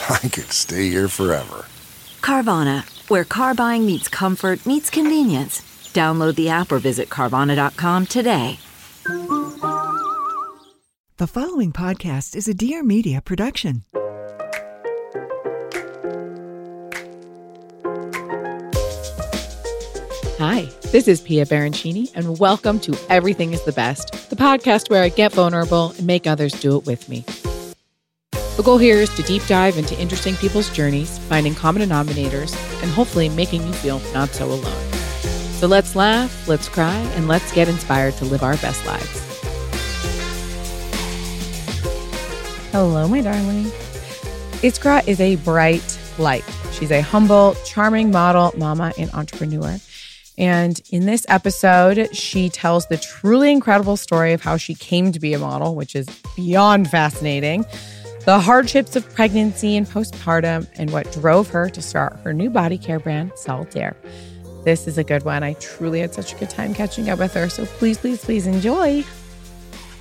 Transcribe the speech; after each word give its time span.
I 0.08 0.28
could 0.28 0.50
stay 0.52 0.88
here 0.88 1.08
forever. 1.08 1.66
Carvana, 2.22 2.84
where 3.08 3.24
car 3.24 3.54
buying 3.54 3.86
meets 3.86 4.08
comfort, 4.08 4.64
meets 4.64 4.90
convenience. 4.90 5.60
Download 5.92 6.34
the 6.34 6.48
app 6.48 6.72
or 6.72 6.78
visit 6.78 7.08
Carvana.com 7.08 8.06
today. 8.06 8.58
The 11.16 11.26
following 11.26 11.72
podcast 11.72 12.34
is 12.34 12.48
a 12.48 12.54
Dear 12.54 12.82
Media 12.82 13.20
production. 13.20 13.84
Hi, 20.38 20.70
this 20.92 21.06
is 21.06 21.20
Pia 21.20 21.44
Baroncini, 21.44 22.10
and 22.14 22.38
welcome 22.38 22.80
to 22.80 22.96
Everything 23.10 23.52
is 23.52 23.62
the 23.64 23.72
Best, 23.72 24.30
the 24.30 24.36
podcast 24.36 24.88
where 24.88 25.02
I 25.02 25.10
get 25.10 25.32
vulnerable 25.34 25.90
and 25.98 26.06
make 26.06 26.26
others 26.26 26.52
do 26.54 26.78
it 26.78 26.86
with 26.86 27.06
me. 27.10 27.26
The 28.60 28.64
goal 28.66 28.76
here 28.76 28.96
is 28.96 29.08
to 29.14 29.22
deep 29.22 29.42
dive 29.46 29.78
into 29.78 29.98
interesting 29.98 30.36
people's 30.36 30.68
journeys, 30.68 31.18
finding 31.18 31.54
common 31.54 31.80
denominators, 31.80 32.54
and 32.82 32.90
hopefully 32.90 33.30
making 33.30 33.66
you 33.66 33.72
feel 33.72 34.02
not 34.12 34.28
so 34.28 34.44
alone. 34.44 34.92
So 35.54 35.66
let's 35.66 35.96
laugh, 35.96 36.46
let's 36.46 36.68
cry, 36.68 36.94
and 37.14 37.26
let's 37.26 37.50
get 37.52 37.70
inspired 37.70 38.18
to 38.18 38.26
live 38.26 38.42
our 38.42 38.58
best 38.58 38.84
lives. 38.84 39.40
Hello, 42.70 43.08
my 43.08 43.22
darling. 43.22 43.64
Iskra 44.60 45.08
is 45.08 45.22
a 45.22 45.36
bright 45.36 45.98
light. 46.18 46.44
She's 46.72 46.90
a 46.90 47.00
humble, 47.00 47.56
charming 47.64 48.10
model, 48.10 48.52
mama, 48.58 48.92
and 48.98 49.10
entrepreneur. 49.14 49.78
And 50.36 50.78
in 50.90 51.06
this 51.06 51.24
episode, 51.30 52.14
she 52.14 52.50
tells 52.50 52.88
the 52.88 52.98
truly 52.98 53.52
incredible 53.52 53.96
story 53.96 54.34
of 54.34 54.42
how 54.42 54.58
she 54.58 54.74
came 54.74 55.12
to 55.12 55.18
be 55.18 55.32
a 55.32 55.38
model, 55.38 55.74
which 55.74 55.96
is 55.96 56.06
beyond 56.36 56.90
fascinating, 56.90 57.64
the 58.30 58.38
hardships 58.38 58.94
of 58.94 59.12
pregnancy 59.12 59.76
and 59.76 59.88
postpartum, 59.88 60.64
and 60.78 60.92
what 60.92 61.10
drove 61.10 61.48
her 61.48 61.68
to 61.68 61.82
start 61.82 62.16
her 62.22 62.32
new 62.32 62.48
body 62.48 62.78
care 62.78 63.00
brand, 63.00 63.32
Saltair. 63.32 63.96
This 64.64 64.86
is 64.86 64.98
a 64.98 65.02
good 65.02 65.24
one. 65.24 65.42
I 65.42 65.54
truly 65.54 65.98
had 65.98 66.14
such 66.14 66.32
a 66.32 66.36
good 66.36 66.48
time 66.48 66.72
catching 66.72 67.10
up 67.10 67.18
with 67.18 67.34
her. 67.34 67.48
So 67.48 67.66
please, 67.66 67.98
please, 67.98 68.24
please 68.24 68.46
enjoy. 68.46 69.02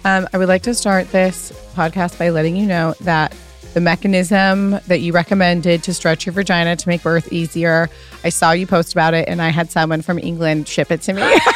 Um, 0.06 0.30
I 0.32 0.38
would 0.38 0.48
like 0.48 0.62
to 0.62 0.76
start 0.76 1.12
this 1.12 1.52
podcast 1.74 2.20
by 2.20 2.30
letting 2.30 2.56
you 2.56 2.68
know 2.68 2.94
that 3.02 3.36
the 3.74 3.82
mechanism 3.82 4.80
that 4.86 5.00
you 5.00 5.12
recommended 5.12 5.82
to 5.82 5.94
stretch 5.96 6.28
your 6.28 6.34
vagina 6.34 6.76
to 6.76 6.88
make 6.88 7.02
birth 7.02 7.34
easier, 7.34 7.90
I 8.24 8.30
saw 8.30 8.52
you 8.52 8.68
post 8.68 8.92
about 8.92 9.16
it, 9.16 9.28
and 9.28 9.42
I 9.42 9.50
had 9.50 9.72
someone 9.72 10.04
from 10.04 10.20
England 10.20 10.68
ship 10.68 10.92
it 10.92 11.02
to 11.02 11.14
me. 11.14 11.24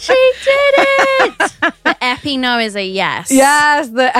She 0.00 0.14
did 0.14 0.74
it. 0.78 1.52
the 1.84 1.96
Epi-No 2.00 2.58
is 2.58 2.74
a 2.74 2.82
yes. 2.82 3.30
yes, 3.30 3.90
the 3.90 4.10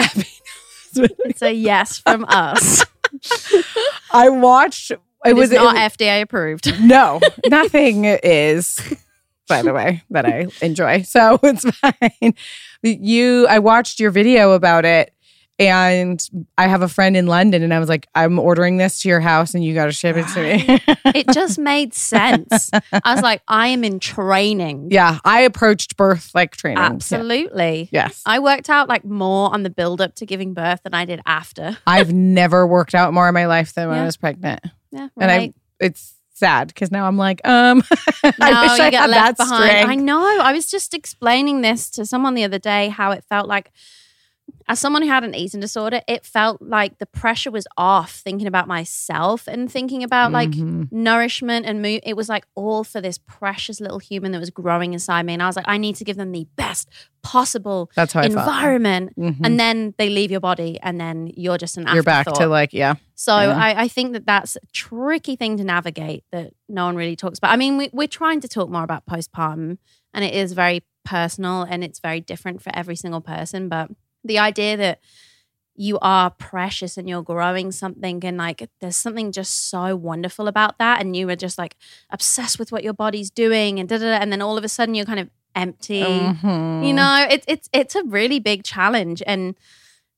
It's 1.24 1.42
a 1.42 1.52
yes 1.52 1.98
from 1.98 2.24
us. 2.28 2.84
I 4.12 4.28
watched. 4.28 4.90
It, 4.90 5.00
It 5.26 5.32
was 5.34 5.50
not 5.52 5.76
it- 5.76 5.98
FDA 5.98 6.22
approved. 6.22 6.72
no, 6.80 7.20
nothing 7.48 8.04
is. 8.06 8.78
By 9.48 9.62
the 9.62 9.72
way, 9.72 10.02
that 10.10 10.24
I 10.26 10.46
enjoy, 10.62 11.02
so 11.02 11.38
it's 11.42 11.64
fine. 11.80 12.34
You, 12.82 13.46
I 13.48 13.58
watched 13.58 13.98
your 13.98 14.12
video 14.12 14.52
about 14.52 14.84
it, 14.84 15.12
and 15.60 16.20
I 16.58 16.66
have 16.66 16.80
a 16.82 16.88
friend 16.88 17.16
in 17.16 17.26
London, 17.26 17.62
and 17.62 17.72
I 17.72 17.78
was 17.78 17.88
like, 17.88 18.08
I'm 18.14 18.38
ordering 18.38 18.78
this 18.78 19.02
to 19.02 19.08
your 19.08 19.20
house, 19.20 19.54
and 19.54 19.62
you 19.62 19.74
got 19.74 19.86
to 19.86 19.92
ship 19.92 20.16
it 20.16 20.26
to 20.28 20.42
me. 20.42 20.80
It 21.14 21.28
just 21.34 21.58
made 21.72 21.92
sense. 21.92 22.70
I 22.72 23.14
was 23.14 23.22
like, 23.22 23.42
I 23.48 23.68
am 23.68 23.84
in 23.84 23.98
training. 24.00 24.88
yeah, 24.90 25.18
I 25.24 25.40
approached 25.42 25.96
birth 25.96 26.30
like 26.34 26.56
training. 26.56 26.78
Yeah. 26.82 26.86
Absolutely. 26.90 27.88
Yes. 27.92 28.22
I 28.24 28.38
worked 28.38 28.70
out 28.70 28.88
like 28.88 29.04
more 29.04 29.52
on 29.52 29.62
the 29.62 29.70
build 29.70 30.00
up 30.00 30.14
to 30.16 30.26
giving 30.26 30.54
birth 30.54 30.82
than 30.84 30.94
I 30.94 31.04
did 31.04 31.20
after. 31.26 31.76
I've 31.86 32.12
never 32.12 32.66
worked 32.66 32.94
out 32.94 33.12
more 33.12 33.28
in 33.28 33.34
my 33.34 33.46
life 33.46 33.74
than 33.74 33.88
when 33.88 33.98
I 33.98 34.04
was 34.04 34.16
pregnant. 34.16 34.60
Yeah. 34.92 35.08
And 35.20 35.30
I 35.30 35.52
it's 35.80 36.14
sad 36.34 36.68
because 36.68 36.90
now 36.90 37.06
I'm 37.06 37.16
like, 37.18 37.40
um 37.46 37.82
I 38.24 38.50
No, 38.50 38.62
wish 38.62 38.78
you 38.78 38.84
I 38.84 38.90
had 38.94 39.10
left 39.10 39.36
that 39.36 39.36
behind. 39.36 39.64
strength. 39.70 39.90
I 39.90 39.94
know. 39.96 40.40
I 40.40 40.52
was 40.52 40.70
just 40.70 40.94
explaining 40.94 41.60
this 41.60 41.90
to 41.90 42.06
someone 42.06 42.34
the 42.34 42.44
other 42.44 42.58
day 42.58 42.88
how 42.88 43.10
it 43.10 43.24
felt 43.28 43.46
like, 43.48 43.70
as 44.70 44.78
someone 44.78 45.02
who 45.02 45.08
had 45.08 45.24
an 45.24 45.34
eating 45.34 45.60
disorder, 45.60 46.00
it 46.06 46.24
felt 46.24 46.62
like 46.62 46.98
the 46.98 47.06
pressure 47.06 47.50
was 47.50 47.66
off 47.76 48.12
thinking 48.12 48.46
about 48.46 48.68
myself 48.68 49.48
and 49.48 49.70
thinking 49.70 50.02
about 50.04 50.30
like 50.32 50.50
Mhm. 50.50 50.90
nourishment 50.92 51.66
and 51.66 51.82
mood. 51.82 52.00
It 52.04 52.16
was 52.16 52.28
like 52.28 52.44
all 52.54 52.84
for 52.84 53.00
this 53.00 53.18
precious 53.18 53.80
little 53.80 53.98
human 53.98 54.30
that 54.32 54.38
was 54.38 54.50
growing 54.50 54.92
inside 54.92 55.26
me. 55.26 55.32
And 55.34 55.42
I 55.42 55.46
was 55.46 55.56
like, 55.56 55.68
I 55.68 55.76
need 55.76 55.96
to 55.96 56.04
give 56.04 56.16
them 56.16 56.30
the 56.32 56.46
best 56.56 56.88
possible 57.22 57.90
That's 57.96 58.12
how 58.12 58.22
environment. 58.22 59.12
Mhm. 59.18 59.40
And 59.44 59.58
then 59.58 59.94
they 59.98 60.08
leave 60.08 60.30
your 60.30 60.40
body 60.40 60.78
and 60.82 61.00
then 61.00 61.30
you're 61.36 61.58
just 61.58 61.76
an 61.76 61.86
You're 61.92 62.02
back 62.02 62.26
to 62.34 62.46
like, 62.46 62.72
yeah. 62.72 62.94
So 63.16 63.36
Yeah. 63.38 63.56
I, 63.56 63.82
I 63.82 63.88
think 63.88 64.12
that 64.12 64.24
that's 64.24 64.56
a 64.56 64.60
tricky 64.72 65.36
thing 65.36 65.56
to 65.58 65.64
navigate 65.64 66.24
that 66.32 66.52
no 66.68 66.84
one 66.86 66.96
really 66.96 67.16
talks 67.16 67.38
about. 67.38 67.50
I 67.52 67.56
mean, 67.56 67.76
we, 67.76 67.90
we're 67.92 68.08
trying 68.08 68.40
to 68.40 68.48
talk 68.48 68.70
more 68.70 68.84
about 68.84 69.04
postpartum, 69.06 69.78
and 70.14 70.24
it 70.24 70.32
is 70.34 70.52
very 70.52 70.82
personal 71.04 71.62
and 71.62 71.82
it's 71.82 71.98
very 71.98 72.20
different 72.20 72.62
for 72.62 72.70
every 72.74 72.96
single 72.96 73.20
person. 73.20 73.68
But 73.68 73.90
the 74.24 74.38
idea 74.38 74.76
that 74.76 75.00
you 75.76 75.98
are 76.02 76.30
precious 76.30 76.98
and 76.98 77.08
you're 77.08 77.22
growing 77.22 77.72
something, 77.72 78.22
and 78.24 78.36
like 78.36 78.68
there's 78.80 78.96
something 78.96 79.32
just 79.32 79.70
so 79.70 79.96
wonderful 79.96 80.46
about 80.48 80.78
that, 80.78 81.00
and 81.00 81.16
you 81.16 81.26
were 81.26 81.36
just 81.36 81.56
like 81.58 81.76
obsessed 82.10 82.58
with 82.58 82.70
what 82.72 82.84
your 82.84 82.92
body's 82.92 83.30
doing, 83.30 83.78
and 83.78 83.88
da 83.88 83.96
da, 83.98 84.04
da, 84.04 84.22
and 84.22 84.30
then 84.32 84.42
all 84.42 84.58
of 84.58 84.64
a 84.64 84.68
sudden 84.68 84.94
you're 84.94 85.06
kind 85.06 85.20
of 85.20 85.30
empty. 85.54 86.02
Mhm. 86.02 86.86
You 86.86 86.92
know, 86.92 87.26
it's 87.30 87.44
it's 87.48 87.68
it's 87.72 87.94
a 87.94 88.04
really 88.04 88.38
big 88.40 88.62
challenge. 88.62 89.22
And 89.26 89.54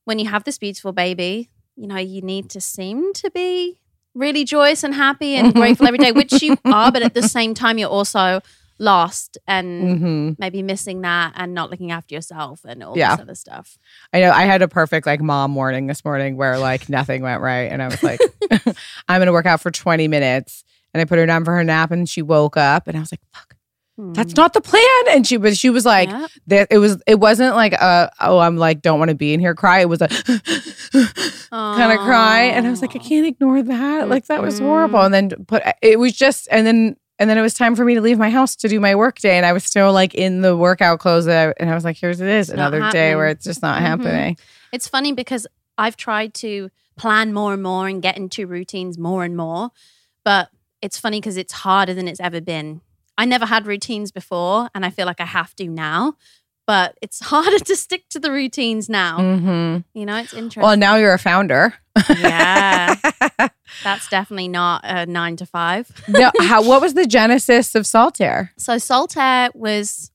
when 0.04 0.18
you 0.18 0.26
have 0.28 0.44
this 0.44 0.58
beautiful 0.58 0.92
baby, 0.92 1.48
you 1.76 1.86
know, 1.86 1.96
you 1.96 2.22
need 2.22 2.50
to 2.50 2.60
seem 2.60 3.12
to 3.14 3.30
be 3.30 3.78
really 4.14 4.44
joyous 4.44 4.82
and 4.84 4.94
happy 4.94 5.36
and 5.36 5.54
grateful 5.54 5.86
every 5.86 5.98
day, 5.98 6.12
which 6.12 6.42
you 6.42 6.56
are, 6.66 6.90
but 6.92 7.02
at 7.02 7.14
the 7.14 7.22
same 7.22 7.54
time 7.54 7.78
you're 7.78 7.88
also 7.88 8.40
lost 8.82 9.38
and 9.46 10.00
Mhm. 10.00 10.36
maybe 10.40 10.60
missing 10.62 11.02
that 11.02 11.32
and 11.36 11.54
not 11.54 11.70
looking 11.70 11.92
after 11.92 12.14
yourself 12.14 12.64
and 12.64 12.82
all 12.82 12.98
Yeah. 12.98 13.14
this 13.14 13.22
other 13.22 13.34
stuff. 13.36 13.78
I 14.12 14.20
know 14.20 14.30
I 14.32 14.42
had 14.42 14.60
a 14.60 14.66
perfect 14.68 15.06
like 15.06 15.20
mom 15.20 15.52
morning 15.52 15.86
this 15.86 16.04
morning 16.04 16.36
where 16.36 16.58
like 16.58 16.88
nothing 16.88 17.22
went 17.22 17.40
right. 17.40 17.70
And 17.70 17.80
I 17.80 17.86
was 17.86 18.02
like, 18.02 18.20
I'm 19.08 19.18
going 19.18 19.26
to 19.26 19.32
work 19.32 19.46
out 19.46 19.60
for 19.60 19.70
20 19.70 20.08
minutes. 20.08 20.64
And 20.92 21.00
I 21.00 21.04
put 21.04 21.18
her 21.18 21.26
down 21.26 21.44
for 21.44 21.54
her 21.54 21.62
nap 21.64 21.92
and 21.92 22.08
she 22.08 22.22
woke 22.22 22.56
up 22.56 22.88
and 22.88 22.96
I 22.96 23.00
was 23.00 23.12
like, 23.12 23.20
fuck, 23.32 23.54
that's 24.14 24.34
not 24.34 24.52
the 24.52 24.60
plan. 24.60 24.82
And 25.10 25.24
she 25.26 25.36
was, 25.38 25.56
she 25.58 25.70
was 25.70 25.84
like, 25.86 26.10
Hmm. 26.10 26.20
Yeah. 26.22 26.26
that 26.48 26.68
it 26.72 26.78
was, 26.78 27.00
it 27.06 27.20
wasn't 27.20 27.54
like, 27.54 27.74
a, 27.74 28.10
oh, 28.20 28.38
I'm 28.40 28.56
like, 28.56 28.82
don't 28.82 28.98
want 28.98 29.10
to 29.10 29.14
be 29.14 29.32
in 29.32 29.38
here 29.38 29.54
cry. 29.54 29.78
It 29.80 29.88
was 29.88 30.02
a 30.02 30.08
kind 31.50 31.92
of 31.92 31.98
cry. 32.00 32.42
And 32.52 32.66
I 32.66 32.70
was 32.70 32.82
like, 32.82 32.96
I 32.96 32.98
can't 32.98 33.26
ignore 33.26 33.62
that. 33.62 34.08
Like 34.08 34.26
that 34.26 34.42
was 34.42 34.58
horrible. 34.58 35.00
And 35.02 35.14
then 35.14 35.30
put, 35.46 35.62
it 35.82 35.98
was 36.00 36.12
just, 36.14 36.48
and 36.50 36.66
then, 36.66 36.96
and 37.18 37.28
then 37.30 37.38
it 37.38 37.42
was 37.42 37.54
time 37.54 37.76
for 37.76 37.84
me 37.84 37.94
to 37.94 38.00
leave 38.00 38.18
my 38.18 38.30
house 38.30 38.56
to 38.56 38.68
do 38.68 38.80
my 38.80 38.94
work 38.94 39.18
day. 39.20 39.36
And 39.36 39.46
I 39.46 39.52
was 39.52 39.64
still 39.64 39.92
like 39.92 40.14
in 40.14 40.40
the 40.40 40.56
workout 40.56 40.98
clothes. 40.98 41.26
That 41.26 41.48
I, 41.48 41.54
and 41.62 41.70
I 41.70 41.74
was 41.74 41.84
like, 41.84 41.96
here's 41.96 42.20
it 42.20 42.28
is 42.28 42.50
another 42.50 42.90
day 42.90 43.14
where 43.14 43.28
it's 43.28 43.44
just 43.44 43.62
not 43.62 43.78
Mhm. 43.78 43.86
happening. 43.86 44.36
It's 44.72 44.88
funny 44.88 45.12
because 45.12 45.46
I've 45.78 45.96
tried 45.96 46.34
to 46.34 46.70
plan 46.96 47.32
more 47.32 47.52
and 47.54 47.62
more 47.62 47.88
and 47.88 48.02
get 48.02 48.16
into 48.16 48.46
routines 48.46 48.98
more 48.98 49.24
and 49.24 49.36
more, 49.36 49.70
but 50.24 50.50
it's 50.80 50.98
funny 50.98 51.20
because 51.20 51.36
it's 51.36 51.52
harder 51.52 51.94
than 51.94 52.08
it's 52.08 52.20
ever 52.20 52.40
been. 52.40 52.80
I 53.16 53.24
never 53.24 53.46
had 53.46 53.66
routines 53.66 54.10
before, 54.10 54.68
and 54.74 54.84
I 54.84 54.90
feel 54.90 55.06
like 55.06 55.20
I 55.20 55.26
have 55.26 55.54
to 55.56 55.68
now. 55.68 56.14
But 56.66 56.96
it's 57.02 57.20
harder 57.24 57.58
to 57.58 57.76
stick 57.76 58.08
to 58.10 58.18
the 58.20 58.30
routines 58.32 58.88
now. 58.88 59.18
Mm-hmm. 59.18 59.98
You 59.98 60.06
know, 60.06 60.16
it's 60.16 60.32
interesting. 60.34 60.62
Well, 60.62 60.76
now 60.76 60.96
you're 60.96 61.12
a 61.14 61.18
founder. 61.18 61.74
yeah, 62.08 62.94
that's 63.84 64.08
definitely 64.08 64.48
not 64.48 64.80
a 64.84 65.04
nine 65.06 65.36
to 65.36 65.46
five. 65.46 65.90
no, 66.08 66.30
how, 66.40 66.62
what 66.62 66.80
was 66.80 66.94
the 66.94 67.06
genesis 67.06 67.74
of 67.74 67.84
Saltair? 67.84 68.50
So 68.56 68.76
Saltair 68.76 69.50
was, 69.54 70.10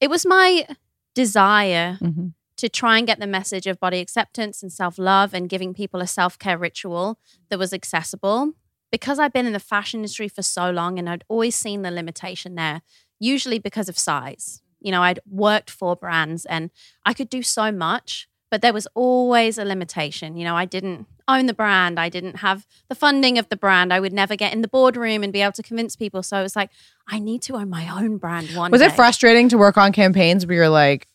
it 0.00 0.08
was 0.10 0.24
my 0.26 0.66
desire 1.14 1.98
Mm-hmm. 2.00 2.28
to 2.58 2.68
try 2.68 2.98
and 2.98 3.06
get 3.06 3.18
the 3.18 3.26
message 3.26 3.66
of 3.66 3.80
body 3.80 3.98
acceptance 4.00 4.62
and 4.62 4.72
self 4.72 4.98
love 4.98 5.34
and 5.34 5.48
giving 5.48 5.74
people 5.74 6.00
a 6.00 6.06
self 6.06 6.38
care 6.38 6.58
ritual 6.58 7.18
that 7.48 7.58
was 7.58 7.72
accessible. 7.72 8.52
Because 8.92 9.18
I've 9.18 9.32
been 9.32 9.46
in 9.46 9.52
the 9.52 9.60
fashion 9.60 10.00
industry 10.00 10.28
for 10.28 10.42
so 10.42 10.70
long 10.70 10.98
and 10.98 11.08
I'd 11.08 11.24
always 11.28 11.54
seen 11.54 11.82
the 11.82 11.90
limitation 11.92 12.54
there, 12.56 12.82
usually 13.20 13.58
because 13.58 13.88
of 13.88 13.96
size. 13.98 14.62
You 14.80 14.90
know, 14.92 15.02
I'd 15.02 15.20
worked 15.30 15.70
for 15.70 15.96
brands 15.96 16.44
and 16.46 16.70
I 17.04 17.14
could 17.14 17.28
do 17.28 17.42
so 17.42 17.70
much, 17.70 18.28
but 18.50 18.62
there 18.62 18.72
was 18.72 18.88
always 18.94 19.58
a 19.58 19.64
limitation. 19.64 20.36
You 20.36 20.44
know, 20.44 20.56
I 20.56 20.64
didn't 20.64 21.06
own 21.28 21.46
the 21.46 21.54
brand, 21.54 22.00
I 22.00 22.08
didn't 22.08 22.36
have 22.38 22.66
the 22.88 22.94
funding 22.96 23.38
of 23.38 23.48
the 23.48 23.56
brand, 23.56 23.92
I 23.92 24.00
would 24.00 24.12
never 24.12 24.34
get 24.34 24.52
in 24.52 24.62
the 24.62 24.68
boardroom 24.68 25.22
and 25.22 25.32
be 25.32 25.42
able 25.42 25.52
to 25.52 25.62
convince 25.62 25.94
people. 25.94 26.24
So 26.24 26.40
it 26.40 26.42
was 26.42 26.56
like, 26.56 26.70
I 27.06 27.20
need 27.20 27.42
to 27.42 27.54
own 27.54 27.70
my 27.70 27.88
own 27.88 28.16
brand 28.16 28.48
one 28.56 28.72
Was 28.72 28.80
day. 28.80 28.88
it 28.88 28.92
frustrating 28.94 29.48
to 29.50 29.58
work 29.58 29.76
on 29.76 29.92
campaigns 29.92 30.44
where 30.44 30.56
you're 30.56 30.68
like, 30.68 31.06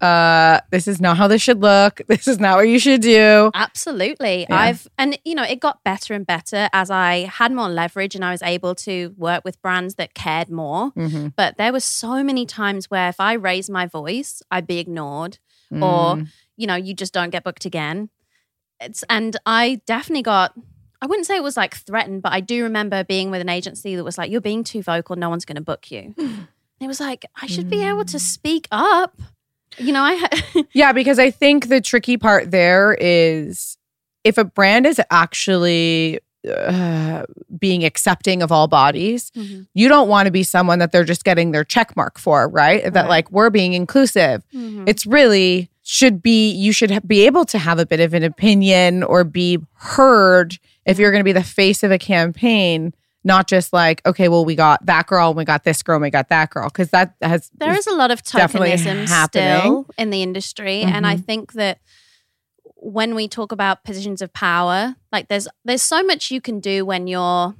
uh, 0.00 0.60
this 0.70 0.88
is 0.88 1.00
not 1.00 1.16
how 1.16 1.28
this 1.28 1.42
should 1.42 1.60
look. 1.60 2.00
This 2.08 2.26
is 2.28 2.38
not 2.38 2.56
what 2.56 2.68
you 2.68 2.78
should 2.78 3.00
do. 3.02 3.50
Absolutely. 3.54 4.46
Yeah. 4.48 4.56
I've 4.56 4.88
and 4.98 5.18
you 5.24 5.34
know, 5.34 5.42
it 5.44 5.60
got 5.60 5.82
better 5.84 6.14
and 6.14 6.26
better 6.26 6.68
as 6.72 6.90
I 6.90 7.30
had 7.32 7.52
more 7.52 7.68
leverage 7.68 8.14
and 8.14 8.24
I 8.24 8.30
was 8.32 8.42
able 8.42 8.74
to 8.76 9.14
work 9.16 9.44
with 9.44 9.60
brands 9.62 9.94
that 9.96 10.14
cared 10.14 10.50
more. 10.50 10.92
Mm-hmm. 10.92 11.28
But 11.36 11.56
there 11.56 11.72
was 11.72 11.84
so 11.84 12.22
many 12.24 12.46
times 12.46 12.90
where 12.90 13.08
if 13.08 13.20
I 13.20 13.34
raised 13.34 13.70
my 13.70 13.86
voice, 13.86 14.42
I'd 14.50 14.66
be 14.66 14.78
ignored 14.78 15.38
or 15.70 16.16
Mm. 16.16 16.28
you 16.56 16.66
know, 16.66 16.74
you 16.74 16.94
just 16.94 17.14
don't 17.14 17.30
get 17.30 17.44
booked 17.44 17.64
again. 17.64 18.10
It's 18.80 19.04
and 19.08 19.36
I 19.46 19.80
definitely 19.86 20.22
got 20.22 20.52
I 21.02 21.06
wouldn't 21.06 21.26
say 21.26 21.36
it 21.36 21.42
was 21.42 21.56
like 21.56 21.74
threatened, 21.76 22.22
but 22.22 22.32
I 22.32 22.40
do 22.40 22.62
remember 22.64 23.04
being 23.04 23.30
with 23.30 23.40
an 23.40 23.48
agency 23.48 23.96
that 23.96 24.04
was 24.04 24.18
like, 24.18 24.30
You're 24.30 24.40
being 24.40 24.64
too 24.64 24.82
vocal, 24.82 25.16
no 25.16 25.28
one's 25.30 25.44
gonna 25.44 25.60
book 25.60 25.90
you. 25.90 26.14
It 26.82 26.86
was 26.86 26.98
like, 26.98 27.26
I 27.36 27.46
should 27.46 27.68
be 27.68 27.84
able 27.84 28.06
to 28.06 28.18
speak 28.18 28.66
up. 28.70 29.20
You 29.78 29.92
know, 29.92 30.02
I 30.02 30.16
ha- 30.16 30.62
Yeah, 30.72 30.92
because 30.92 31.18
I 31.18 31.30
think 31.30 31.68
the 31.68 31.80
tricky 31.80 32.16
part 32.16 32.50
there 32.50 32.96
is 33.00 33.76
if 34.24 34.36
a 34.38 34.44
brand 34.44 34.86
is 34.86 35.00
actually 35.10 36.18
uh, 36.50 37.24
being 37.58 37.84
accepting 37.84 38.42
of 38.42 38.50
all 38.50 38.66
bodies, 38.66 39.30
Mhm. 39.36 39.66
you 39.74 39.88
don't 39.88 40.08
want 40.08 40.24
to 40.26 40.32
be 40.32 40.42
someone 40.42 40.78
that 40.78 40.90
they're 40.90 41.04
just 41.04 41.22
getting 41.24 41.50
their 41.52 41.64
check 41.64 41.94
mark 41.96 42.18
for, 42.18 42.48
right? 42.48 42.90
That 42.92 43.08
like 43.08 43.30
we're 43.30 43.50
being 43.50 43.74
inclusive. 43.74 44.42
Mhm. 44.54 44.88
It's 44.88 45.04
really 45.06 45.68
should 45.82 46.22
be 46.22 46.50
you 46.50 46.72
should 46.72 46.90
ha- 46.90 47.00
be 47.06 47.26
able 47.26 47.44
to 47.46 47.58
have 47.58 47.78
a 47.78 47.84
bit 47.86 48.00
of 48.00 48.14
an 48.14 48.22
opinion 48.22 49.02
or 49.02 49.22
be 49.24 49.58
heard 49.74 50.56
if 50.86 50.98
you're 50.98 51.10
going 51.10 51.20
to 51.20 51.24
be 51.24 51.32
the 51.32 51.42
face 51.42 51.82
of 51.82 51.90
a 51.90 51.98
campaign. 51.98 52.94
Not 53.22 53.48
just 53.48 53.72
like, 53.72 54.00
okay, 54.06 54.28
well, 54.28 54.44
we 54.46 54.54
got 54.54 54.86
that 54.86 55.06
girl, 55.06 55.28
and 55.28 55.36
we 55.36 55.44
got 55.44 55.62
this 55.64 55.82
girl, 55.82 55.96
and 55.96 56.02
we 56.02 56.10
got 56.10 56.30
that 56.30 56.48
girl, 56.50 56.68
because 56.68 56.90
that 56.90 57.14
has 57.20 57.50
There 57.54 57.74
is 57.76 57.86
a 57.86 57.94
lot 57.94 58.10
of 58.10 58.22
tokenism 58.22 59.06
still 59.28 59.86
in 59.98 60.08
the 60.10 60.22
industry, 60.22 60.82
and 60.82 61.06
I 61.06 61.16
Mhm. 61.16 61.24
think 61.26 61.52
that 61.52 61.78
when 62.76 63.14
we 63.14 63.28
talk 63.28 63.52
about 63.52 63.84
positions 63.84 64.22
of 64.22 64.32
power, 64.32 64.96
like 65.12 65.28
there's 65.28 65.46
there's 65.66 65.82
so 65.82 66.02
much 66.02 66.30
you 66.30 66.40
can 66.40 66.60
do 66.60 66.86
when 66.86 67.06
you're 67.06 67.54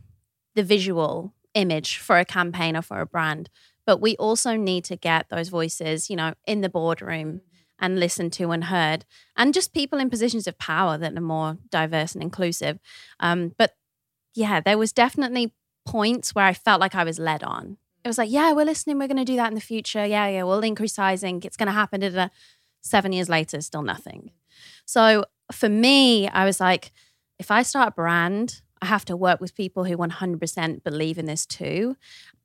the 0.54 0.62
visual 0.62 1.34
image 1.52 1.98
for 1.98 2.18
a 2.18 2.24
campaign 2.24 2.74
or 2.76 2.80
for 2.82 3.00
a 3.00 3.06
brand, 3.06 3.50
but 3.84 4.00
we 4.00 4.16
also 4.16 4.56
need 4.56 4.84
to 4.84 4.96
get 4.96 5.28
those 5.28 5.50
voices, 5.50 6.08
you 6.08 6.16
know, 6.16 6.32
in 6.46 6.62
the 6.62 6.70
boardroom 6.70 7.42
and 7.78 8.00
listened 8.00 8.32
to 8.32 8.50
and 8.50 8.64
heard, 8.64 9.04
and 9.36 9.52
just 9.52 9.74
people 9.74 9.98
in 9.98 10.08
positions 10.08 10.46
of 10.46 10.56
power 10.58 10.96
that 10.96 11.16
are 11.16 11.20
more 11.20 11.58
diverse 11.70 12.14
and 12.14 12.22
inclusive. 12.22 12.78
Um, 13.20 13.52
but 13.58 13.74
yeah, 14.34 14.60
there 14.60 14.78
was 14.78 14.92
definitely 14.92 15.52
points 15.86 16.34
where 16.34 16.44
I 16.44 16.52
felt 16.52 16.80
like 16.80 16.94
I 16.94 17.04
was 17.04 17.18
led 17.18 17.42
on. 17.42 17.76
It 18.04 18.08
was 18.08 18.18
like, 18.18 18.30
yeah, 18.30 18.52
we're 18.52 18.64
listening. 18.64 18.98
We're 18.98 19.08
going 19.08 19.18
to 19.18 19.24
do 19.24 19.36
that 19.36 19.48
in 19.48 19.54
the 19.54 19.60
future. 19.60 20.04
Yeah, 20.06 20.26
yeah, 20.28 20.42
we'll 20.44 20.60
increase 20.60 20.94
sizing. 20.94 21.42
It's 21.44 21.56
going 21.56 21.66
to 21.66 21.72
happen. 21.72 22.00
Da, 22.00 22.08
da, 22.08 22.14
da. 22.14 22.28
Seven 22.80 23.12
years 23.12 23.28
later, 23.28 23.60
still 23.60 23.82
nothing. 23.82 24.30
So 24.86 25.24
for 25.52 25.68
me, 25.68 26.28
I 26.28 26.44
was 26.46 26.60
like, 26.60 26.92
if 27.38 27.50
I 27.50 27.62
start 27.62 27.88
a 27.88 27.92
brand, 27.92 28.62
I 28.80 28.86
have 28.86 29.04
to 29.06 29.16
work 29.16 29.40
with 29.40 29.54
people 29.54 29.84
who 29.84 29.96
100% 29.98 30.82
believe 30.82 31.18
in 31.18 31.26
this 31.26 31.44
too. 31.44 31.96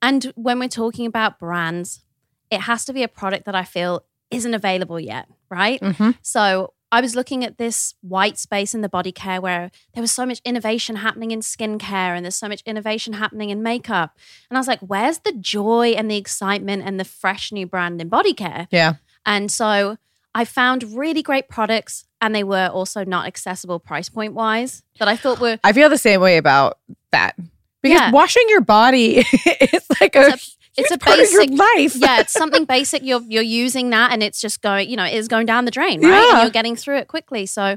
And 0.02 0.32
when 0.36 0.58
we're 0.58 0.68
talking 0.68 1.06
about 1.06 1.38
brands, 1.38 2.02
it 2.50 2.60
has 2.60 2.84
to 2.84 2.92
be 2.92 3.02
a 3.02 3.08
product 3.08 3.46
that 3.46 3.54
I 3.54 3.64
feel 3.64 4.04
isn't 4.30 4.52
available 4.52 5.00
yet, 5.00 5.26
right? 5.50 5.80
Mhm. 5.80 6.16
So 6.20 6.74
I 6.92 7.00
was 7.00 7.16
looking 7.16 7.44
at 7.44 7.58
this 7.58 7.94
white 8.00 8.38
space 8.38 8.74
in 8.74 8.80
the 8.80 8.88
body 8.88 9.10
care 9.12 9.40
where 9.40 9.70
there 9.94 10.00
was 10.00 10.12
so 10.12 10.24
much 10.24 10.40
innovation 10.44 10.96
happening 10.96 11.32
in 11.32 11.40
skincare 11.40 12.14
and 12.16 12.24
there's 12.24 12.36
so 12.36 12.48
much 12.48 12.62
innovation 12.64 13.14
happening 13.14 13.50
in 13.50 13.62
makeup. 13.62 14.16
And 14.48 14.56
I 14.56 14.60
was 14.60 14.68
like, 14.68 14.80
where's 14.80 15.18
the 15.18 15.32
joy 15.32 15.90
and 15.96 16.10
the 16.10 16.16
excitement 16.16 16.84
and 16.86 16.98
the 17.00 17.04
fresh 17.04 17.50
new 17.52 17.66
brand 17.66 18.00
in 18.00 18.08
body 18.08 18.32
care? 18.34 18.68
yeah. 18.70 18.94
And 19.24 19.50
so 19.50 19.96
I 20.34 20.44
found 20.44 20.84
really 20.96 21.22
great 21.22 21.48
products 21.48 22.04
and 22.20 22.34
they 22.34 22.44
were 22.44 22.68
also 22.68 23.04
not 23.04 23.26
accessible 23.26 23.80
price 23.80 24.08
point 24.08 24.34
wise 24.34 24.82
that 25.00 25.08
I 25.08 25.16
thought 25.16 25.40
were 25.40 25.58
I 25.64 25.72
feel 25.72 25.88
the 25.90 25.98
same 25.98 26.20
way 26.20 26.36
about 26.36 26.78
that 27.10 27.34
because 27.82 28.00
Yeah. 28.00 28.10
washing 28.12 28.44
your 28.48 28.60
body 28.60 29.16
is 29.60 29.84
like 30.00 30.14
a, 30.14 30.28
It's 30.28 30.55
a- 30.55 30.55
it's 30.76 30.90
a 30.90 30.98
part 30.98 31.18
of 31.20 31.30
your 31.30 31.46
basic- 31.46 31.58
life. 31.58 31.96
yeah, 31.96 32.20
it's 32.20 32.32
something 32.32 32.64
basic. 32.64 33.02
You're 33.02 33.22
you're 33.22 33.42
using 33.42 33.90
that, 33.90 34.12
and 34.12 34.22
it's 34.22 34.40
just 34.40 34.60
going, 34.62 34.88
you 34.90 34.96
know, 34.96 35.04
it 35.04 35.14
is 35.14 35.28
going 35.28 35.46
down 35.46 35.64
the 35.64 35.70
drain, 35.70 36.00
right? 36.00 36.10
Yeah. 36.10 36.30
And 36.34 36.42
you're 36.42 36.50
getting 36.50 36.76
through 36.76 36.98
it 36.98 37.08
quickly. 37.08 37.46
So 37.46 37.76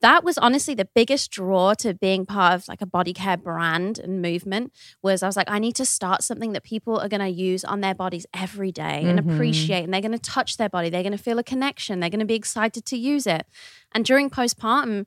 that 0.00 0.22
was 0.22 0.36
honestly 0.36 0.74
the 0.74 0.84
biggest 0.94 1.30
draw 1.30 1.72
to 1.72 1.94
being 1.94 2.26
part 2.26 2.52
of 2.54 2.68
like 2.68 2.82
a 2.82 2.86
body 2.86 3.14
care 3.14 3.38
brand 3.38 3.98
and 3.98 4.20
movement. 4.20 4.70
Was 5.02 5.22
I 5.22 5.26
was 5.26 5.36
like, 5.36 5.48
I 5.50 5.58
need 5.58 5.76
to 5.76 5.86
start 5.86 6.22
something 6.22 6.52
that 6.52 6.62
people 6.62 6.98
are 6.98 7.08
going 7.08 7.22
to 7.22 7.28
use 7.30 7.64
on 7.64 7.80
their 7.80 7.94
bodies 7.94 8.26
every 8.34 8.70
day 8.72 9.02
and 9.04 9.18
Mhm. 9.20 9.34
appreciate, 9.34 9.84
and 9.84 9.94
they're 9.94 10.02
going 10.02 10.12
to 10.12 10.18
touch 10.18 10.56
their 10.58 10.68
body. 10.68 10.90
They're 10.90 11.02
going 11.02 11.16
to 11.16 11.22
feel 11.22 11.38
a 11.38 11.44
connection. 11.44 12.00
They're 12.00 12.10
going 12.10 12.20
to 12.20 12.26
be 12.26 12.34
excited 12.34 12.84
to 12.86 12.96
use 12.98 13.26
it. 13.26 13.46
And 13.92 14.04
during 14.04 14.28
postpartum, 14.28 15.06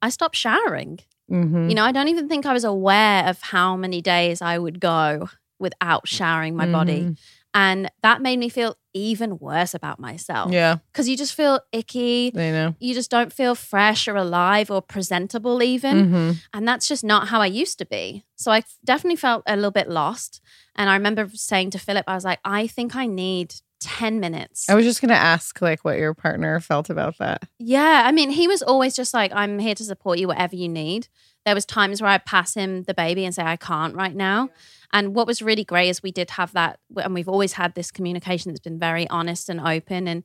I 0.00 0.08
stopped 0.08 0.36
showering. 0.36 1.00
Mhm. 1.30 1.68
You 1.68 1.74
know, 1.74 1.84
I 1.84 1.92
don't 1.92 2.08
even 2.08 2.28
think 2.28 2.46
I 2.46 2.52
was 2.54 2.64
aware 2.64 3.26
of 3.26 3.40
how 3.42 3.76
many 3.76 4.00
days 4.00 4.40
I 4.40 4.58
would 4.58 4.80
go 4.80 5.28
without 5.62 6.06
showering 6.06 6.54
my 6.56 6.66
body. 6.66 7.00
Mhm. 7.02 7.16
And 7.54 7.90
that 8.02 8.22
made 8.22 8.38
me 8.38 8.48
feel 8.48 8.76
even 8.94 9.38
worse 9.38 9.74
about 9.74 9.98
myself. 9.98 10.50
Yeah, 10.52 10.76
Because 10.90 11.06
you 11.08 11.16
just 11.18 11.34
feel 11.34 11.60
icky. 11.70 12.32
I 12.34 12.50
know. 12.50 12.74
You 12.80 12.94
just 12.94 13.10
don't 13.10 13.32
feel 13.32 13.54
fresh 13.54 14.08
or 14.08 14.16
alive 14.16 14.70
or 14.70 14.80
presentable, 14.80 15.62
even. 15.62 15.96
Mhm. 16.12 16.36
And 16.54 16.66
that's 16.68 16.88
just 16.88 17.04
not 17.04 17.28
how 17.28 17.40
I 17.42 17.46
used 17.62 17.78
to 17.78 17.86
be. 17.86 18.24
So 18.36 18.50
I 18.52 18.62
definitely 18.84 19.16
felt 19.16 19.42
a 19.46 19.54
little 19.56 19.70
bit 19.70 19.88
lost. 19.88 20.40
And 20.76 20.88
I 20.90 20.94
remember 20.94 21.28
saying 21.34 21.70
to 21.72 21.78
Philip, 21.78 22.04
I 22.08 22.14
was 22.14 22.24
like, 22.24 22.40
I 22.44 22.66
think 22.66 22.96
I 22.96 23.06
need 23.06 23.54
10 23.82 24.20
minutes. 24.20 24.68
I 24.68 24.74
was 24.74 24.84
just 24.84 25.00
gonna 25.00 25.14
ask 25.14 25.60
like 25.60 25.84
what 25.84 25.98
your 25.98 26.14
partner 26.14 26.60
felt 26.60 26.90
about 26.90 27.18
that. 27.18 27.42
Yeah, 27.58 28.02
I 28.04 28.12
mean, 28.12 28.30
he 28.30 28.48
was 28.48 28.62
always 28.62 28.94
just 28.94 29.14
like, 29.14 29.32
I'm 29.34 29.58
here 29.58 29.74
to 29.74 29.84
support 29.84 30.18
you, 30.18 30.28
whatever 30.28 30.56
you 30.56 30.68
need. 30.68 31.08
There 31.44 31.54
was 31.54 31.64
times 31.64 32.00
where 32.00 32.10
I'd 32.10 32.24
pass 32.24 32.54
him 32.54 32.84
the 32.84 32.94
baby 32.94 33.24
and 33.24 33.34
say, 33.34 33.42
I 33.42 33.56
can't 33.56 33.96
right 33.96 34.14
now. 34.14 34.50
And 34.92 35.14
what 35.14 35.26
was 35.26 35.42
really 35.42 35.64
great 35.64 35.88
is 35.88 36.02
we 36.02 36.12
did 36.12 36.30
have 36.30 36.52
that, 36.52 36.78
and 36.96 37.14
we've 37.14 37.28
always 37.28 37.54
had 37.54 37.74
this 37.74 37.90
communication 37.90 38.52
that's 38.52 38.60
been 38.60 38.78
very 38.78 39.08
honest 39.08 39.48
and 39.48 39.60
open. 39.60 40.06
And 40.06 40.24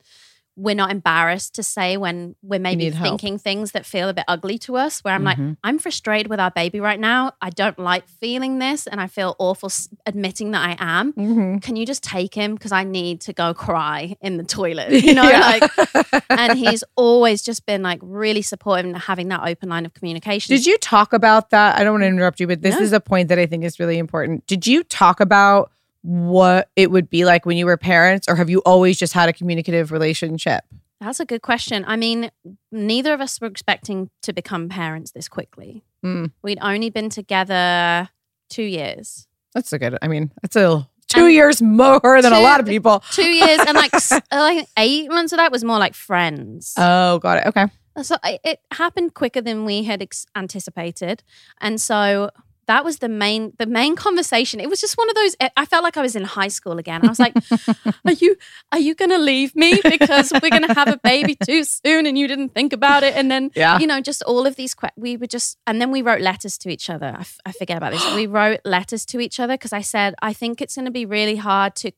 we're 0.60 0.76
not 0.76 0.90
embarrassed 0.92 1.54
to 1.56 1.62
say 1.64 1.96
when 1.98 2.36
we're 2.42 2.60
maybe 2.60 2.86
need 2.86 2.96
help. 2.96 3.08
thinking 3.08 3.38
things 3.38 3.74
that 3.74 3.86
feel 3.86 4.10
a 4.10 4.14
bit 4.14 4.26
ugly 4.28 4.58
to 4.58 4.76
us, 4.76 5.04
where 5.04 5.14
I'm 5.14 5.22
Mhm. 5.22 5.26
like, 5.26 5.38
I'm 5.64 5.78
frustrated 5.78 6.30
with 6.32 6.40
our 6.40 6.50
baby 6.50 6.80
right 6.80 7.00
now. 7.00 7.32
I 7.42 7.52
don't 7.52 7.78
like 7.78 8.08
feeling 8.08 8.58
this, 8.58 8.88
and 8.88 9.00
I 9.00 9.06
feel 9.08 9.36
awful 9.38 9.70
admitting 10.08 10.52
that 10.52 10.68
I 10.68 10.76
am. 11.00 11.14
Mm-hmm. 11.14 11.58
Can 11.60 11.76
you 11.76 11.86
just 11.86 12.04
take 12.04 12.34
him? 12.34 12.56
Because 12.56 12.72
I 12.72 12.84
need 12.84 13.22
to 13.22 13.34
go 13.34 13.54
cry 13.54 14.18
in 14.20 14.38
the 14.38 14.44
toilet. 14.44 14.90
You 15.08 15.14
know, 15.14 15.30
Yeah. 15.30 15.60
like 15.62 16.24
and 16.32 16.58
he's 16.58 16.84
always 16.96 17.44
just 17.44 17.66
been 17.68 17.84
like 17.84 18.00
really 18.02 18.42
supportive 18.42 18.86
and 18.88 18.98
having 18.98 19.28
that 19.30 19.42
open 19.48 19.70
line 19.70 19.86
of 19.86 19.94
communication. 19.94 20.56
Did 20.56 20.66
you 20.66 20.78
talk 20.80 21.14
about 21.14 21.52
that? 21.52 21.78
I 21.78 21.84
don't 21.84 21.94
want 21.94 22.04
to 22.04 22.08
interrupt 22.08 22.40
you, 22.40 22.48
but 22.48 22.62
this 22.64 22.76
No. 22.76 22.82
is 22.82 22.94
a 22.94 23.00
point 23.00 23.30
that 23.30 23.38
I 23.38 23.46
think 23.46 23.64
is 23.64 23.80
really 23.80 24.00
important. 24.00 24.48
Did 24.48 24.66
you 24.66 24.84
talk 24.84 25.20
about 25.20 25.72
what 26.02 26.70
it 26.76 26.92
would 26.92 27.10
be 27.10 27.26
like 27.26 27.46
when 27.46 27.58
you 27.58 27.66
were 27.66 27.78
parents, 27.78 28.28
or 28.28 28.36
have 28.36 28.50
you 28.50 28.60
always 28.60 28.98
just 28.98 29.14
had 29.14 29.30
a 29.30 29.34
communicative 29.34 29.92
relationship? 29.92 30.64
That's 31.00 31.20
a 31.20 31.26
good 31.26 31.42
question. 31.42 31.86
I 31.88 31.96
mean, 31.96 32.32
neither 32.72 33.14
of 33.14 33.22
us 33.22 33.40
were 33.40 33.48
expecting 33.48 34.10
to 34.24 34.34
become 34.34 34.68
parents 34.68 35.12
this 35.12 35.28
quickly. 35.28 35.84
Mm. 36.04 36.32
We'd 36.42 36.60
only 36.62 36.90
been 36.90 37.10
together 37.10 38.10
two 38.50 38.64
years. 38.64 39.28
That's 39.54 39.72
a 39.74 39.80
good. 39.80 39.98
I 40.02 40.08
mean, 40.08 40.32
that's 40.42 40.56
a 40.56 40.88
two 41.08 41.26
And 41.26 41.34
years 41.34 41.62
more 41.62 42.22
than 42.22 42.34
a 42.34 42.40
lot 42.40 42.60
of 42.60 42.66
people. 42.66 43.04
Two 43.12 43.28
years 43.28 43.60
and 43.68 43.76
like, 43.76 43.92
like 44.32 44.68
eight 44.78 45.10
months 45.10 45.34
of 45.34 45.38
that 45.38 45.52
was 45.52 45.64
more 45.64 45.80
like 45.80 45.94
friends. 45.94 46.74
Oh, 46.78 47.20
got 47.20 47.40
it. 47.40 47.48
Okay. 47.48 47.68
So 48.04 48.16
it 48.24 48.60
happened 48.72 49.16
quicker 49.16 49.42
than 49.42 49.66
we 49.66 49.84
had 49.84 50.04
ex- 50.04 50.28
anticipated. 50.36 51.24
And 51.60 51.82
so 51.82 52.30
that 52.68 52.84
was 52.86 52.98
the 53.00 53.10
main 53.10 53.54
the 53.58 53.66
main 53.66 53.96
conversation. 53.96 54.60
It 54.60 54.70
was 54.70 54.82
just 54.82 54.98
one 54.98 55.10
of 55.10 55.16
those. 55.16 55.36
I 55.56 55.66
felt 55.66 55.84
like 55.84 55.98
I 55.98 56.02
was 56.02 56.16
in 56.16 56.24
high 56.24 56.50
school 56.50 56.78
again. 56.78 57.04
I 57.06 57.08
was 57.08 57.20
like, 57.20 57.34
"Are 58.06 58.12
you 58.12 58.36
are 58.72 58.80
you 58.80 58.94
going 58.94 59.12
to 59.12 59.18
leave 59.18 59.56
me 59.56 59.80
because 59.84 60.32
we're 60.42 60.50
going 60.50 60.68
to 60.68 60.74
have 60.74 60.88
a 60.90 61.00
baby 61.04 61.36
too 61.46 61.64
soon 61.64 62.06
and 62.06 62.18
you 62.18 62.28
didn't 62.28 62.50
think 62.54 62.74
about 62.74 63.04
it?" 63.04 63.16
And 63.16 63.32
then 63.32 63.52
Yeah. 63.56 63.80
you 63.80 63.88
know, 63.88 64.02
just 64.02 64.22
all 64.24 64.46
of 64.46 64.56
these. 64.56 64.74
Que- 64.76 64.90
we 64.98 65.16
were 65.18 65.28
just, 65.28 65.58
and 65.66 65.80
then 65.82 65.92
we 65.92 66.02
wrote 66.02 66.22
letters 66.22 66.58
to 66.60 66.70
each 66.70 66.90
other. 66.90 67.14
I, 67.16 67.22
f- 67.22 67.40
I 67.46 67.52
forget 67.54 67.78
about 67.78 67.94
this. 67.94 68.16
we 68.16 68.28
wrote 68.38 68.60
letters 68.66 69.06
to 69.08 69.20
each 69.20 69.40
other 69.40 69.54
because 69.56 69.74
I 69.74 69.82
said 69.82 70.14
I 70.22 70.34
think 70.34 70.62
it's 70.62 70.76
going 70.76 70.86
to 70.86 70.92
be 70.92 71.06
really 71.06 71.38
hard 71.38 71.76
to 71.78 71.92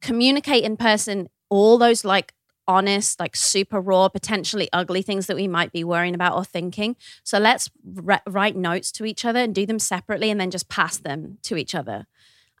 communicate 0.00 0.64
in 0.64 0.76
person 0.76 1.28
all 1.48 1.78
those 1.78 2.04
like 2.04 2.32
honest, 2.70 3.18
like 3.18 3.34
super 3.34 3.80
raw, 3.80 4.08
potentially 4.08 4.68
ugly 4.72 5.02
things 5.02 5.26
that 5.26 5.36
we 5.36 5.48
might 5.48 5.72
be 5.72 5.82
worrying 5.82 6.14
about 6.14 6.36
or 6.36 6.44
thinking. 6.44 6.96
So 7.24 7.38
let's 7.38 7.68
re- 7.84 8.20
write 8.26 8.56
notes 8.56 8.92
to 8.92 9.04
each 9.04 9.24
other 9.24 9.40
and 9.40 9.54
do 9.54 9.66
them 9.66 9.80
separately 9.80 10.30
and 10.30 10.40
then 10.40 10.50
just 10.50 10.68
pass 10.68 10.96
them 10.96 11.38
to 11.42 11.56
each 11.56 11.74
other. 11.74 12.06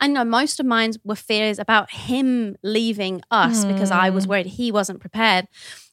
I 0.00 0.08
know 0.08 0.24
most 0.24 0.58
of 0.58 0.66
mine 0.66 0.94
were 1.04 1.14
fears 1.14 1.58
about 1.58 1.90
him 1.90 2.56
leaving 2.62 3.20
us 3.30 3.64
because 3.66 3.90
I 3.90 4.10
was 4.10 4.24
hmm. 4.24 4.30
worried 4.30 4.46
he 4.46 4.72
wasn't 4.72 5.00
prepared. 5.00 5.46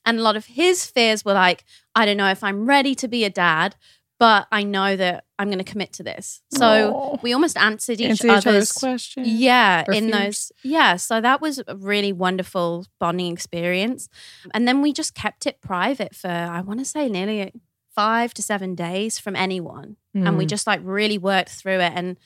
And 0.05 0.17
a 0.17 0.21
lot 0.21 0.37
of 0.37 0.45
his 0.45 0.85
fears 0.85 1.25
were 1.25 1.33
like, 1.33 1.65
I 1.93 2.05
don't 2.05 2.15
know 2.15 2.29
if 2.29 2.43
I'm 2.43 2.65
ready 2.65 2.95
to 2.95 3.07
be 3.09 3.25
a 3.25 3.29
dad, 3.29 3.75
but 4.19 4.47
I 4.51 4.63
know 4.63 4.95
that 4.95 5.25
I'm 5.37 5.47
going 5.49 5.59
to 5.59 5.63
commit 5.71 5.93
to 5.93 6.03
this. 6.03 6.41
So 6.51 6.93
Aw. 6.93 7.17
we 7.21 7.33
almost 7.33 7.57
answered 7.57 8.01
each 8.01 8.09
Answer 8.09 8.29
other's 8.31 8.45
other's 8.47 8.71
questions. 8.71 9.27
yeah, 9.27 9.83
in 9.91 10.09
those. 10.11 10.51
Yeah, 10.63 10.95
so 10.95 11.21
that 11.21 11.39
was 11.41 11.61
a 11.67 11.75
really 11.75 12.11
wonderful 12.11 12.85
bonding 12.99 13.31
experience. 13.31 14.09
And 14.53 14.67
then 14.67 14.81
we 14.81 14.91
just 14.93 15.13
kept 15.13 15.45
it 15.45 15.61
private 15.61 16.15
for, 16.15 16.29
I 16.29 16.61
want 16.61 16.79
to 16.79 16.85
say, 16.85 17.07
nearly 17.09 17.53
five 17.95 18.33
to 18.35 18.41
seven 18.41 18.75
days 18.75 19.19
from 19.19 19.35
anyone. 19.35 19.97
And 20.15 20.37
we 20.37 20.45
Mm. 20.45 20.49
just 20.49 20.65
like 20.65 20.79
really 20.83 21.19
worked 21.19 21.49
through 21.51 21.79
it. 21.79 21.91
And 21.95 22.17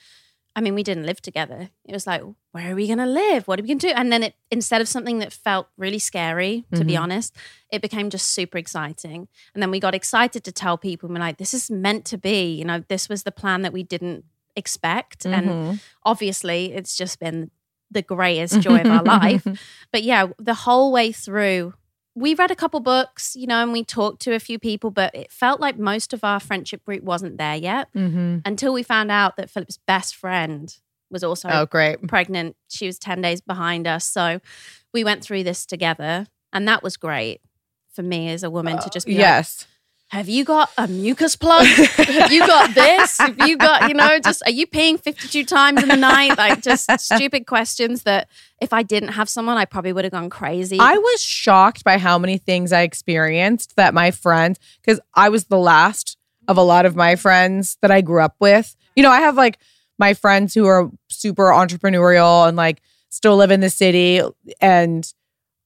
I 0.54 0.60
mean, 0.60 0.74
we 0.74 0.82
didn't 0.82 1.06
live 1.06 1.22
together. 1.22 1.70
It 1.86 1.92
was 1.92 2.06
like, 2.06 2.22
where 2.52 2.72
are 2.72 2.74
we 2.74 2.86
going 2.86 2.98
to 2.98 3.06
live? 3.06 3.48
What 3.48 3.58
are 3.58 3.62
we 3.62 3.68
going 3.68 3.78
to 3.78 3.88
do? 3.88 3.94
And 3.96 4.12
then 4.12 4.22
it, 4.22 4.34
instead 4.50 4.80
of 4.82 4.88
something 4.88 5.18
that 5.20 5.32
felt 5.32 5.68
really 5.78 5.98
scary, 5.98 6.66
to 6.74 6.84
be 6.84 6.92
Mhm. 6.92 7.00
honest, 7.02 7.34
it 7.70 7.80
became 7.80 8.10
just 8.10 8.26
super 8.30 8.58
exciting. 8.58 9.28
And 9.54 9.62
then 9.62 9.70
we 9.70 9.80
got 9.80 9.94
excited 9.94 10.44
to 10.44 10.52
tell 10.52 10.76
people, 10.76 11.06
and 11.08 11.14
we're 11.16 11.20
like, 11.24 11.38
this 11.38 11.54
is 11.54 11.70
meant 11.70 12.04
to 12.06 12.18
be. 12.18 12.52
You 12.54 12.66
know, 12.66 12.84
this 12.88 13.08
was 13.08 13.22
the 13.22 13.32
plan 13.32 13.62
that 13.62 13.72
we 13.72 13.82
didn't 13.82 14.24
expect. 14.54 15.24
And 15.24 15.48
Mhm. 15.48 15.80
obviously 16.04 16.72
it's 16.74 16.96
just 16.96 17.18
been 17.18 17.50
the 17.90 18.02
greatest 18.02 18.60
joy 18.60 18.80
of 18.82 18.90
our 18.90 19.02
life. 19.20 19.46
But 19.90 20.02
yeah, 20.02 20.26
the 20.38 20.54
whole 20.54 20.92
way 20.92 21.12
through, 21.12 21.74
we 22.14 22.34
read 22.34 22.50
a 22.50 22.56
couple 22.56 22.80
books, 22.80 23.34
you 23.36 23.46
know, 23.46 23.62
and 23.62 23.72
we 23.72 23.84
talked 23.84 24.20
to 24.22 24.34
a 24.34 24.38
few 24.38 24.58
people, 24.58 24.90
but 24.90 25.14
it 25.14 25.32
felt 25.32 25.60
like 25.60 25.78
most 25.78 26.12
of 26.12 26.22
our 26.24 26.38
friendship 26.40 26.84
group 26.84 27.02
wasn't 27.02 27.38
there 27.38 27.56
yet 27.56 27.88
Mhm. 27.94 28.42
until 28.44 28.72
we 28.72 28.82
found 28.82 29.10
out 29.10 29.36
that 29.36 29.48
Philip's 29.50 29.78
best 29.86 30.14
friend 30.14 30.76
was 31.10 31.24
also 31.24 31.48
Oh, 31.50 31.66
great. 31.66 32.06
pregnant. 32.08 32.56
She 32.68 32.86
was 32.86 32.98
10 32.98 33.22
days 33.22 33.40
behind 33.40 33.86
us. 33.86 34.04
So 34.04 34.40
we 34.92 35.04
went 35.04 35.22
through 35.22 35.44
this 35.44 35.64
together, 35.64 36.26
and 36.52 36.68
that 36.68 36.82
was 36.82 36.96
great 36.96 37.40
for 37.90 38.02
me 38.02 38.30
as 38.30 38.42
a 38.42 38.50
woman 38.50 38.78
to 38.78 38.90
just 38.90 39.06
be 39.06 39.12
like, 39.12 39.20
Yes. 39.20 39.66
Have 40.12 40.28
you 40.28 40.44
got 40.44 40.70
a 40.76 40.86
mucus 40.86 41.36
plug? 41.36 41.64
have 41.64 42.30
you 42.30 42.46
got 42.46 42.74
this? 42.74 43.16
Have 43.16 43.38
you 43.48 43.56
got, 43.56 43.88
you 43.88 43.94
know, 43.94 44.18
just 44.20 44.42
are 44.44 44.50
you 44.50 44.66
peeing 44.66 45.00
52 45.00 45.42
times 45.46 45.82
in 45.82 45.88
the 45.88 45.96
night? 45.96 46.36
Like 46.36 46.60
just 46.60 46.90
stupid 47.00 47.46
questions 47.46 48.02
that 48.02 48.28
if 48.60 48.74
I 48.74 48.82
didn't 48.82 49.08
have 49.08 49.30
someone, 49.30 49.56
I 49.56 49.64
probably 49.64 49.94
would 49.94 50.04
have 50.04 50.12
gone 50.12 50.28
crazy. 50.28 50.76
I 50.78 50.98
was 50.98 51.22
shocked 51.22 51.82
by 51.82 51.96
how 51.96 52.18
many 52.18 52.36
things 52.36 52.72
I 52.72 52.82
experienced 52.82 53.76
that 53.76 53.94
my 53.94 54.10
friends, 54.10 54.60
because 54.82 55.00
I 55.14 55.30
was 55.30 55.44
the 55.44 55.58
last 55.58 56.18
of 56.46 56.58
a 56.58 56.62
lot 56.62 56.84
of 56.84 56.94
my 56.94 57.16
friends 57.16 57.78
that 57.80 57.90
I 57.90 58.02
grew 58.02 58.20
up 58.20 58.36
with. 58.38 58.76
You 58.94 59.02
know, 59.02 59.10
I 59.10 59.20
have 59.20 59.36
like 59.36 59.58
my 59.98 60.12
friends 60.12 60.52
who 60.52 60.66
are 60.66 60.90
super 61.08 61.44
entrepreneurial 61.44 62.46
and 62.46 62.54
like 62.54 62.82
still 63.08 63.36
live 63.36 63.50
in 63.50 63.60
the 63.60 63.70
city 63.70 64.20
and 64.60 65.10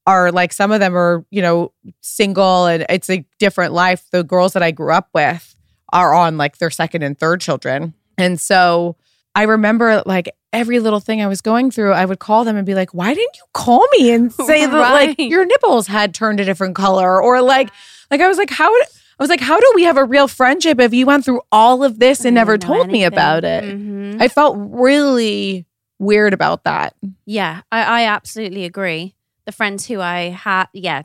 are 0.07 0.31
like 0.31 0.51
some 0.53 0.71
of 0.71 0.79
them 0.79 0.95
are, 0.97 1.23
you 1.29 1.41
know, 1.43 1.71
single 2.01 2.65
and 2.65 2.85
it's 2.89 3.09
a 3.09 3.23
different 3.37 3.73
life. 3.73 4.05
The 4.11 4.23
girls 4.23 4.53
that 4.53 4.63
I 4.63 4.71
grew 4.71 4.91
up 4.91 5.09
with 5.13 5.53
are 5.93 6.13
on 6.15 6.37
like 6.37 6.57
their 6.57 6.71
second 6.71 7.03
and 7.03 7.17
third 7.19 7.41
children. 7.41 7.93
And 8.17 8.39
so 8.39 8.95
I 9.35 9.43
remember 9.43 10.01
like 10.05 10.33
every 10.53 10.79
little 10.79 10.99
thing 11.01 11.21
I 11.21 11.27
was 11.27 11.41
going 11.41 11.69
through, 11.69 11.91
I 11.91 12.05
would 12.05 12.19
call 12.19 12.43
them 12.45 12.55
and 12.57 12.65
be 12.65 12.73
like, 12.73 12.93
why 12.93 13.13
didn't 13.13 13.35
you 13.35 13.43
call 13.53 13.85
me 13.99 14.11
and 14.11 14.33
say 14.47 14.65
that 14.65 14.73
like 14.93 15.19
your 15.19 15.45
nipples 15.45 15.85
had 15.87 16.13
turned 16.15 16.39
a 16.39 16.45
different 16.45 16.75
color? 16.75 17.21
Or 17.21 17.41
like, 17.41 17.69
like 18.09 18.21
I 18.21 18.27
was 18.27 18.37
like, 18.37 18.49
how 18.49 18.73
I 18.73 19.23
was 19.23 19.29
like, 19.29 19.41
how 19.41 19.59
do 19.59 19.71
we 19.75 19.83
have 19.83 19.97
a 19.97 20.05
real 20.05 20.27
friendship 20.27 20.79
if 20.79 20.93
you 20.93 21.05
went 21.05 21.25
through 21.25 21.41
all 21.51 21.83
of 21.83 21.99
this 21.99 22.23
and 22.23 22.33
never 22.35 22.57
told 22.57 22.89
me 22.89 23.03
about 23.03 23.43
it? 23.43 23.63
Mhm. 23.65 24.21
I 24.21 24.29
felt 24.29 24.55
really 24.57 25.65
weird 25.99 26.33
about 26.33 26.63
that. 26.63 26.95
yeah, 27.25 27.61
I, 27.71 28.03
I 28.03 28.05
absolutely 28.05 28.63
agree. 28.65 29.15
The 29.47 29.51
friends 29.53 29.87
who 29.87 29.99
I 30.01 30.29
had, 30.29 30.65
yeah, 30.73 31.01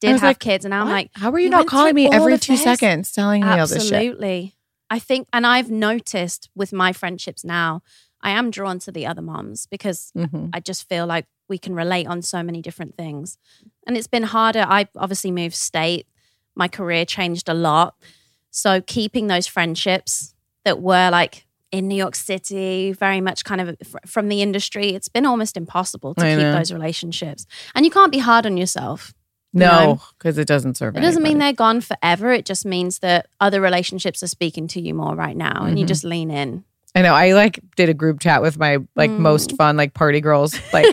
did 0.00 0.12
have 0.12 0.22
like, 0.22 0.38
kids, 0.38 0.64
and 0.64 0.72
I'm 0.74 0.86
What? 0.86 0.92
like, 0.92 1.10
how 1.14 1.30
are 1.32 1.38
you 1.38 1.46
you 1.46 1.50
not 1.50 1.66
calling 1.66 1.94
me 1.94 2.08
every 2.10 2.38
two 2.38 2.54
this? 2.54 2.62
seconds 2.62 3.12
telling 3.12 3.42
me 3.42 3.48
all 3.48 3.66
this 3.66 3.72
shit? 3.72 3.92
Absolutely. 3.92 4.54
I 4.88 4.98
think, 4.98 5.28
and 5.32 5.44
I've 5.46 5.70
noticed 5.70 6.48
with 6.54 6.72
my 6.72 6.92
friendships 6.92 7.44
now, 7.44 7.82
I 8.20 8.30
am 8.30 8.50
drawn 8.50 8.78
to 8.80 8.92
the 8.92 9.04
other 9.04 9.20
moms 9.20 9.66
because 9.66 10.12
Mhm. 10.16 10.50
I 10.54 10.60
just 10.60 10.88
feel 10.88 11.06
like 11.06 11.26
we 11.48 11.58
can 11.58 11.74
relate 11.74 12.06
on 12.06 12.22
so 12.22 12.42
many 12.42 12.62
different 12.62 12.96
things. 12.96 13.36
And 13.86 13.96
it's 13.96 14.06
been 14.06 14.22
harder. 14.22 14.64
I 14.66 14.86
obviously 14.96 15.32
moved 15.32 15.56
state, 15.56 16.06
my 16.54 16.68
career 16.68 17.04
changed 17.04 17.48
a 17.48 17.54
lot. 17.54 17.96
So 18.50 18.80
keeping 18.80 19.26
those 19.26 19.46
friendships 19.48 20.34
that 20.64 20.80
were 20.80 21.10
like 21.10 21.46
in 21.72 21.88
New 21.88 21.96
York 21.96 22.14
City, 22.14 22.92
very 22.92 23.20
much 23.20 23.44
kind 23.44 23.60
of 23.60 23.76
from 24.06 24.28
the 24.28 24.42
industry, 24.42 24.90
it's 24.90 25.08
been 25.08 25.24
almost 25.26 25.56
impossible 25.56 26.14
to 26.14 26.24
I 26.24 26.30
keep 26.34 26.38
know. 26.42 26.52
those 26.52 26.70
relationships. 26.72 27.46
And 27.74 27.84
you 27.84 27.90
can't 27.90 28.12
be 28.12 28.18
hard 28.18 28.44
on 28.46 28.56
yourself. 28.56 29.12
you 29.54 29.60
No, 29.60 29.66
know? 29.84 30.00
because 30.18 30.38
it 30.38 30.46
doesn't 30.48 30.76
serve. 30.78 30.96
It 30.96 31.00
doesn't 31.00 31.22
mean 31.22 31.38
they're 31.38 31.52
gone 31.52 31.80
forever. 31.82 32.30
It 32.32 32.46
just 32.46 32.64
means 32.64 33.00
that 33.00 33.26
other 33.40 33.60
relationships 33.60 34.22
are 34.22 34.26
speaking 34.28 34.66
to 34.68 34.80
you 34.80 34.94
more 34.94 35.14
right 35.14 35.36
now, 35.36 35.64
and 35.64 35.78
you 35.78 35.84
Mhm. 35.84 35.88
just 35.88 36.04
lean 36.04 36.30
in. 36.30 36.64
I 36.94 37.00
know. 37.02 37.14
I 37.14 37.32
like 37.32 37.58
did 37.76 37.88
a 37.88 37.94
group 37.94 38.20
chat 38.20 38.42
with 38.42 38.58
my 38.58 38.78
like 38.96 39.10
Mm. 39.10 39.18
most 39.20 39.56
fun 39.56 39.76
like 39.78 39.94
party 39.94 40.20
girls 40.20 40.54
like 40.74 40.86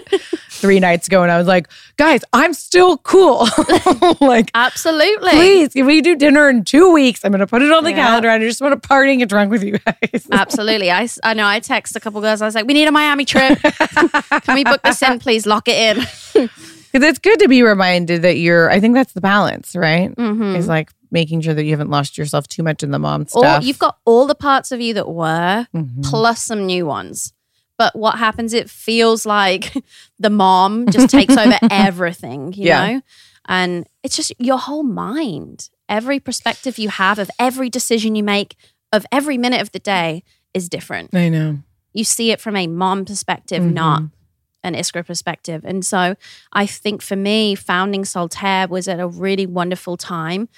three 0.50 0.80
nights 0.80 1.08
ago, 1.08 1.24
and 1.24 1.32
I 1.32 1.38
was 1.38 1.46
like, 1.48 1.68
guys, 1.98 2.22
I'm 2.32 2.54
still 2.54 2.98
cool. 3.00 3.48
like, 4.22 4.50
Absolutely. 4.54 5.32
please, 5.32 5.74
can 5.74 5.86
we 5.86 6.00
do 6.02 6.16
dinner 6.16 6.50
in 6.50 6.64
two 6.64 6.94
weeks? 6.94 7.26
I'm 7.26 7.32
gonna 7.32 7.48
put 7.48 7.62
it 7.62 7.72
on 7.72 7.84
the 7.84 7.92
Yeah. 7.92 8.06
calendar. 8.08 8.30
I 8.30 8.40
just 8.40 8.62
want 8.62 8.82
to 8.82 8.88
party 8.88 9.12
and 9.12 9.20
get 9.20 9.28
drunk 9.30 9.52
with 9.52 9.64
you 9.64 9.78
guys. 9.80 10.26
Absolutely. 10.32 10.90
I 10.90 11.08
I 11.24 11.34
know 11.34 11.46
I 11.46 11.60
text 11.60 11.96
a 11.98 12.00
couple 12.00 12.22
girls. 12.22 12.42
I 12.42 12.46
was 12.46 12.56
like, 12.56 12.66
we 12.66 12.74
need 12.74 12.88
a 12.88 12.92
Miami 12.92 13.26
trip. 13.26 13.60
Can 13.62 14.56
we 14.56 14.64
book 14.64 14.82
this 14.84 15.02
in, 15.02 15.20
please? 15.20 15.46
Lock 15.46 15.68
it 15.68 15.98
in. 15.98 16.50
Because 16.92 17.08
it's 17.08 17.20
good 17.20 17.40
to 17.40 17.48
be 17.48 17.62
reminded 17.62 18.22
that 18.24 18.38
you're. 18.38 18.70
I 18.72 18.80
think 18.80 18.96
that's 18.96 19.14
the 19.14 19.22
balance, 19.22 19.76
right? 19.76 20.16
Mhm. 20.16 20.56
Is 20.56 20.68
like 20.68 20.92
making 21.12 21.42
sure 21.42 21.54
that 21.54 21.64
you 21.64 21.72
haven't 21.72 21.90
lost 21.90 22.18
yourself 22.18 22.48
too 22.48 22.64
much 22.64 22.84
in 22.84 22.92
the 22.92 23.00
mom 23.00 23.22
Or 23.22 23.28
stuff. 23.44 23.64
you've 23.64 23.80
got 23.80 23.98
all 24.06 24.26
the 24.28 24.36
parts 24.36 24.72
of 24.72 24.80
you 24.82 24.94
that 24.94 25.10
were, 25.10 25.68
Mhm. 25.74 26.04
plus 26.04 26.44
some 26.44 26.66
new 26.66 26.86
ones. 26.86 27.34
But 27.78 27.96
what 27.96 28.18
happens? 28.20 28.54
It 28.54 28.70
feels 28.70 29.26
like 29.26 29.74
the 30.20 30.30
mom 30.30 30.90
just 30.92 31.10
takes 31.10 31.36
over 31.38 31.58
everything, 31.72 32.54
you 32.54 32.66
Yeah. 32.68 32.88
know? 32.94 33.02
And 33.48 33.88
it's 34.04 34.16
just 34.16 34.34
your 34.38 34.58
whole 34.60 34.84
mind. 34.84 35.70
Every 35.88 36.20
perspective 36.20 36.78
you 36.78 36.90
have 36.90 37.18
of 37.18 37.32
every 37.40 37.70
decision 37.70 38.16
you 38.16 38.24
make, 38.24 38.56
of 38.92 39.06
every 39.12 39.38
minute 39.38 39.62
of 39.62 39.72
the 39.72 39.80
day 39.80 40.24
is 40.54 40.70
different. 40.70 41.16
I 41.16 41.30
know. 41.30 41.60
You 41.94 42.04
see 42.04 42.32
it 42.32 42.40
from 42.40 42.56
a 42.56 42.68
mom 42.68 43.06
perspective, 43.06 43.64
Mhm. 43.64 43.74
not 43.74 44.04
an 44.62 44.76
Iskra 44.76 45.06
perspective. 45.06 45.64
And 45.64 45.86
so 45.86 46.16
I 46.52 46.66
think 46.66 47.02
for 47.02 47.16
me, 47.16 47.56
founding 47.56 48.04
Saltair 48.04 48.68
was 48.70 48.88
at 48.88 49.00
a 49.00 49.08
really 49.08 49.46
wonderful 49.48 49.96
time 49.98 50.50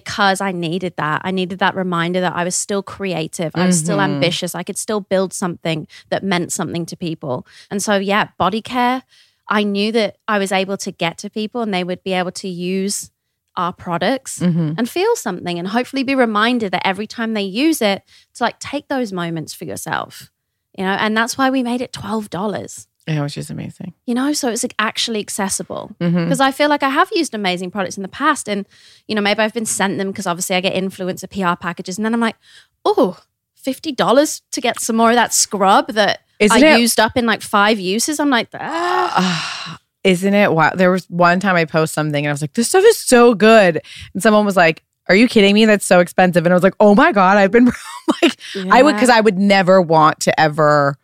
because 0.00 0.40
I 0.42 0.52
needed 0.52 0.94
that. 0.96 1.22
I 1.24 1.30
needed 1.30 1.58
that 1.60 1.74
reminder 1.74 2.20
that 2.20 2.34
I 2.40 2.44
was 2.44 2.54
still 2.54 2.82
creative. 2.82 3.50
I 3.54 3.64
was 3.66 3.78
still 3.78 3.96
Mhm. 3.98 4.04
ambitious. 4.10 4.54
I 4.54 4.62
could 4.62 4.76
still 4.76 5.00
build 5.00 5.32
something 5.32 5.86
that 6.10 6.22
meant 6.22 6.52
something 6.52 6.84
to 6.86 6.96
people. 7.08 7.46
And 7.70 7.82
so, 7.82 7.94
yeah, 7.96 8.24
body 8.36 8.60
care, 8.60 9.02
I 9.48 9.62
knew 9.62 9.90
that 9.92 10.16
I 10.28 10.36
was 10.38 10.52
able 10.52 10.76
to 10.86 10.90
get 10.92 11.16
to 11.22 11.30
people 11.30 11.60
and 11.62 11.72
they 11.72 11.82
would 11.84 12.02
be 12.02 12.12
able 12.12 12.32
to 12.32 12.48
use 12.48 13.10
our 13.56 13.72
products 13.72 14.40
Mhm. 14.40 14.74
and 14.76 14.84
feel 14.98 15.16
something 15.16 15.58
and 15.58 15.68
hopefully 15.68 16.02
be 16.02 16.14
reminded 16.14 16.72
that 16.72 16.86
every 16.86 17.06
time 17.06 17.32
they 17.32 17.48
use 17.66 17.80
it, 17.80 18.02
to 18.34 18.44
like 18.44 18.58
take 18.58 18.88
those 18.88 19.12
moments 19.14 19.54
for 19.54 19.64
yourself. 19.64 20.30
You 20.76 20.84
know, 20.84 20.92
and 21.04 21.16
that's 21.16 21.38
why 21.38 21.48
we 21.48 21.62
made 21.62 21.80
it 21.80 21.90
$12 21.92 22.86
Yeah, 23.06 23.22
which 23.22 23.38
is 23.38 23.50
amazing. 23.50 23.94
you 24.04 24.14
know 24.14 24.32
so 24.32 24.48
it's 24.50 24.64
like 24.64 24.74
actually 24.78 25.20
accessible 25.20 25.94
because 25.98 26.40
i 26.40 26.50
feel 26.50 26.68
like 26.68 26.82
i 26.82 26.88
have 26.88 27.08
used 27.14 27.34
amazing 27.34 27.70
products 27.70 27.96
in 27.96 28.02
the 28.02 28.08
past 28.08 28.48
and 28.48 28.66
you 29.06 29.14
know 29.14 29.20
maybe 29.20 29.40
i've 29.40 29.54
been 29.54 29.64
sent 29.64 29.98
them 29.98 30.08
because 30.08 30.26
obviously 30.26 30.56
i 30.56 30.60
get 30.60 30.74
influencer 30.74 31.30
pr 31.30 31.60
packages 31.60 31.98
and 31.98 32.04
then 32.04 32.12
i'm 32.14 32.20
like 32.20 32.36
oh 32.84 33.20
$50 33.64 34.42
to 34.52 34.60
get 34.60 34.80
some 34.80 34.96
more 34.96 35.10
of 35.10 35.16
that 35.16 35.32
scrub 35.32 35.88
that 35.92 36.20
Isn't 36.38 36.64
i 36.64 36.74
it- 36.74 36.80
used 36.80 36.98
up 37.00 37.16
in 37.16 37.26
like 37.26 37.42
five 37.42 37.78
uses 37.78 38.18
i'm 38.20 38.30
like 38.30 38.48
ah. 38.54 39.78
Isn't 40.04 40.34
it? 40.34 40.52
Wow. 40.52 40.70
There 40.72 40.92
was 40.92 41.04
one 41.10 41.40
time 41.40 41.56
I 41.56 41.64
post 41.64 41.92
something 41.92 42.24
and 42.24 42.30
I 42.30 42.32
was 42.32 42.40
like, 42.40 42.52
this 42.52 42.68
stuff 42.68 42.84
is 42.84 42.96
so 42.96 43.34
good. 43.34 43.82
And 44.14 44.22
someone 44.22 44.46
was 44.46 44.54
like, 44.56 44.84
are 45.08 45.16
you 45.16 45.26
kidding 45.26 45.52
me? 45.52 45.64
That's 45.64 45.84
so 45.84 45.98
expensive. 45.98 46.46
And 46.46 46.52
I 46.52 46.54
was 46.54 46.62
like, 46.62 46.76
oh 46.78 46.94
my 46.94 47.10
God, 47.10 47.38
I've 47.38 47.50
been 47.50 47.64
like, 48.22 48.36
I 48.70 48.84
would, 48.84 48.94
because 48.94 49.08
I 49.08 49.20
would 49.20 49.36
never 49.36 49.82
want 49.82 50.20
to 50.20 50.40
ever 50.40 50.96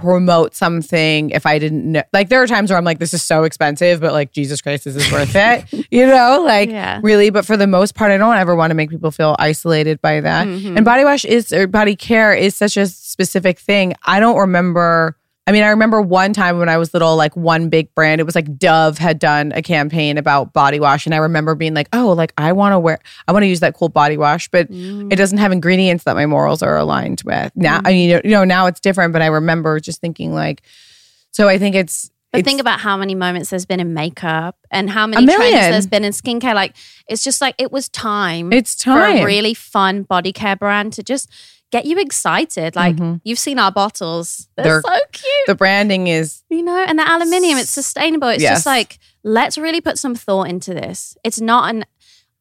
promote 0.00 0.54
something 0.54 1.30
if 1.30 1.46
I 1.46 1.58
didn't 1.58 1.90
know. 1.92 2.02
Like, 2.12 2.28
there 2.28 2.42
are 2.42 2.46
times 2.46 2.70
where 2.70 2.78
I'm 2.78 2.84
like, 2.84 2.98
this 2.98 3.12
is 3.14 3.22
so 3.22 3.44
expensive, 3.44 4.00
but 4.00 4.12
like, 4.12 4.32
Jesus 4.32 4.60
Christ, 4.60 4.84
this 4.84 4.96
is 4.96 5.10
worth 5.12 5.34
it. 5.34 5.64
You 5.90 6.06
know, 6.06 6.42
like, 6.44 6.70
Yeah. 6.70 7.00
really. 7.02 7.30
But 7.30 7.44
for 7.44 7.56
the 7.56 7.66
most 7.66 7.94
part, 7.94 8.12
I 8.12 8.16
don't 8.16 8.36
ever 8.36 8.54
want 8.54 8.70
to 8.70 8.74
make 8.74 8.90
people 8.90 9.10
feel 9.10 9.34
isolated 9.38 10.00
by 10.00 10.20
that. 10.20 10.46
Mm-hmm. 10.46 10.76
And 10.76 10.84
body 10.84 11.04
wash 11.04 11.24
is, 11.24 11.52
or 11.52 11.66
body 11.66 11.96
care 11.96 12.32
is 12.32 12.54
such 12.54 12.76
a 12.76 12.86
specific 12.86 13.58
thing. 13.58 13.94
I 14.04 14.20
don't 14.20 14.36
remember. 14.38 15.16
I 15.50 15.52
mean, 15.52 15.64
I 15.64 15.70
remember 15.70 16.00
one 16.00 16.32
time 16.32 16.60
when 16.60 16.68
I 16.68 16.76
was 16.78 16.94
little, 16.94 17.16
like 17.16 17.34
one 17.34 17.70
big 17.70 17.92
brand, 17.96 18.20
it 18.20 18.24
was 18.24 18.36
like 18.36 18.56
Dove 18.56 18.98
had 18.98 19.18
done 19.18 19.50
a 19.50 19.62
campaign 19.62 20.16
about 20.16 20.52
body 20.52 20.78
wash. 20.78 21.06
And 21.06 21.12
I 21.14 21.18
remember 21.18 21.56
being 21.56 21.74
like, 21.74 21.88
oh, 21.92 22.12
like 22.12 22.32
I 22.38 22.52
want 22.52 22.72
to 22.72 22.78
wear, 22.78 23.00
I 23.26 23.32
want 23.32 23.42
to 23.42 23.48
use 23.48 23.58
that 23.58 23.74
cool 23.74 23.88
body 23.88 24.16
wash, 24.16 24.46
but 24.48 24.70
Mm. 24.70 25.12
it 25.12 25.16
doesn't 25.16 25.38
have 25.38 25.50
ingredients 25.50 26.04
that 26.04 26.14
my 26.14 26.24
morals 26.24 26.62
are 26.62 26.76
aligned 26.76 27.22
with. 27.24 27.50
Now, 27.56 27.80
I 27.84 27.90
mean, 27.90 28.20
you 28.22 28.30
know, 28.30 28.44
now 28.44 28.66
it's 28.66 28.78
different, 28.78 29.12
but 29.12 29.22
I 29.22 29.26
remember 29.26 29.80
just 29.80 30.00
thinking 30.00 30.32
like, 30.32 30.62
so 31.32 31.48
I 31.48 31.58
think 31.58 31.74
it's, 31.74 32.12
But 32.30 32.38
it's 32.42 32.46
think 32.46 32.60
about 32.60 32.78
how 32.78 32.96
many 32.96 33.16
moments 33.16 33.50
there's 33.50 33.66
been 33.66 33.80
in 33.80 33.92
makeup 33.92 34.56
and 34.70 34.88
how 34.88 35.08
many 35.08 35.26
trends 35.26 35.52
there's 35.52 35.86
been 35.88 36.04
in 36.04 36.12
skincare. 36.12 36.54
Like 36.54 36.76
it's 37.08 37.24
just 37.24 37.40
like 37.40 37.56
it 37.58 37.72
was 37.72 37.88
time. 37.88 38.52
It's 38.52 38.76
time 38.76 39.16
for 39.16 39.22
a 39.22 39.24
really 39.26 39.54
fun 39.54 40.04
body 40.04 40.32
care 40.32 40.54
brand 40.54 40.92
to 40.92 41.02
just 41.02 41.28
get 41.70 41.84
you 41.86 41.98
excited. 41.98 42.76
Like 42.76 42.96
you've 43.24 43.38
seen 43.38 43.58
our 43.58 43.72
bottles; 43.72 44.48
they're, 44.56 44.80
Mm-hmm. 44.82 44.88
They're- 44.90 45.00
so 45.00 45.06
cute, 45.12 45.46
the 45.46 45.54
branding 45.54 46.06
is, 46.08 46.42
you 46.50 46.62
know. 46.62 46.76
And 46.78 46.98
the 46.98 47.08
aluminium, 47.10 47.58
it's 47.58 47.70
sustainable. 47.70 48.28
It's 48.28 48.42
Yes. 48.42 48.58
just 48.58 48.66
like 48.66 48.98
let's 49.22 49.58
really 49.58 49.80
put 49.80 49.98
some 49.98 50.14
thought 50.14 50.48
into 50.48 50.74
this. 50.74 51.16
It's 51.24 51.40
not 51.40 51.74
an. 51.74 51.84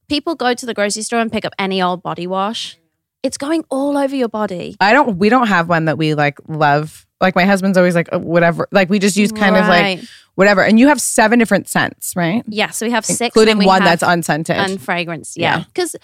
People 0.07 0.33
go 0.35 0.53
to 0.53 0.65
the 0.65 0.73
grocery 0.73 1.03
store 1.03 1.19
and 1.19 1.31
pick 1.31 1.45
up 1.45 1.53
any 1.59 1.81
old 1.81 2.01
body 2.01 2.25
wash. 2.25 2.77
It's 3.21 3.37
going 3.37 3.63
all 3.69 3.97
over 3.97 4.15
your 4.15 4.29
body. 4.29 4.75
I 4.79 4.93
don't, 4.93 5.17
we 5.17 5.27
don't 5.29 5.47
have 5.47 5.67
one 5.69 5.85
that 5.85 5.97
we 5.97 6.15
like 6.15 6.39
love. 6.47 7.05
Like 7.21 7.35
my 7.35 7.43
husband's 7.45 7.77
always 7.77 7.93
like, 7.93 8.07
uh, 8.13 8.17
whatever. 8.17 8.67
Like 8.71 8.89
we 8.89 8.97
just 8.97 9.17
use 9.17 9.31
kind 9.31 9.55
of 9.57 9.67
like 9.67 9.99
whatever. 10.35 10.63
And 10.63 10.79
you 10.79 10.87
have 10.87 11.01
seven 11.01 11.37
different 11.37 11.67
scents, 11.67 12.15
right? 12.15 12.43
Yeah, 12.47 12.69
so 12.69 12.85
we 12.85 12.91
have 12.93 13.05
six, 13.05 13.19
Including 13.35 13.57
we 13.57 13.65
one 13.67 13.81
have 13.81 13.99
that's 13.99 14.09
unscented. 14.09 14.55
unfragranced. 14.55 15.33
Yeah. 15.35 15.57
Yeah, 15.57 15.63
because 15.65 15.95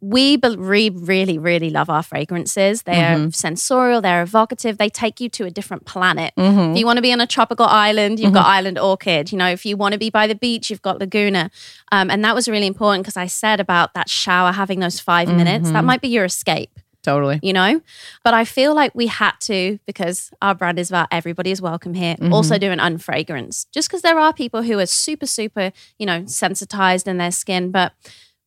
we 0.00 0.36
be- 0.36 0.56
re- 0.56 0.90
really, 0.90 1.38
really 1.38 1.70
love 1.70 1.90
our 1.90 2.02
fragrances. 2.02 2.82
They 2.82 2.92
Mm-hmm. 2.94 3.28
are 3.28 3.30
sensorial. 3.32 4.00
They're 4.00 4.22
evocative. 4.22 4.78
They 4.78 4.88
take 4.88 5.20
you 5.20 5.28
to 5.30 5.44
a 5.44 5.50
different 5.50 5.84
planet. 5.86 6.32
Mm-hmm. 6.36 6.72
If 6.72 6.78
you 6.78 6.86
want 6.86 6.96
to 6.98 7.02
be 7.02 7.12
on 7.12 7.20
a 7.20 7.26
tropical 7.26 7.66
island, 7.66 8.20
you've 8.20 8.32
got 8.32 8.46
Island 8.46 8.78
Orchid. 8.78 9.32
You 9.32 9.38
know, 9.38 9.48
if 9.48 9.64
you 9.66 9.76
want 9.76 9.92
to 9.94 9.98
be 9.98 10.10
by 10.10 10.26
the 10.26 10.34
beach, 10.34 10.70
you've 10.70 10.82
got 10.82 10.98
Laguna. 10.98 11.50
Um, 11.92 12.10
and 12.10 12.24
that 12.24 12.34
was 12.34 12.48
really 12.48 12.66
important 12.66 13.04
because 13.04 13.16
I 13.16 13.26
said 13.26 13.60
about 13.60 13.94
that 13.94 14.08
shower 14.08 14.52
having 14.52 14.80
those 14.80 15.00
5 15.00 15.28
minutes. 15.28 15.64
Mm-hmm. 15.66 15.72
That 15.74 15.84
might 15.84 16.00
be 16.00 16.08
your 16.08 16.24
escape 16.24 16.70
totally. 17.04 17.38
you 17.42 17.52
know? 17.54 17.80
But 18.22 18.34
I 18.34 18.44
feel 18.44 18.74
like 18.74 18.94
we 18.94 19.06
had 19.06 19.32
to, 19.42 19.78
because 19.86 20.30
our 20.42 20.54
brand 20.54 20.78
is 20.78 20.90
about 20.90 21.08
everybody 21.10 21.50
is 21.50 21.62
welcome 21.62 21.94
here, 21.94 22.16
also 22.32 22.58
do 22.58 22.70
an 22.70 22.80
unfragrance. 22.80 23.66
Just 23.72 23.88
because 23.88 24.02
there 24.02 24.18
are 24.18 24.32
people 24.34 24.62
who 24.62 24.78
are 24.78 24.84
super, 24.86 25.24
super, 25.26 25.72
you 25.98 26.04
know, 26.04 26.26
sensitized 26.26 27.08
in 27.08 27.16
their 27.16 27.30
skin, 27.30 27.70
but 27.70 27.92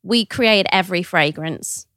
we 0.03 0.25
create 0.25 0.65
every 0.71 1.03
fragrance 1.03 1.87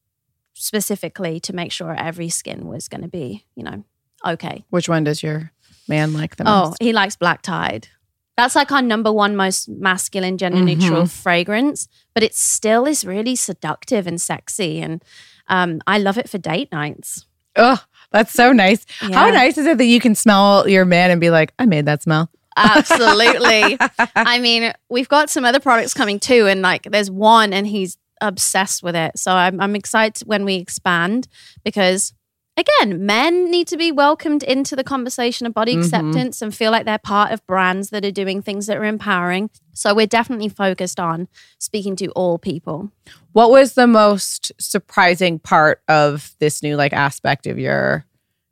specifically 0.55 1.41
to 1.41 1.55
make 1.55 1.73
sure 1.73 1.95
every 1.95 2.29
skin 2.29 2.67
was 2.67 2.89
going 2.89 3.03
to 3.03 3.09
be, 3.09 3.45
you 3.55 3.63
know, 3.65 3.85
okay. 4.25 4.65
Which 4.71 4.89
one 4.89 5.05
does 5.05 5.23
your 5.23 5.53
man 5.89 6.13
like 6.13 6.37
the 6.37 6.45
most? 6.45 6.77
Oh, 6.81 6.85
he 6.85 6.93
likes 6.93 7.17
Black 7.17 7.43
Tide. 7.43 7.89
That's 8.37 8.57
like 8.57 8.73
our 8.73 8.83
number 8.83 9.13
one 9.13 9.37
most 9.37 9.69
masculine, 9.69 10.39
gender 10.39 10.61
neutral 10.61 11.07
fragrance, 11.07 11.89
but 12.15 12.25
it 12.25 12.35
still 12.35 12.85
is 12.85 13.05
really 13.05 13.37
seductive 13.37 14.09
and 14.09 14.21
sexy. 14.21 14.81
And 14.81 15.05
um, 15.47 15.81
I 15.87 15.99
love 15.99 16.19
it 16.19 16.29
for 16.29 16.39
date 16.39 16.73
nights. 16.73 17.27
Oh, 17.55 17.81
that's 18.11 18.33
so 18.33 18.53
nice. 18.53 18.87
How 18.99 19.31
nice 19.31 19.57
is 19.57 19.67
it 19.67 19.79
that 19.79 19.85
you 19.85 20.01
can 20.01 20.17
smell 20.17 20.69
your 20.69 20.85
man 20.85 21.13
and 21.13 21.21
be 21.21 21.31
like, 21.31 21.53
I 21.61 21.67
made 21.67 21.87
that 21.87 22.03
smell? 22.03 22.29
Absolutely. 22.57 23.79
I 24.15 24.39
mean, 24.41 24.73
we've 24.89 25.09
got 25.09 25.31
some 25.31 25.45
other 25.45 25.61
products 25.61 25.95
coming 25.95 26.21
too, 26.21 26.47
and 26.47 26.63
like 26.63 26.85
there's 26.91 27.11
one, 27.11 27.53
and 27.53 27.67
he's 27.67 27.97
obsessed 28.21 28.83
with 28.83 28.97
it. 28.97 29.19
So 29.19 29.33
I'm, 29.33 29.61
I'm 29.61 29.75
excited 29.77 30.27
when 30.27 30.45
we 30.45 30.55
expand 30.55 31.29
because, 31.65 32.15
again, 32.57 33.05
men 33.05 33.51
need 33.51 33.67
to 33.69 33.77
be 33.77 33.91
welcomed 33.91 34.43
into 34.43 34.77
the 34.77 34.85
conversation 34.85 35.47
of 35.47 35.53
body 35.53 35.73
Mm-hmm. 35.73 35.83
acceptance 35.83 36.41
and 36.41 36.55
feel 36.55 36.71
like 36.71 36.85
they're 36.85 36.99
part 36.99 37.33
of 37.33 37.45
brands 37.47 37.91
that 37.91 38.05
are 38.05 38.13
doing 38.13 38.41
things 38.41 38.67
that 38.67 38.77
are 38.77 38.85
empowering. 38.85 39.51
So 39.73 39.95
we're 39.95 40.07
definitely 40.07 40.49
focused 40.49 41.01
on 41.01 41.27
speaking 41.59 41.97
to 41.97 42.07
all 42.13 42.39
people. 42.39 42.91
What 43.33 43.51
was 43.51 43.75
the 43.75 43.89
most 43.89 44.53
surprising 44.61 45.41
part 45.41 45.83
of 45.89 46.35
this 46.39 46.63
new 46.63 46.77
like 46.77 46.93
aspect 46.93 47.49
of 47.49 47.59
your 47.59 48.07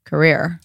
career? 0.04 0.60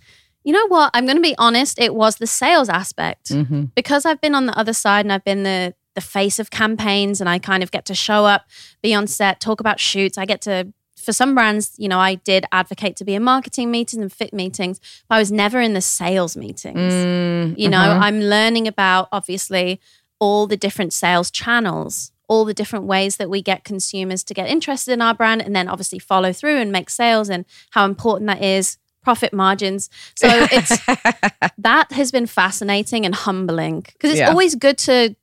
You 0.48 0.54
know 0.54 0.68
what? 0.70 0.92
I'm 0.94 1.06
going 1.06 1.18
to 1.18 1.22
be 1.32 1.36
honest. 1.38 1.78
It 1.78 1.94
was 1.94 2.16
the 2.18 2.28
sales 2.28 2.70
aspect 2.70 3.26
Mm-hmm. 3.30 3.64
because 3.76 4.06
I've 4.06 4.22
been 4.22 4.34
on 4.34 4.46
the 4.46 4.58
other 4.58 4.74
side 4.74 5.04
and 5.06 5.12
I've 5.12 5.26
been 5.26 5.44
the 5.44 5.74
the 5.96 6.02
face 6.02 6.38
of 6.40 6.52
campaigns 6.52 7.20
and 7.20 7.28
I 7.28 7.40
kind 7.40 7.64
of 7.64 7.72
get 7.72 7.84
to 7.86 7.96
show 7.96 8.24
up, 8.26 8.46
be 8.84 8.94
on 8.94 9.08
set, 9.08 9.40
talk 9.40 9.60
about 9.60 9.80
shoots. 9.80 10.18
I 10.18 10.26
get 10.26 10.42
to 10.44 10.72
for 11.06 11.12
some 11.12 11.34
brands, 11.36 11.74
you 11.78 11.90
know, 11.90 12.00
I 12.00 12.16
did 12.16 12.46
advocate 12.52 12.96
to 12.98 13.06
be 13.06 13.16
in 13.16 13.24
marketing 13.24 13.72
meetings 13.72 14.02
and 14.02 14.12
fit 14.14 14.32
meetings, 14.34 14.80
but 15.10 15.16
I 15.16 15.20
was 15.20 15.32
never 15.32 15.60
in 15.60 15.74
the 15.74 15.82
sales 15.82 16.38
meetings. 16.38 16.94
Mm, 16.94 17.56
You 17.58 17.70
know, 17.70 17.80
uh-huh. 17.92 18.06
I'm 18.06 18.20
learning 18.22 18.68
about 18.68 19.08
obviously 19.12 19.80
all 20.20 20.48
the 20.48 20.58
different 20.58 20.94
sales 20.94 21.30
channels, 21.32 22.12
all 22.30 22.46
the 22.46 22.54
different 22.54 22.86
ways 22.86 23.18
that 23.18 23.30
we 23.30 23.42
get 23.42 23.64
consumers 23.64 24.24
to 24.26 24.34
get 24.34 24.48
interested 24.50 24.92
in 24.94 25.02
our 25.02 25.14
brand 25.16 25.42
and 25.42 25.56
then 25.56 25.68
obviously 25.68 26.00
follow 26.00 26.32
through 26.32 26.58
and 26.58 26.72
make 26.72 26.90
sales 26.90 27.28
and 27.30 27.44
how 27.72 27.86
important 27.86 28.28
that 28.28 28.44
is, 28.44 28.78
profit 29.08 29.32
margins. 29.32 29.90
So 30.16 30.28
it's 30.52 30.72
that 31.70 31.88
has 31.94 32.12
been 32.12 32.26
fascinating 32.28 33.06
and 33.06 33.16
humbling 33.16 33.82
because 33.94 34.12
it's 34.12 34.20
Yeah. 34.20 34.30
always 34.30 34.54
good 34.56 34.78
to 34.80 35.16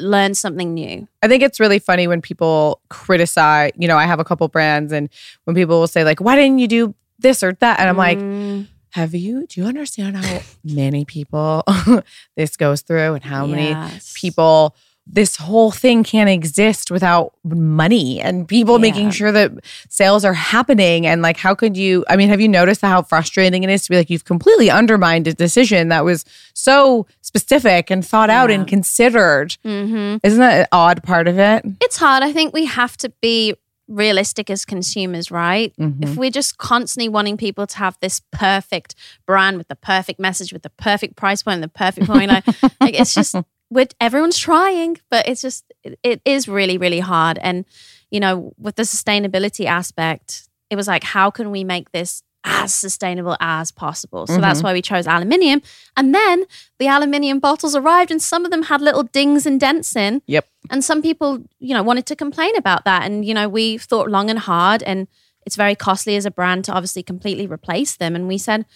learn 0.00 0.34
something 0.34 0.74
new. 0.74 1.06
I 1.22 1.28
think 1.28 1.44
it's 1.44 1.60
really 1.60 1.78
funny 1.78 2.08
when 2.08 2.20
people 2.22 2.80
criticize, 2.88 3.70
you 3.76 3.86
know, 3.86 3.96
I 3.96 4.06
have 4.06 4.18
a 4.18 4.24
couple 4.24 4.48
brands 4.48 4.92
and 4.92 5.08
when 5.44 5.54
people 5.54 5.78
will 5.78 5.86
say 5.86 6.02
like, 6.02 6.20
why 6.20 6.34
didn't 6.34 6.58
you 6.58 6.66
do 6.66 6.94
this 7.20 7.42
or 7.44 7.52
that? 7.60 7.78
And 7.78 7.88
I'm 7.88 7.96
like, 7.96 8.18
Mm, 8.18 8.66
have 8.90 9.14
you, 9.14 9.46
do 9.46 9.60
you 9.60 9.66
understand 9.68 10.16
how 10.16 10.40
many 10.64 11.04
people 11.04 11.62
this 12.36 12.56
goes 12.56 12.80
through 12.82 13.14
and 13.14 13.22
how 13.22 13.46
many 13.46 13.76
people 14.14 14.74
this 15.12 15.36
whole 15.36 15.70
thing 15.72 16.04
can't 16.04 16.30
exist 16.30 16.90
without 16.90 17.32
money 17.44 18.20
and 18.20 18.46
people 18.46 18.78
making 18.78 19.10
sure 19.10 19.32
that 19.32 19.50
sales 19.88 20.24
are 20.24 20.32
happening 20.32 21.06
and 21.06 21.20
like 21.22 21.36
how 21.36 21.54
could 21.54 21.76
you 21.76 22.04
i 22.08 22.16
mean 22.16 22.28
have 22.28 22.40
you 22.40 22.48
noticed 22.48 22.80
how 22.80 23.02
frustrating 23.02 23.64
it 23.64 23.70
is 23.70 23.82
to 23.82 23.90
be 23.90 23.96
like 23.96 24.08
you've 24.10 24.24
completely 24.24 24.70
undermined 24.70 25.26
a 25.26 25.34
decision 25.34 25.88
that 25.88 26.04
was 26.04 26.24
so 26.54 27.06
specific 27.22 27.90
and 27.90 28.06
thought 28.06 28.30
out 28.30 28.50
and 28.50 28.62
Yeah. 28.62 28.70
considered 28.70 29.56
Mhm. 29.64 30.20
isn't 30.22 30.38
that 30.38 30.60
an 30.60 30.66
odd 30.70 31.02
part 31.02 31.26
of 31.28 31.38
it 31.38 31.64
It's 31.80 31.96
hard. 31.96 32.22
I 32.22 32.32
think 32.32 32.52
we 32.54 32.66
have 32.66 32.96
to 32.98 33.08
be 33.20 33.54
realistic 33.88 34.50
as 34.50 34.64
consumers, 34.64 35.32
right? 35.32 35.74
Mm-hmm. 35.76 36.04
If 36.04 36.16
we're 36.16 36.30
just 36.30 36.58
constantly 36.58 37.08
wanting 37.08 37.36
people 37.36 37.66
to 37.66 37.76
have 37.78 37.96
this 38.00 38.20
perfect 38.30 38.94
brand 39.26 39.58
with 39.58 39.66
the 39.66 39.74
perfect 39.74 40.20
message, 40.20 40.52
with 40.52 40.62
the 40.62 40.70
perfect 40.70 41.16
price 41.16 41.42
point, 41.42 41.54
and 41.54 41.62
the 41.64 41.68
perfect 41.68 42.06
formula, 42.06 42.40
like 42.80 42.94
it's 43.00 43.14
just 43.14 43.34
with 43.70 43.94
everyone's 44.00 44.38
trying, 44.38 44.98
but 45.10 45.28
it's 45.28 45.42
just 45.42 45.64
it, 46.02 46.20
is 46.24 46.48
really 46.48 46.78
really 46.78 47.00
hard. 47.00 47.38
And 47.38 47.64
you 48.10 48.20
know, 48.20 48.52
with 48.58 48.76
the 48.76 48.82
sustainability 48.82 49.66
aspect, 49.66 50.48
it 50.68 50.76
was 50.76 50.88
like, 50.88 51.04
how 51.04 51.30
can 51.30 51.50
we 51.50 51.64
make 51.64 51.92
this 51.92 52.22
as 52.42 52.74
sustainable 52.74 53.36
as 53.38 53.70
possible? 53.70 54.26
So 54.26 54.38
that's 54.38 54.58
mm-hmm. 54.58 54.66
why 54.66 54.72
we 54.72 54.82
chose 54.82 55.06
aluminium. 55.06 55.62
And 55.96 56.14
then 56.14 56.44
the 56.78 56.88
aluminium 56.88 57.38
bottles 57.38 57.76
arrived, 57.76 58.10
and 58.10 58.20
some 58.20 58.44
of 58.44 58.50
them 58.50 58.64
had 58.64 58.80
little 58.80 59.04
dings 59.04 59.46
and 59.46 59.60
dents 59.60 59.94
in. 59.94 60.22
yep 60.26 60.46
And 60.70 60.82
some 60.82 61.02
people, 61.02 61.44
you 61.58 61.74
know, 61.74 61.82
wanted 61.82 62.06
to 62.06 62.16
complain 62.16 62.56
about 62.56 62.84
that. 62.84 63.04
And, 63.04 63.24
you 63.24 63.34
know, 63.34 63.48
we 63.48 63.78
thought 63.78 64.10
long 64.10 64.30
and 64.30 64.38
hard 64.38 64.82
and 64.82 65.06
it's 65.46 65.56
very 65.56 65.74
costly 65.74 66.16
as 66.16 66.26
a 66.26 66.30
brand 66.30 66.64
to 66.66 66.72
obviously 66.72 67.02
completely 67.02 67.46
replace 67.46 67.96
them. 67.96 68.14
And 68.14 68.28
we 68.28 68.38
said, 68.38 68.66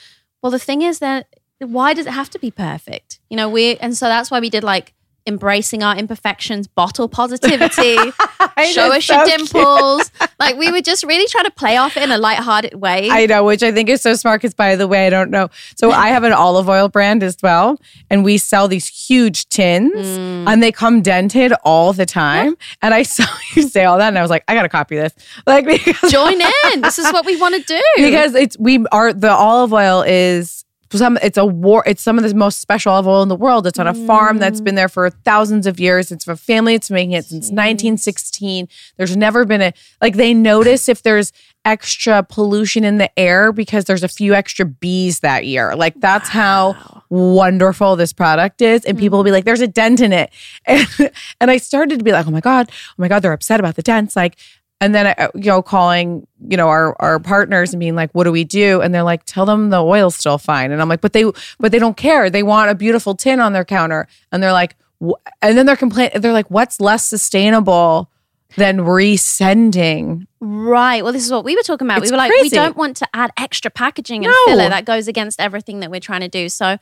well, 0.42 0.50
the 0.50 0.58
thing 0.58 0.82
is 0.82 0.98
that 0.98 1.26
why 1.64 1.94
does 1.94 2.06
it 2.06 2.12
have 2.12 2.30
to 2.30 2.38
be 2.38 2.50
perfect? 2.50 3.20
You 3.30 3.36
know, 3.36 3.48
we, 3.48 3.76
and 3.76 3.96
so 3.96 4.06
that's 4.06 4.30
why 4.30 4.40
we 4.40 4.50
did 4.50 4.64
like 4.64 4.92
embracing 5.26 5.82
our 5.82 5.96
imperfections, 5.96 6.66
bottle 6.66 7.08
positivity, 7.08 7.96
show 8.72 8.92
us 8.92 9.08
your 9.08 9.24
dimples. 9.24 10.10
like 10.38 10.54
we 10.58 10.70
were 10.70 10.82
just 10.82 11.02
really 11.02 11.26
trying 11.28 11.46
to 11.46 11.50
play 11.50 11.78
off 11.78 11.96
it 11.96 12.02
in 12.02 12.10
a 12.10 12.18
lighthearted 12.18 12.74
way. 12.74 13.08
I 13.10 13.24
know, 13.24 13.42
which 13.42 13.62
I 13.62 13.72
think 13.72 13.88
is 13.88 14.02
so 14.02 14.14
smart. 14.16 14.42
Because 14.42 14.52
by 14.52 14.76
the 14.76 14.86
way, 14.86 15.06
I 15.06 15.10
don't 15.10 15.30
know. 15.30 15.48
So 15.76 15.92
I 15.92 16.08
have 16.08 16.24
an 16.24 16.32
olive 16.34 16.68
oil 16.68 16.88
brand 16.90 17.22
as 17.22 17.38
well, 17.42 17.80
and 18.10 18.22
we 18.22 18.36
sell 18.36 18.68
these 18.68 18.86
huge 18.86 19.48
tins, 19.48 19.94
Mm. 19.94 20.46
and 20.46 20.62
they 20.62 20.70
come 20.70 21.00
dented 21.00 21.54
all 21.64 21.94
the 21.94 22.04
time. 22.04 22.54
And 22.82 22.92
I 22.92 23.02
saw 23.02 23.24
you 23.56 23.62
say 23.62 23.84
all 23.86 23.96
that, 23.96 24.08
and 24.08 24.18
I 24.18 24.20
was 24.22 24.30
like, 24.30 24.44
I 24.46 24.52
gotta 24.54 24.68
copy 24.68 24.96
this, 24.96 25.14
like 25.46 25.64
because 25.64 26.12
Join 26.12 26.38
in. 26.74 26.82
This 26.82 26.98
is 26.98 27.10
what 27.14 27.24
we 27.24 27.36
want 27.40 27.54
to 27.54 27.62
do. 27.62 27.80
because 27.96 28.34
it's 28.34 28.58
we 28.58 28.84
are 28.92 29.14
the 29.14 29.30
olive 29.30 29.72
oil 29.72 30.02
is 30.02 30.63
some 30.98 31.18
it's 31.22 31.38
a 31.38 31.44
war 31.44 31.82
it's 31.86 32.02
some 32.02 32.18
of 32.18 32.24
the 32.28 32.34
most 32.34 32.60
special 32.60 32.92
olive 32.92 33.06
oil 33.06 33.22
in 33.22 33.28
the 33.28 33.36
world. 33.36 33.66
It's 33.66 33.78
on 33.78 33.86
a 33.86 33.94
farm 33.94 34.38
that's 34.38 34.60
mm. 34.60 34.64
been 34.64 34.74
there 34.74 34.88
for 34.88 35.08
thousands 35.10 35.66
of 35.66 35.78
years. 35.80 36.12
It's 36.12 36.26
a 36.26 36.36
family 36.36 36.74
it's 36.74 36.90
making 36.90 37.12
it 37.12 37.24
since 37.24 37.46
1916. 37.46 38.68
There's 38.96 39.16
never 39.16 39.44
been 39.44 39.62
a 39.62 39.72
like 40.00 40.16
they 40.16 40.34
notice 40.34 40.88
if 40.88 41.02
there's 41.02 41.32
extra 41.64 42.22
pollution 42.22 42.84
in 42.84 42.98
the 42.98 43.18
air 43.18 43.52
because 43.52 43.86
there's 43.86 44.02
a 44.02 44.08
few 44.08 44.34
extra 44.34 44.66
bees 44.66 45.20
that 45.20 45.46
year. 45.46 45.74
Like 45.74 45.98
that's 46.00 46.28
how 46.28 47.04
wonderful 47.08 47.96
this 47.96 48.12
product 48.12 48.60
is. 48.60 48.84
And 48.84 48.98
people 48.98 49.18
will 49.18 49.24
be 49.24 49.30
like, 49.30 49.44
there's 49.44 49.60
a 49.60 49.68
dent 49.68 50.00
in 50.00 50.12
it. 50.12 50.30
And, 50.66 50.86
and 51.40 51.50
I 51.50 51.56
started 51.56 51.98
to 51.98 52.04
be 52.04 52.12
like, 52.12 52.26
oh 52.26 52.30
my 52.30 52.40
God, 52.40 52.70
oh 52.70 52.94
my 52.98 53.08
God, 53.08 53.20
they're 53.20 53.32
upset 53.32 53.60
about 53.60 53.76
the 53.76 53.82
dents. 53.82 54.16
Like, 54.16 54.36
and 54.80 54.94
then 54.94 55.06
uh, 55.06 55.28
you 55.34 55.44
know, 55.46 55.62
calling, 55.62 56.26
you 56.48 56.56
know, 56.56 56.68
our 56.68 56.96
our 57.00 57.18
partners 57.18 57.72
and 57.72 57.80
being 57.80 57.94
like, 57.94 58.10
"What 58.12 58.24
do 58.24 58.32
we 58.32 58.44
do?" 58.44 58.80
And 58.80 58.94
they're 58.94 59.02
like, 59.02 59.24
"Tell 59.24 59.46
them 59.46 59.70
the 59.70 59.82
oil's 59.82 60.16
still 60.16 60.38
fine." 60.38 60.72
And 60.72 60.80
I'm 60.82 60.88
like, 60.88 61.00
"But 61.00 61.12
they, 61.12 61.24
but 61.58 61.72
they 61.72 61.78
don't 61.78 61.96
care. 61.96 62.28
They 62.30 62.42
want 62.42 62.70
a 62.70 62.74
beautiful 62.74 63.14
tin 63.14 63.40
on 63.40 63.52
their 63.52 63.64
counter." 63.64 64.06
And 64.32 64.42
they're 64.42 64.52
like, 64.52 64.76
"Wh-" 65.00 65.12
and 65.42 65.56
then 65.56 65.66
they're 65.66 65.76
complaining. 65.76 66.20
They're 66.20 66.32
like, 66.32 66.50
"What's 66.50 66.80
less 66.80 67.04
sustainable 67.04 68.10
than 68.56 68.78
resending?" 68.78 70.26
Right. 70.40 71.02
Well, 71.02 71.12
this 71.12 71.24
is 71.24 71.32
what 71.32 71.44
we 71.44 71.56
were 71.56 71.62
talking 71.62 71.86
about. 71.86 71.98
It's 72.02 72.10
we 72.10 72.14
were 72.14 72.18
like, 72.18 72.32
we 72.42 72.50
don't 72.50 72.76
want 72.76 72.96
to 72.98 73.08
add 73.14 73.30
extra 73.38 73.70
packaging 73.70 74.24
and 74.24 74.32
No. 74.32 74.52
filler 74.52 74.68
that 74.68 74.84
goes 74.84 75.08
against 75.08 75.40
everything 75.40 75.80
that 75.80 75.90
we're 75.90 76.00
trying 76.00 76.20
to 76.20 76.28
do. 76.28 76.48
So 76.50 76.78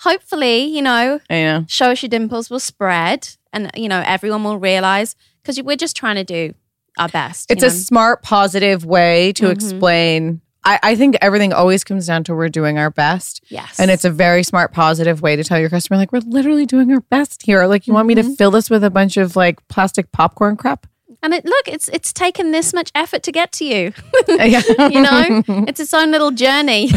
hopefully, 0.00 0.64
you 0.64 0.82
know, 0.82 1.20
know. 1.30 1.64
show 1.68 1.92
us 1.92 2.02
your 2.02 2.10
dimples 2.10 2.50
will 2.50 2.60
spread 2.60 3.28
and, 3.52 3.70
you 3.74 3.88
know, 3.88 4.02
everyone 4.04 4.44
will 4.44 4.58
realize 4.58 5.16
because 5.42 5.60
we're 5.62 5.76
just 5.76 5.96
trying 5.96 6.16
to 6.16 6.24
do 6.24 6.54
our 6.98 7.08
best. 7.08 7.50
It's 7.50 7.62
a 7.62 7.66
know? 7.66 7.72
smart, 7.72 8.22
positive 8.22 8.84
way 8.84 9.32
to 9.34 9.46
Mhm. 9.46 9.50
explain. 9.52 10.40
I, 10.64 10.80
I 10.82 10.94
think 10.96 11.16
everything 11.22 11.52
always 11.52 11.84
comes 11.84 12.06
down 12.08 12.24
to 12.24 12.34
we're 12.34 12.48
doing 12.48 12.76
our 12.76 12.90
best. 12.90 13.40
yes. 13.48 13.78
And 13.78 13.88
it's 13.90 14.04
a 14.04 14.10
very 14.10 14.42
smart, 14.42 14.72
positive 14.72 15.22
way 15.22 15.36
to 15.36 15.44
tell 15.44 15.60
your 15.60 15.70
customer, 15.70 15.96
like, 15.96 16.10
we're 16.12 16.22
literally 16.26 16.66
doing 16.66 16.90
our 16.92 17.00
best 17.02 17.42
here. 17.44 17.66
Like, 17.66 17.86
you 17.86 17.92
want 17.94 18.08
me 18.08 18.16
to 18.16 18.24
fill 18.36 18.50
this 18.50 18.68
with 18.68 18.82
a 18.82 18.90
bunch 18.90 19.16
of 19.16 19.36
like 19.36 19.66
plastic 19.68 20.10
popcorn 20.12 20.56
crap? 20.56 20.86
and 21.22 21.32
it 21.32 21.44
look, 21.46 21.66
it's 21.66 21.88
it's 21.88 22.12
taken 22.12 22.50
this 22.52 22.74
much 22.74 22.90
effort 22.94 23.22
to 23.22 23.32
get 23.32 23.50
to 23.50 23.64
you. 23.64 23.92
You 24.28 25.00
know, 25.02 25.42
it's 25.66 25.80
its 25.80 25.94
own 25.94 26.10
little 26.10 26.30
journey. 26.30 26.90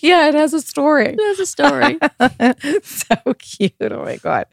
yeah, 0.00 0.28
it 0.28 0.34
has 0.34 0.52
a 0.54 0.60
story. 0.60 1.16
It 1.18 1.20
has 1.20 1.40
a 1.40 1.46
story. 1.46 1.98
so 2.82 3.16
cute. 3.38 3.74
Oh 3.80 4.04
my 4.04 4.16
God. 4.18 4.46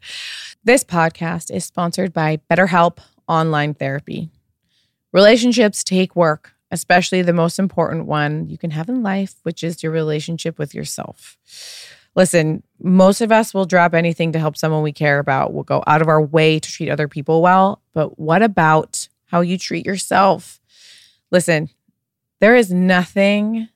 This 0.64 0.84
podcast 0.84 1.50
is 1.54 1.64
sponsored 1.64 2.12
by 2.12 2.40
BetterHelp 2.50 2.98
Online 3.28 3.72
Therapy. 3.74 4.30
Relationships 5.12 5.82
take 5.82 6.14
work, 6.14 6.54
especially 6.70 7.22
the 7.22 7.32
most 7.32 7.58
important 7.58 8.06
one 8.06 8.48
you 8.48 8.58
can 8.58 8.70
have 8.70 8.88
in 8.88 9.02
life, 9.02 9.34
which 9.42 9.64
is 9.64 9.82
your 9.82 9.92
relationship 9.92 10.58
with 10.58 10.74
yourself. 10.74 11.36
Listen, 12.14 12.62
most 12.82 13.20
of 13.20 13.30
us 13.30 13.54
will 13.54 13.64
drop 13.64 13.94
anything 13.94 14.32
to 14.32 14.38
help 14.38 14.56
someone 14.56 14.82
we 14.82 14.92
care 14.92 15.18
about. 15.18 15.52
We'll 15.52 15.62
go 15.62 15.82
out 15.86 16.02
of 16.02 16.08
our 16.08 16.20
way 16.20 16.58
to 16.58 16.70
treat 16.70 16.90
other 16.90 17.08
people 17.08 17.42
well. 17.42 17.80
But 17.94 18.18
what 18.18 18.42
about 18.42 19.08
how 19.26 19.40
you 19.40 19.56
treat 19.56 19.86
yourself? 19.86 20.60
Listen, 21.30 21.70
there 22.40 22.56
is 22.56 22.72
nothing 22.72 23.68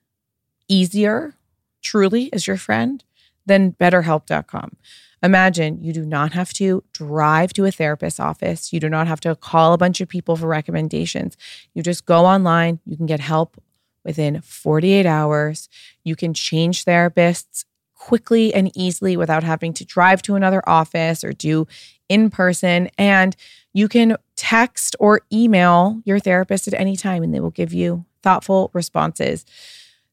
easier, 0.68 1.34
truly, 1.82 2.32
as 2.32 2.46
your 2.46 2.56
friend, 2.56 3.04
than 3.46 3.72
betterhelp.com. 3.72 4.76
Imagine 5.22 5.82
you 5.82 5.92
do 5.92 6.04
not 6.04 6.32
have 6.32 6.52
to 6.54 6.82
drive 6.92 7.52
to 7.52 7.64
a 7.64 7.70
therapist's 7.70 8.18
office. 8.18 8.72
You 8.72 8.80
do 8.80 8.88
not 8.88 9.06
have 9.06 9.20
to 9.20 9.36
call 9.36 9.72
a 9.72 9.78
bunch 9.78 10.00
of 10.00 10.08
people 10.08 10.36
for 10.36 10.48
recommendations. 10.48 11.36
You 11.74 11.82
just 11.82 12.06
go 12.06 12.24
online. 12.26 12.80
You 12.84 12.96
can 12.96 13.06
get 13.06 13.20
help 13.20 13.62
within 14.04 14.40
48 14.40 15.06
hours. 15.06 15.68
You 16.02 16.16
can 16.16 16.34
change 16.34 16.84
therapists 16.84 17.64
quickly 17.94 18.52
and 18.52 18.76
easily 18.76 19.16
without 19.16 19.44
having 19.44 19.72
to 19.74 19.84
drive 19.84 20.22
to 20.22 20.34
another 20.34 20.60
office 20.68 21.22
or 21.22 21.32
do 21.32 21.68
in 22.08 22.28
person. 22.28 22.88
And 22.98 23.36
you 23.72 23.86
can 23.86 24.16
text 24.34 24.96
or 24.98 25.20
email 25.32 26.02
your 26.04 26.18
therapist 26.18 26.66
at 26.66 26.74
any 26.74 26.96
time 26.96 27.22
and 27.22 27.32
they 27.32 27.38
will 27.38 27.50
give 27.50 27.72
you 27.72 28.04
thoughtful 28.24 28.70
responses. 28.72 29.46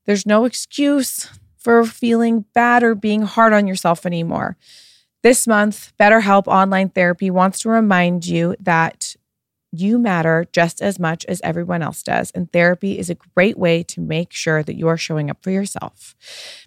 There's 0.05 0.25
no 0.25 0.45
excuse 0.45 1.27
for 1.57 1.83
feeling 1.83 2.45
bad 2.53 2.83
or 2.83 2.93
being 2.93 3.23
hard 3.23 3.53
on 3.53 3.65
yourself 3.65 4.05
anymore. 4.05 4.55
This 5.21 5.47
month, 5.47 5.91
BetterHelp 5.99 6.47
Online 6.47 6.89
Therapy 6.89 7.29
wants 7.29 7.59
to 7.59 7.69
remind 7.69 8.25
you 8.25 8.55
that 8.61 9.15
you 9.71 9.99
matter 9.99 10.47
just 10.51 10.81
as 10.81 10.99
much 10.99 11.25
as 11.25 11.41
everyone 11.43 11.81
else 11.81 12.01
does. 12.01 12.31
And 12.31 12.51
therapy 12.51 12.97
is 12.97 13.09
a 13.09 13.15
great 13.35 13.57
way 13.57 13.83
to 13.83 14.01
make 14.01 14.33
sure 14.33 14.63
that 14.63 14.75
you 14.75 14.87
are 14.87 14.97
showing 14.97 15.29
up 15.29 15.43
for 15.43 15.51
yourself. 15.51 16.15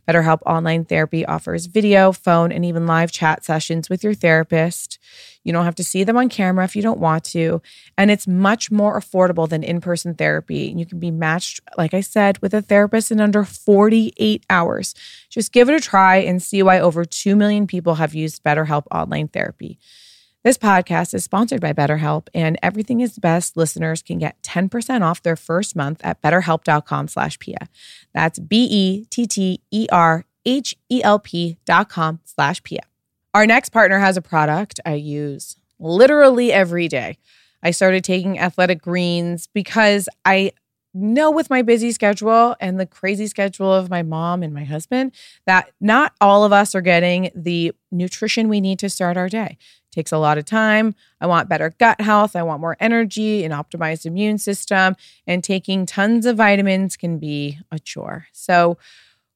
BetterHelp 0.08 0.40
Online 0.46 0.84
Therapy 0.84 1.26
offers 1.26 1.66
video, 1.66 2.12
phone, 2.12 2.52
and 2.52 2.64
even 2.64 2.86
live 2.86 3.10
chat 3.10 3.44
sessions 3.44 3.90
with 3.90 4.04
your 4.04 4.14
therapist. 4.14 4.98
You 5.44 5.52
don't 5.52 5.64
have 5.64 5.74
to 5.76 5.84
see 5.84 6.04
them 6.04 6.16
on 6.16 6.28
camera 6.28 6.64
if 6.64 6.76
you 6.76 6.82
don't 6.82 7.00
want 7.00 7.24
to. 7.24 7.60
And 7.98 8.10
it's 8.10 8.28
much 8.28 8.70
more 8.70 8.98
affordable 8.98 9.48
than 9.48 9.64
in 9.64 9.80
person 9.80 10.14
therapy. 10.14 10.72
You 10.76 10.86
can 10.86 11.00
be 11.00 11.10
matched, 11.10 11.60
like 11.76 11.94
I 11.94 12.00
said, 12.00 12.38
with 12.38 12.54
a 12.54 12.62
therapist 12.62 13.10
in 13.10 13.20
under 13.20 13.42
48 13.44 14.46
hours. 14.48 14.94
Just 15.28 15.52
give 15.52 15.68
it 15.68 15.74
a 15.74 15.80
try 15.80 16.18
and 16.18 16.40
see 16.40 16.62
why 16.62 16.78
over 16.78 17.04
2 17.04 17.34
million 17.34 17.66
people 17.66 17.96
have 17.96 18.14
used 18.14 18.44
BetterHelp 18.44 18.84
Online 18.92 19.26
Therapy. 19.26 19.78
This 20.44 20.58
podcast 20.58 21.14
is 21.14 21.22
sponsored 21.22 21.60
by 21.60 21.72
BetterHelp, 21.72 22.26
and 22.34 22.58
Everything 22.64 23.00
is 23.00 23.16
Best 23.16 23.56
listeners 23.56 24.02
can 24.02 24.18
get 24.18 24.42
10% 24.42 25.02
off 25.02 25.22
their 25.22 25.36
first 25.36 25.76
month 25.76 26.00
at 26.02 26.20
betterhelp.com 26.20 27.06
slash 27.06 27.38
Pia. 27.38 27.68
That's 28.12 28.40
B-E-T-T-E-R-H-E-L-P 28.40 29.08
dot 31.64 31.88
com 31.88 32.18
slash 32.24 32.60
Pia. 32.64 32.80
Our 33.32 33.46
next 33.46 33.68
partner 33.68 34.00
has 34.00 34.16
a 34.16 34.22
product 34.22 34.80
I 34.84 34.94
use 34.94 35.56
literally 35.78 36.52
every 36.52 36.88
day. 36.88 37.18
I 37.62 37.70
started 37.70 38.02
taking 38.02 38.40
athletic 38.40 38.82
greens 38.82 39.46
because 39.46 40.08
I 40.24 40.50
know 40.92 41.30
with 41.30 41.50
my 41.50 41.62
busy 41.62 41.92
schedule 41.92 42.56
and 42.60 42.78
the 42.80 42.86
crazy 42.86 43.26
schedule 43.26 43.72
of 43.72 43.88
my 43.88 44.02
mom 44.02 44.42
and 44.42 44.52
my 44.52 44.64
husband 44.64 45.12
that 45.46 45.70
not 45.80 46.12
all 46.20 46.44
of 46.44 46.52
us 46.52 46.74
are 46.74 46.82
getting 46.82 47.30
the 47.34 47.72
nutrition 47.90 48.48
we 48.48 48.60
need 48.60 48.78
to 48.80 48.90
start 48.90 49.16
our 49.16 49.28
day. 49.28 49.56
Takes 49.92 50.10
a 50.10 50.18
lot 50.18 50.38
of 50.38 50.44
time. 50.46 50.94
I 51.20 51.26
want 51.26 51.48
better 51.48 51.74
gut 51.78 52.00
health. 52.00 52.34
I 52.34 52.42
want 52.42 52.60
more 52.60 52.76
energy, 52.80 53.44
an 53.44 53.52
optimized 53.52 54.06
immune 54.06 54.38
system, 54.38 54.96
and 55.26 55.44
taking 55.44 55.86
tons 55.86 56.26
of 56.26 56.36
vitamins 56.36 56.96
can 56.96 57.18
be 57.18 57.58
a 57.70 57.78
chore. 57.78 58.26
So, 58.32 58.78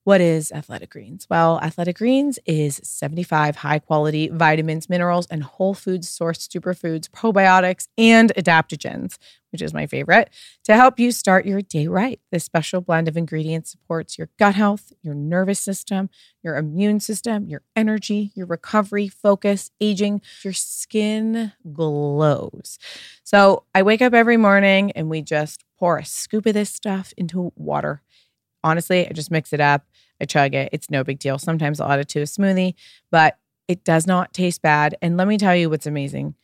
what 0.06 0.20
is 0.20 0.52
Athletic 0.52 0.90
Greens? 0.90 1.26
Well, 1.28 1.58
Athletic 1.60 1.98
Greens 1.98 2.38
is 2.46 2.80
75 2.84 3.56
high 3.56 3.80
quality 3.80 4.28
vitamins, 4.28 4.88
minerals, 4.88 5.26
and 5.32 5.42
whole 5.42 5.74
foods 5.74 6.08
sourced 6.08 6.46
superfoods, 6.46 7.08
probiotics, 7.08 7.88
and 7.98 8.32
adaptogens, 8.36 9.18
which 9.50 9.60
is 9.60 9.74
my 9.74 9.84
favorite, 9.84 10.30
to 10.62 10.76
help 10.76 11.00
you 11.00 11.10
start 11.10 11.44
your 11.44 11.60
day 11.60 11.88
right. 11.88 12.20
This 12.30 12.44
special 12.44 12.80
blend 12.80 13.08
of 13.08 13.16
ingredients 13.16 13.72
supports 13.72 14.16
your 14.16 14.28
gut 14.38 14.54
health, 14.54 14.92
your 15.02 15.14
nervous 15.14 15.58
system, 15.58 16.08
your 16.40 16.56
immune 16.56 17.00
system, 17.00 17.48
your 17.48 17.62
energy, 17.74 18.30
your 18.36 18.46
recovery, 18.46 19.08
focus, 19.08 19.72
aging. 19.80 20.22
Your 20.44 20.52
skin 20.52 21.52
glows. 21.72 22.78
So 23.24 23.64
I 23.74 23.82
wake 23.82 24.02
up 24.02 24.14
every 24.14 24.36
morning 24.36 24.92
and 24.92 25.10
we 25.10 25.20
just 25.20 25.64
pour 25.80 25.98
a 25.98 26.04
scoop 26.04 26.46
of 26.46 26.54
this 26.54 26.70
stuff 26.70 27.12
into 27.16 27.52
water. 27.56 28.02
Honestly, 28.66 29.08
I 29.08 29.12
just 29.12 29.30
mix 29.30 29.52
it 29.52 29.60
up. 29.60 29.84
I 30.20 30.24
chug 30.24 30.54
it. 30.54 30.70
It's 30.72 30.90
no 30.90 31.04
big 31.04 31.18
deal. 31.18 31.38
Sometimes 31.38 31.80
I'll 31.80 31.90
add 31.90 32.00
it 32.00 32.08
to 32.10 32.20
a 32.20 32.24
smoothie, 32.24 32.74
but 33.10 33.38
it 33.68 33.84
does 33.84 34.06
not 34.06 34.32
taste 34.32 34.62
bad. 34.62 34.96
And 35.02 35.16
let 35.16 35.28
me 35.28 35.38
tell 35.38 35.56
you 35.56 35.68
what's 35.70 35.86
amazing. 35.86 36.34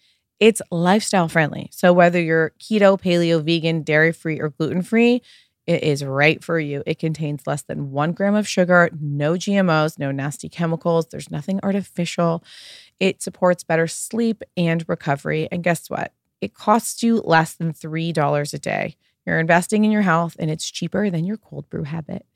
It's 0.40 0.60
lifestyle 0.70 1.28
friendly. 1.28 1.68
So 1.72 1.92
whether 1.92 2.20
you're 2.20 2.52
keto, 2.58 3.00
paleo, 3.00 3.42
vegan, 3.42 3.82
dairy 3.82 4.12
free, 4.12 4.40
or 4.40 4.50
gluten 4.50 4.82
free, 4.82 5.22
it 5.66 5.84
is 5.84 6.04
right 6.04 6.42
for 6.42 6.58
you. 6.58 6.82
It 6.86 6.98
contains 6.98 7.46
less 7.46 7.62
than 7.62 7.92
one 7.92 8.12
gram 8.12 8.34
of 8.34 8.48
sugar, 8.48 8.90
no 9.00 9.34
GMOs, 9.34 9.98
no 9.98 10.10
nasty 10.10 10.48
chemicals. 10.48 11.06
There's 11.06 11.30
nothing 11.30 11.60
artificial. 11.62 12.42
It 12.98 13.22
supports 13.22 13.62
better 13.62 13.86
sleep 13.86 14.42
and 14.56 14.84
recovery. 14.88 15.48
And 15.52 15.62
guess 15.62 15.88
what? 15.88 16.12
It 16.40 16.54
costs 16.54 17.04
you 17.04 17.18
less 17.24 17.54
than 17.54 17.72
$3 17.72 18.54
a 18.54 18.58
day. 18.58 18.96
You're 19.26 19.38
investing 19.38 19.84
in 19.84 19.92
your 19.92 20.02
health 20.02 20.36
and 20.38 20.50
it's 20.50 20.70
cheaper 20.70 21.10
than 21.10 21.24
your 21.24 21.36
cold 21.36 21.68
brew 21.70 21.84
habit. 21.84 22.26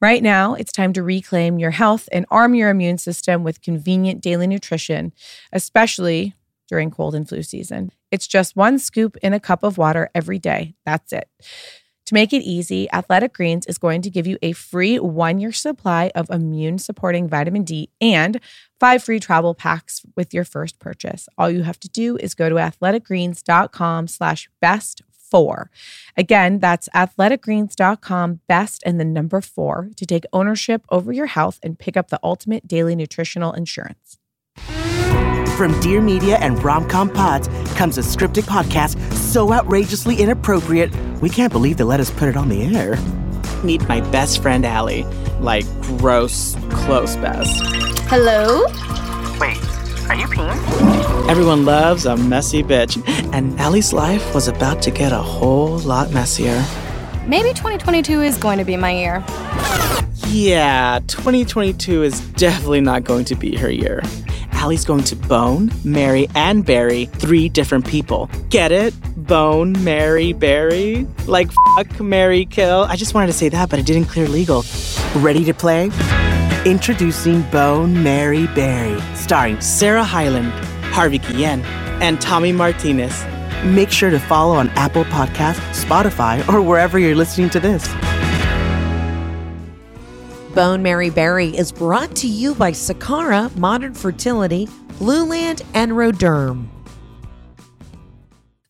Right 0.00 0.22
now, 0.22 0.54
it's 0.54 0.72
time 0.72 0.92
to 0.94 1.02
reclaim 1.02 1.58
your 1.58 1.70
health 1.70 2.08
and 2.12 2.26
arm 2.30 2.54
your 2.54 2.70
immune 2.70 2.98
system 2.98 3.44
with 3.44 3.62
convenient 3.62 4.20
daily 4.20 4.46
nutrition, 4.46 5.12
especially 5.52 6.34
during 6.68 6.90
cold 6.90 7.14
and 7.14 7.28
flu 7.28 7.42
season. 7.42 7.92
It's 8.10 8.26
just 8.26 8.56
one 8.56 8.78
scoop 8.78 9.16
in 9.22 9.32
a 9.32 9.40
cup 9.40 9.62
of 9.62 9.78
water 9.78 10.10
every 10.14 10.38
day. 10.38 10.74
That's 10.84 11.12
it. 11.12 11.28
To 12.08 12.14
make 12.14 12.32
it 12.32 12.42
easy, 12.42 12.90
Athletic 12.90 13.34
Greens 13.34 13.66
is 13.66 13.76
going 13.76 14.00
to 14.00 14.08
give 14.08 14.26
you 14.26 14.38
a 14.40 14.52
free 14.52 14.98
one 14.98 15.38
year 15.38 15.52
supply 15.52 16.10
of 16.14 16.30
immune 16.30 16.78
supporting 16.78 17.28
vitamin 17.28 17.64
D 17.64 17.90
and 18.00 18.40
five 18.80 19.02
free 19.02 19.20
travel 19.20 19.54
packs 19.54 20.00
with 20.16 20.32
your 20.32 20.44
first 20.44 20.78
purchase. 20.78 21.28
All 21.36 21.50
you 21.50 21.64
have 21.64 21.78
to 21.80 21.88
do 21.88 22.16
is 22.16 22.34
go 22.34 22.48
to 22.48 22.54
athleticgreens.com 22.54 24.08
slash 24.08 24.48
best 24.58 25.02
four. 25.30 25.70
Again, 26.16 26.58
that's 26.58 26.88
athleticgreens.com, 26.94 28.40
best 28.48 28.82
and 28.84 29.00
the 29.00 29.04
number 29.04 29.40
four 29.40 29.90
to 29.96 30.06
take 30.06 30.24
ownership 30.32 30.84
over 30.90 31.12
your 31.12 31.26
health 31.26 31.58
and 31.62 31.78
pick 31.78 31.96
up 31.96 32.08
the 32.08 32.20
ultimate 32.22 32.66
daily 32.66 32.96
nutritional 32.96 33.52
insurance. 33.52 34.18
From 35.56 35.78
Dear 35.80 36.00
Media 36.00 36.36
and 36.40 36.56
Romcom 36.58 37.12
Pods 37.12 37.48
comes 37.74 37.98
a 37.98 38.02
scripted 38.02 38.44
podcast 38.44 38.96
so 39.12 39.52
outrageously 39.52 40.14
inappropriate, 40.16 40.94
we 41.20 41.28
can't 41.28 41.52
believe 41.52 41.78
they 41.78 41.84
let 41.84 41.98
us 41.98 42.10
put 42.12 42.28
it 42.28 42.36
on 42.36 42.48
the 42.48 42.76
air. 42.76 42.96
Meet 43.64 43.88
my 43.88 44.00
best 44.12 44.40
friend 44.40 44.64
Allie. 44.64 45.02
Like, 45.40 45.64
gross, 45.82 46.54
close 46.70 47.16
best. 47.16 47.60
Hello? 48.08 48.66
Wait, 49.40 49.58
are 50.08 50.14
you 50.14 50.26
peeing? 50.26 51.28
Everyone 51.28 51.64
loves 51.64 52.06
a 52.06 52.16
messy 52.16 52.62
bitch, 52.62 52.96
and 53.32 53.58
Allie's 53.60 53.92
life 53.92 54.34
was 54.34 54.48
about 54.48 54.80
to 54.82 54.90
get 54.90 55.12
a 55.12 55.18
whole 55.18 55.78
lot 55.78 56.10
messier. 56.12 56.64
Maybe 57.26 57.50
2022 57.50 58.22
is 58.22 58.38
going 58.38 58.58
to 58.58 58.64
be 58.64 58.76
my 58.76 58.92
year. 58.92 59.24
Yeah, 60.28 61.00
2022 61.06 62.02
is 62.02 62.20
definitely 62.32 62.80
not 62.80 63.04
going 63.04 63.26
to 63.26 63.34
be 63.34 63.56
her 63.56 63.70
year. 63.70 64.02
Allie's 64.52 64.84
going 64.84 65.04
to 65.04 65.14
bone, 65.16 65.70
marry, 65.84 66.28
and 66.34 66.64
bury 66.64 67.04
three 67.04 67.48
different 67.48 67.86
people. 67.86 68.28
Get 68.48 68.72
it? 68.72 68.94
Bone, 69.16 69.72
marry, 69.84 70.32
bury? 70.32 71.06
Like 71.26 71.50
fuck, 71.76 72.00
marry, 72.00 72.46
kill? 72.46 72.84
I 72.88 72.96
just 72.96 73.14
wanted 73.14 73.28
to 73.28 73.32
say 73.34 73.48
that, 73.50 73.68
but 73.68 73.78
it 73.78 73.86
didn't 73.86 74.06
clear 74.06 74.26
legal. 74.26 74.64
Ready 75.16 75.44
to 75.44 75.54
play? 75.54 75.90
Introducing 76.64 77.42
Bone, 77.50 78.02
Marry 78.02 78.46
Bury, 78.48 79.00
starring 79.14 79.60
Sarah 79.60 80.02
Hyland, 80.04 80.50
Harvey 80.92 81.18
Guillen, 81.18 81.62
and 82.02 82.20
Tommy 82.20 82.52
Martinez. 82.52 83.24
Make 83.64 83.90
sure 83.90 84.10
to 84.10 84.18
follow 84.18 84.54
on 84.56 84.68
Apple 84.70 85.04
Podcasts, 85.04 85.84
Spotify, 85.84 86.46
or 86.48 86.60
wherever 86.60 86.98
you're 86.98 87.14
listening 87.14 87.48
to 87.50 87.60
this. 87.60 87.86
Bone 90.54 90.82
Marry 90.82 91.10
Bury 91.10 91.56
is 91.56 91.70
brought 91.72 92.14
to 92.16 92.28
you 92.28 92.54
by 92.54 92.72
Sakara 92.72 93.54
Modern 93.56 93.94
Fertility, 93.94 94.66
Blueland, 94.98 95.64
and 95.74 95.92
Roderm. 95.92 96.66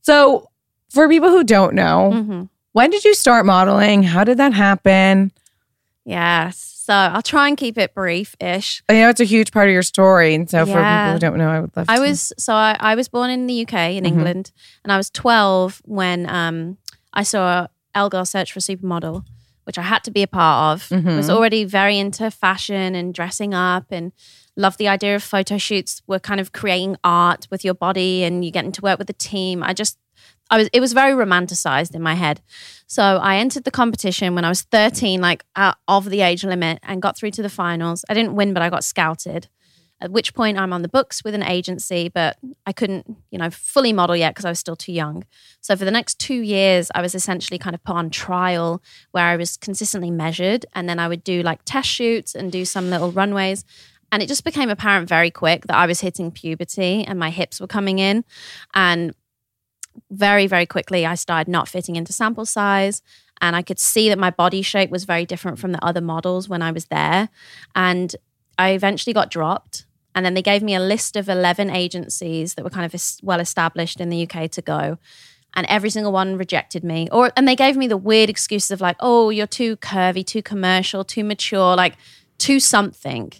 So, 0.02 0.48
for 0.90 1.08
people 1.08 1.30
who 1.30 1.42
don't 1.42 1.74
know, 1.74 2.10
Mm-hmm. 2.14 2.42
when 2.72 2.90
did 2.90 3.04
you 3.04 3.14
start 3.14 3.46
modeling? 3.46 4.02
How 4.02 4.24
did 4.24 4.36
that 4.38 4.52
happen? 4.52 5.32
Yes. 6.04 6.67
So 6.88 6.94
I'll 6.94 7.20
try 7.20 7.48
and 7.48 7.56
keep 7.58 7.76
it 7.76 7.94
brief 7.94 8.34
ish. 8.40 8.82
I 8.88 8.94
know 8.94 9.10
it's 9.10 9.20
a 9.20 9.24
huge 9.24 9.52
part 9.52 9.68
of 9.68 9.74
your 9.74 9.82
story. 9.82 10.34
And 10.34 10.48
so, 10.48 10.64
for 10.64 10.72
people 10.72 11.12
who 11.12 11.18
don't 11.18 11.36
know, 11.36 11.50
I 11.50 11.60
would 11.60 11.76
love 11.76 11.84
I 11.86 11.96
to. 11.96 12.00
was 12.00 12.32
so 12.38 12.54
I, 12.54 12.78
I 12.80 12.94
was 12.94 13.08
born 13.10 13.28
in 13.28 13.46
the 13.46 13.60
UK 13.66 13.74
in 13.98 14.04
Mhm. 14.04 14.06
England, 14.06 14.52
and 14.84 14.90
I 14.90 14.96
was 14.96 15.10
twelve 15.10 15.82
when 15.84 16.26
um 16.30 16.78
I 17.12 17.24
saw 17.24 17.66
ElleGirl 17.94 18.26
Search 18.26 18.52
for 18.54 18.60
a 18.60 18.62
Supermodel, 18.62 19.22
which 19.64 19.76
I 19.76 19.82
had 19.82 20.02
to 20.04 20.10
be 20.10 20.22
a 20.22 20.26
part 20.26 20.80
of. 20.80 20.90
I 21.06 21.16
was 21.16 21.28
already 21.28 21.64
very 21.64 21.98
into 21.98 22.30
fashion 22.30 22.94
and 22.94 23.12
dressing 23.12 23.52
up, 23.52 23.84
and 23.90 24.12
loved 24.56 24.78
the 24.78 24.88
idea 24.88 25.14
of 25.14 25.22
photo 25.22 25.58
shoots. 25.58 26.00
Were 26.06 26.18
kind 26.18 26.40
of 26.40 26.52
creating 26.52 26.96
art 27.04 27.48
with 27.50 27.66
your 27.66 27.74
body, 27.74 28.24
and 28.24 28.46
you 28.46 28.50
getting 28.50 28.72
to 28.72 28.80
work 28.80 28.98
with 28.98 29.10
a 29.10 29.18
team. 29.30 29.62
I 29.62 29.74
just 29.74 29.98
I 30.50 30.58
was 30.58 30.68
it 30.72 30.80
was 30.80 30.92
very 30.92 31.12
romanticized 31.12 31.94
in 31.94 32.02
my 32.02 32.14
head. 32.14 32.40
So 32.86 33.02
I 33.02 33.36
entered 33.36 33.64
the 33.64 33.70
competition 33.70 34.34
when 34.34 34.44
I 34.44 34.48
was 34.48 34.62
13, 34.62 35.20
like 35.20 35.44
out 35.56 35.76
of 35.86 36.08
the 36.10 36.22
age 36.22 36.44
limit, 36.44 36.78
and 36.82 37.02
got 37.02 37.16
through 37.16 37.32
to 37.32 37.42
the 37.42 37.50
finals. 37.50 38.04
I 38.08 38.14
didn't 38.14 38.34
win, 38.34 38.54
but 38.54 38.62
I 38.62 38.70
got 38.70 38.84
scouted. 38.84 39.48
At 40.00 40.12
which 40.12 40.32
point 40.32 40.58
I'm 40.58 40.72
on 40.72 40.82
the 40.82 40.88
books 40.88 41.24
with 41.24 41.34
an 41.34 41.42
agency, 41.42 42.08
but 42.08 42.38
I 42.64 42.72
couldn't, 42.72 43.16
you 43.32 43.38
know, 43.38 43.50
fully 43.50 43.92
model 43.92 44.14
yet 44.14 44.32
because 44.32 44.44
I 44.44 44.50
was 44.50 44.60
still 44.60 44.76
too 44.76 44.92
young. 44.92 45.24
So 45.60 45.74
for 45.74 45.84
the 45.84 45.90
next 45.90 46.20
two 46.20 46.40
years, 46.40 46.88
I 46.94 47.02
was 47.02 47.16
essentially 47.16 47.58
kind 47.58 47.74
of 47.74 47.82
put 47.82 47.96
on 47.96 48.08
trial 48.08 48.80
where 49.10 49.24
I 49.24 49.36
was 49.36 49.56
consistently 49.56 50.12
measured, 50.12 50.66
and 50.72 50.88
then 50.88 51.00
I 51.00 51.08
would 51.08 51.24
do 51.24 51.42
like 51.42 51.60
test 51.64 51.88
shoots 51.88 52.36
and 52.36 52.52
do 52.52 52.64
some 52.64 52.90
little 52.90 53.10
runways. 53.10 53.64
And 54.10 54.22
it 54.22 54.28
just 54.28 54.44
became 54.44 54.70
apparent 54.70 55.08
very 55.08 55.30
quick 55.30 55.66
that 55.66 55.76
I 55.76 55.86
was 55.86 56.00
hitting 56.00 56.30
puberty 56.30 57.04
and 57.04 57.18
my 57.18 57.30
hips 57.30 57.60
were 57.60 57.66
coming 57.66 57.98
in. 57.98 58.24
And 58.72 59.14
very, 60.10 60.46
very 60.46 60.66
quickly, 60.66 61.04
I 61.06 61.14
started 61.14 61.50
not 61.50 61.68
fitting 61.68 61.96
into 61.96 62.12
sample 62.12 62.46
size. 62.46 63.02
And 63.40 63.54
I 63.54 63.62
could 63.62 63.78
see 63.78 64.08
that 64.08 64.18
my 64.18 64.30
body 64.30 64.62
shape 64.62 64.90
was 64.90 65.04
very 65.04 65.24
different 65.24 65.58
from 65.58 65.72
the 65.72 65.84
other 65.84 66.00
models 66.00 66.48
when 66.48 66.62
I 66.62 66.72
was 66.72 66.86
there. 66.86 67.28
And 67.74 68.14
I 68.58 68.70
eventually 68.70 69.12
got 69.14 69.30
dropped. 69.30 69.86
And 70.14 70.26
then 70.26 70.34
they 70.34 70.42
gave 70.42 70.62
me 70.62 70.74
a 70.74 70.80
list 70.80 71.14
of 71.14 71.28
11 71.28 71.70
agencies 71.70 72.54
that 72.54 72.64
were 72.64 72.70
kind 72.70 72.92
of 72.92 73.00
well 73.22 73.38
established 73.38 74.00
in 74.00 74.10
the 74.10 74.28
UK 74.28 74.50
to 74.50 74.62
go. 74.62 74.98
And 75.54 75.66
every 75.68 75.90
single 75.90 76.12
one 76.12 76.36
rejected 76.36 76.82
me. 76.82 77.08
Or 77.12 77.30
and 77.36 77.46
they 77.46 77.56
gave 77.56 77.76
me 77.76 77.86
the 77.86 77.96
weird 77.96 78.28
excuses 78.28 78.70
of 78.72 78.80
like, 78.80 78.96
oh, 79.00 79.30
you're 79.30 79.46
too 79.46 79.76
curvy, 79.76 80.26
too 80.26 80.42
commercial, 80.42 81.04
too 81.04 81.22
mature, 81.24 81.76
like 81.76 81.94
too 82.38 82.58
something. 82.58 83.32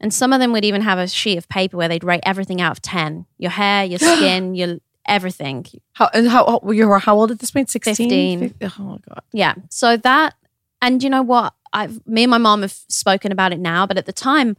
And 0.00 0.14
some 0.14 0.32
of 0.32 0.40
them 0.40 0.52
would 0.52 0.64
even 0.64 0.82
have 0.82 0.98
a 0.98 1.08
sheet 1.08 1.38
of 1.38 1.48
paper 1.48 1.76
where 1.76 1.88
they'd 1.88 2.04
rate 2.04 2.22
everything 2.24 2.60
out 2.60 2.72
of 2.72 2.82
10. 2.82 3.26
Your 3.38 3.50
hair, 3.50 3.84
your 3.84 3.98
skin, 3.98 4.54
your 4.54 4.78
everything. 5.08 5.66
how, 5.92 6.08
and 6.14 6.28
how, 6.28 6.60
you 6.70 6.86
were 6.86 6.98
how 6.98 7.18
old 7.18 7.30
at 7.30 7.40
this 7.40 7.50
point? 7.50 7.70
16? 7.70 8.40
15. 8.40 8.54
Oh, 8.78 8.82
my 8.82 8.98
God. 9.08 9.22
Yeah. 9.32 9.54
So 9.70 9.96
that, 9.96 10.34
and 10.80 11.02
you 11.02 11.10
know 11.10 11.22
what? 11.22 11.54
I've 11.72 12.06
me 12.06 12.24
and 12.24 12.30
my 12.30 12.38
mom 12.38 12.62
have 12.62 12.72
spoken 12.72 13.32
about 13.32 13.52
it 13.52 13.58
now, 13.58 13.86
but 13.86 13.98
at 13.98 14.06
the 14.06 14.12
time, 14.12 14.56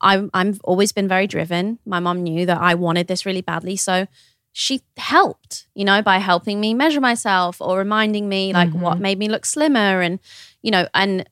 I, 0.00 0.28
I've 0.32 0.60
always 0.62 0.92
been 0.92 1.08
very 1.08 1.26
driven. 1.26 1.78
My 1.84 1.98
mom 1.98 2.22
knew 2.22 2.46
that 2.46 2.60
I 2.60 2.74
wanted 2.74 3.08
this 3.08 3.26
really 3.26 3.40
badly, 3.40 3.76
so 3.76 4.06
she 4.52 4.82
helped, 4.96 5.66
you 5.74 5.84
know, 5.84 6.02
by 6.02 6.18
helping 6.18 6.60
me 6.60 6.72
measure 6.72 7.00
myself 7.00 7.60
or 7.60 7.78
reminding 7.78 8.28
me 8.28 8.52
like 8.52 8.70
what 8.70 8.94
mm-hmm. 8.94 9.02
made 9.02 9.18
me 9.18 9.28
look 9.28 9.44
slimmer, 9.44 10.00
and 10.00 10.20
you 10.62 10.70
know, 10.70 10.86
and 10.94 11.28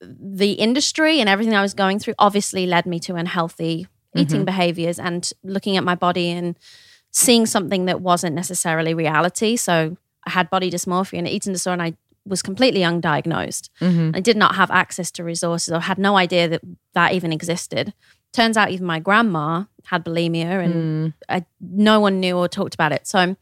the 0.00 0.52
industry 0.52 1.20
and 1.20 1.28
everything 1.28 1.54
I 1.54 1.62
was 1.62 1.74
going 1.74 1.98
through 1.98 2.14
obviously 2.18 2.66
led 2.66 2.86
me 2.86 3.00
to 3.00 3.16
unhealthy 3.16 3.86
eating 4.16 4.40
mm-hmm. 4.40 4.44
behaviors 4.44 4.98
and 4.98 5.30
looking 5.42 5.76
at 5.76 5.84
my 5.84 5.94
body 5.94 6.30
and 6.30 6.56
seeing 7.14 7.46
something 7.46 7.84
that 7.86 8.00
wasn't 8.00 8.34
necessarily 8.34 8.92
reality. 8.92 9.56
So 9.56 9.96
I 10.26 10.30
had 10.30 10.50
body 10.50 10.70
dysmorphia 10.70 11.18
and 11.18 11.28
eating 11.28 11.52
disorder, 11.52 11.80
and 11.80 11.94
I 11.94 11.96
was 12.26 12.42
completely 12.42 12.80
undiagnosed. 12.80 13.70
Mm-hmm. 13.80 14.10
I 14.14 14.20
did 14.20 14.36
not 14.36 14.56
have 14.56 14.70
access 14.70 15.10
to 15.12 15.24
resources 15.24 15.72
or 15.72 15.80
had 15.80 15.98
no 15.98 16.16
idea 16.16 16.48
that 16.48 16.62
that 16.94 17.12
even 17.12 17.32
existed. 17.32 17.94
Turns 18.32 18.56
out 18.56 18.70
even 18.70 18.86
my 18.86 18.98
grandma 18.98 19.64
had 19.84 20.04
bulimia 20.04 20.64
and 20.64 20.74
mm. 20.74 21.14
I, 21.28 21.44
no 21.60 22.00
one 22.00 22.18
knew 22.18 22.36
or 22.36 22.48
talked 22.48 22.74
about 22.74 22.90
it. 22.90 23.06
So 23.06 23.36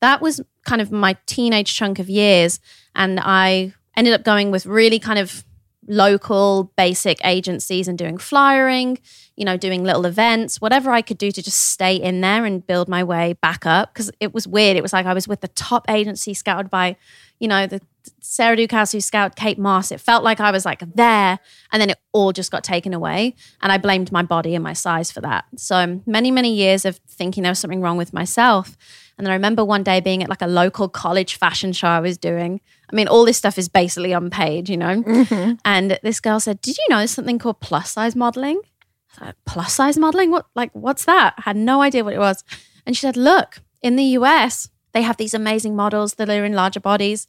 that 0.00 0.20
was 0.20 0.40
kind 0.64 0.80
of 0.80 0.90
my 0.90 1.16
teenage 1.26 1.74
chunk 1.74 1.98
of 1.98 2.08
years. 2.08 2.58
And 2.96 3.20
I 3.22 3.74
ended 3.96 4.14
up 4.14 4.24
going 4.24 4.50
with 4.50 4.66
really 4.66 4.98
kind 4.98 5.18
of 5.18 5.44
local 5.86 6.72
basic 6.76 7.18
agencies 7.24 7.88
and 7.88 7.98
doing 7.98 8.18
flyering, 8.18 8.98
you 9.36 9.44
know, 9.44 9.56
doing 9.56 9.84
little 9.84 10.06
events, 10.06 10.60
whatever 10.60 10.90
I 10.90 11.02
could 11.02 11.18
do 11.18 11.30
to 11.30 11.42
just 11.42 11.60
stay 11.70 11.96
in 11.96 12.20
there 12.20 12.44
and 12.44 12.66
build 12.66 12.88
my 12.88 13.02
way 13.04 13.34
back 13.34 13.66
up. 13.66 13.94
Cause 13.94 14.10
it 14.20 14.32
was 14.32 14.46
weird. 14.46 14.76
It 14.76 14.82
was 14.82 14.92
like 14.92 15.06
I 15.06 15.14
was 15.14 15.28
with 15.28 15.40
the 15.40 15.48
top 15.48 15.90
agency 15.90 16.34
scouted 16.34 16.70
by, 16.70 16.96
you 17.38 17.48
know, 17.48 17.66
the 17.66 17.80
Sarah 18.20 18.56
Doukas 18.56 18.92
who 18.92 19.00
scouted 19.00 19.36
Kate 19.36 19.58
Moss. 19.58 19.90
It 19.90 20.00
felt 20.00 20.24
like 20.24 20.40
I 20.40 20.50
was 20.50 20.64
like 20.64 20.82
there 20.94 21.38
and 21.72 21.80
then 21.80 21.90
it 21.90 21.98
all 22.12 22.32
just 22.32 22.50
got 22.50 22.64
taken 22.64 22.94
away. 22.94 23.34
And 23.62 23.72
I 23.72 23.78
blamed 23.78 24.12
my 24.12 24.22
body 24.22 24.54
and 24.54 24.62
my 24.62 24.72
size 24.72 25.10
for 25.10 25.20
that. 25.22 25.44
So 25.56 26.00
many, 26.06 26.30
many 26.30 26.54
years 26.54 26.84
of 26.84 26.96
thinking 27.08 27.42
there 27.42 27.50
was 27.50 27.58
something 27.58 27.80
wrong 27.80 27.96
with 27.96 28.12
myself. 28.12 28.76
And 29.16 29.26
then 29.26 29.30
I 29.30 29.34
remember 29.34 29.64
one 29.64 29.82
day 29.84 30.00
being 30.00 30.22
at 30.22 30.28
like 30.28 30.42
a 30.42 30.46
local 30.46 30.88
college 30.88 31.36
fashion 31.36 31.72
show 31.72 31.86
I 31.86 32.00
was 32.00 32.18
doing. 32.18 32.60
I 32.90 32.96
mean, 32.96 33.06
all 33.08 33.24
this 33.24 33.38
stuff 33.38 33.58
is 33.58 33.68
basically 33.68 34.12
unpaid, 34.12 34.68
you 34.68 34.76
know? 34.76 35.02
Mm-hmm. 35.02 35.52
And 35.64 35.98
this 36.02 36.20
girl 36.20 36.40
said, 36.40 36.60
Did 36.60 36.76
you 36.78 36.84
know 36.90 37.06
something 37.06 37.38
called 37.38 37.60
plus 37.60 37.92
size 37.92 38.16
modeling? 38.16 38.60
I 38.64 39.20
was 39.20 39.26
like, 39.28 39.36
plus 39.44 39.74
size 39.74 39.96
modeling? 39.98 40.30
What 40.30 40.46
like 40.54 40.70
what's 40.72 41.04
that? 41.04 41.34
I 41.38 41.42
had 41.42 41.56
no 41.56 41.80
idea 41.80 42.02
what 42.02 42.14
it 42.14 42.18
was. 42.18 42.42
And 42.86 42.96
she 42.96 43.00
said, 43.00 43.16
Look, 43.16 43.60
in 43.82 43.96
the 43.96 44.04
US, 44.18 44.68
they 44.92 45.02
have 45.02 45.16
these 45.16 45.34
amazing 45.34 45.76
models 45.76 46.14
that 46.14 46.28
are 46.28 46.44
in 46.44 46.52
larger 46.52 46.80
bodies. 46.80 47.28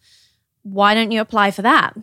Why 0.63 0.95
don't 0.95 1.11
you 1.11 1.21
apply 1.21 1.51
for 1.51 1.61
that? 1.61 1.95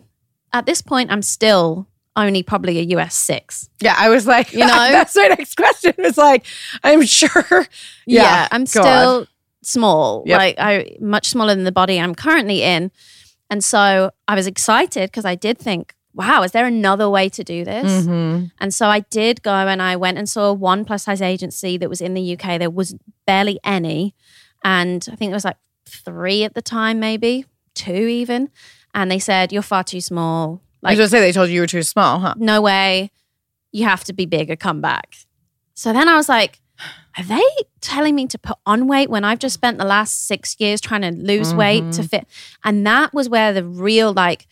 At 0.53 0.65
this 0.65 0.81
point, 0.81 1.11
I'm 1.11 1.21
still 1.21 1.87
only 2.15 2.43
probably 2.43 2.79
a 2.79 2.97
US 2.97 3.15
six. 3.15 3.69
Yeah, 3.81 3.95
I 3.97 4.09
was 4.09 4.25
like, 4.25 4.53
You 4.53 4.59
know? 4.65 4.67
that's 4.67 5.15
my 5.15 5.27
next 5.27 5.55
question. 5.55 5.93
Was 5.97 6.17
like, 6.17 6.45
I'm 6.83 7.01
sure. 7.05 7.67
Yeah, 8.05 8.47
I'm 8.51 8.61
God. 8.61 8.69
still 8.69 9.27
small, 9.65 10.23
Yep. 10.25 10.37
like 10.37 10.55
I 10.59 10.95
much 10.99 11.27
smaller 11.29 11.55
than 11.55 11.63
the 11.63 11.71
body 11.71 11.99
I'm 11.99 12.15
currently 12.15 12.61
in. 12.63 12.91
And 13.49 13.63
so 13.63 14.11
I 14.27 14.35
was 14.35 14.47
excited 14.47 15.09
because 15.11 15.25
I 15.25 15.35
did 15.35 15.57
think, 15.57 15.93
wow, 16.13 16.43
is 16.43 16.51
there 16.51 16.65
another 16.65 17.09
way 17.09 17.29
to 17.29 17.43
do 17.43 17.63
this? 17.65 18.05
Mhm. 18.05 18.51
And 18.59 18.73
so 18.73 18.87
I 18.87 19.01
did 19.01 19.41
go 19.43 19.51
and 19.53 19.81
I 19.81 19.95
went 19.95 20.17
and 20.17 20.27
saw 20.29 20.53
one 20.53 20.85
plus 20.85 21.03
size 21.03 21.21
agency 21.21 21.77
that 21.77 21.89
was 21.89 22.01
in 22.01 22.13
the 22.13 22.21
UK. 22.21 22.57
There 22.57 22.69
was 22.69 22.95
barely 23.27 23.59
any. 23.63 24.13
And 24.63 25.07
I 25.11 25.15
think 25.15 25.31
it 25.31 25.33
was 25.33 25.45
like 25.45 25.57
three 25.87 26.43
at 26.43 26.53
the 26.55 26.61
time, 26.61 26.99
maybe 26.99 27.45
two 27.75 27.91
even. 27.93 28.49
And 28.93 29.09
they 29.11 29.19
said, 29.19 29.51
You're 29.51 29.61
far 29.63 29.83
too 29.83 30.01
small. 30.01 30.61
I 30.83 30.91
was 30.91 30.91
Like, 30.91 30.97
going 30.97 31.05
to 31.07 31.09
say, 31.11 31.19
they 31.21 31.31
told 31.31 31.49
you 31.49 31.55
you 31.55 31.61
were 31.61 31.67
too 31.67 31.83
small, 31.83 32.19
huh? 32.19 32.33
no 32.37 32.61
way. 32.61 33.11
You 33.71 33.85
have 33.85 34.03
to 34.05 34.13
be 34.13 34.25
bigger, 34.25 34.55
come 34.55 34.81
back. 34.81 35.15
So 35.73 35.91
then 35.93 36.07
I 36.07 36.15
was 36.15 36.29
like, 36.29 36.59
are 37.17 37.23
they 37.23 37.43
telling 37.81 38.15
me 38.15 38.27
to 38.27 38.37
put 38.37 38.57
on 38.65 38.87
weight 38.87 39.09
when 39.09 39.23
I've 39.23 39.39
just 39.39 39.53
spent 39.53 39.77
the 39.77 39.85
last 39.85 40.25
six 40.27 40.55
years 40.59 40.81
trying 40.81 41.01
to 41.01 41.11
lose 41.11 41.53
weight 41.53 41.81
to 41.93 42.01
mm-hmm. 42.01 42.03
fit? 42.03 42.27
And 42.63 42.85
that 42.87 43.13
was 43.13 43.29
where 43.29 43.53
the 43.53 43.63
real, 43.63 44.13
like, 44.13 44.47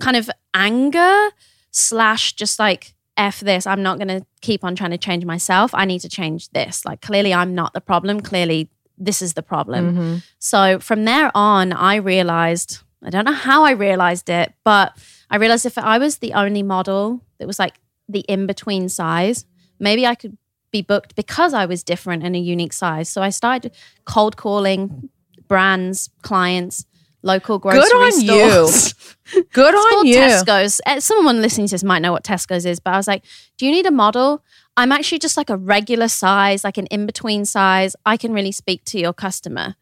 kind 0.00 0.16
of 0.16 0.30
anger 0.54 1.30
slash 1.70 2.34
just 2.34 2.58
like, 2.58 2.94
F 3.16 3.40
this, 3.40 3.66
I'm 3.66 3.82
not 3.82 3.98
going 3.98 4.08
to 4.08 4.24
keep 4.40 4.64
on 4.64 4.74
trying 4.74 4.90
to 4.90 4.98
change 4.98 5.24
myself. 5.24 5.74
I 5.74 5.84
need 5.84 6.00
to 6.00 6.08
change 6.08 6.48
this. 6.50 6.84
Like, 6.84 7.02
clearly, 7.02 7.34
I'm 7.34 7.54
not 7.54 7.74
the 7.74 7.80
problem. 7.80 8.20
Clearly, 8.20 8.70
this 8.96 9.20
is 9.20 9.34
the 9.34 9.42
problem. 9.42 9.92
Mm-hmm. 9.92 10.16
So 10.38 10.78
from 10.78 11.04
there 11.04 11.30
on, 11.34 11.72
I 11.72 11.96
realized, 11.96 12.78
I 13.04 13.10
don't 13.10 13.24
know 13.24 13.32
how 13.32 13.64
I 13.64 13.72
realized 13.72 14.30
it, 14.30 14.54
but 14.64 14.96
I 15.30 15.36
realized 15.36 15.66
if 15.66 15.76
I 15.76 15.98
was 15.98 16.18
the 16.18 16.32
only 16.32 16.62
model 16.62 17.20
that 17.38 17.46
was 17.46 17.58
like 17.58 17.74
the 18.08 18.20
in 18.20 18.46
between 18.46 18.88
size, 18.88 19.44
maybe 19.78 20.06
I 20.06 20.14
could 20.14 20.38
be 20.72 20.82
booked 20.82 21.14
because 21.14 21.54
I 21.54 21.66
was 21.66 21.82
different 21.84 22.24
and 22.24 22.34
a 22.34 22.38
unique 22.38 22.72
size. 22.72 23.08
So 23.08 23.22
I 23.22 23.30
started 23.30 23.72
cold 24.04 24.36
calling 24.36 25.10
brands, 25.46 26.10
clients, 26.22 26.86
local 27.22 27.58
grocery 27.58 27.82
Good 27.82 27.96
on 27.96 28.12
stores. 28.12 28.94
you. 29.34 29.44
Good 29.52 29.74
on 29.74 30.06
you. 30.06 30.16
Tesco's. 30.18 30.80
Uh, 30.86 30.98
Someone 31.00 31.40
listening 31.40 31.68
to 31.68 31.72
this 31.74 31.84
might 31.84 32.00
know 32.00 32.12
what 32.12 32.24
Tesco's 32.24 32.66
is, 32.66 32.80
but 32.80 32.94
I 32.94 32.96
was 32.96 33.06
like, 33.06 33.24
do 33.58 33.66
you 33.66 33.72
need 33.72 33.86
a 33.86 33.90
model? 33.90 34.42
I'm 34.76 34.90
actually 34.90 35.18
just 35.18 35.36
like 35.36 35.50
a 35.50 35.56
regular 35.56 36.08
size, 36.08 36.64
like 36.64 36.78
an 36.78 36.86
in 36.86 37.06
between 37.06 37.44
size. 37.44 37.94
I 38.06 38.16
can 38.16 38.32
really 38.32 38.52
speak 38.52 38.84
to 38.86 38.98
your 38.98 39.12
customer. 39.12 39.76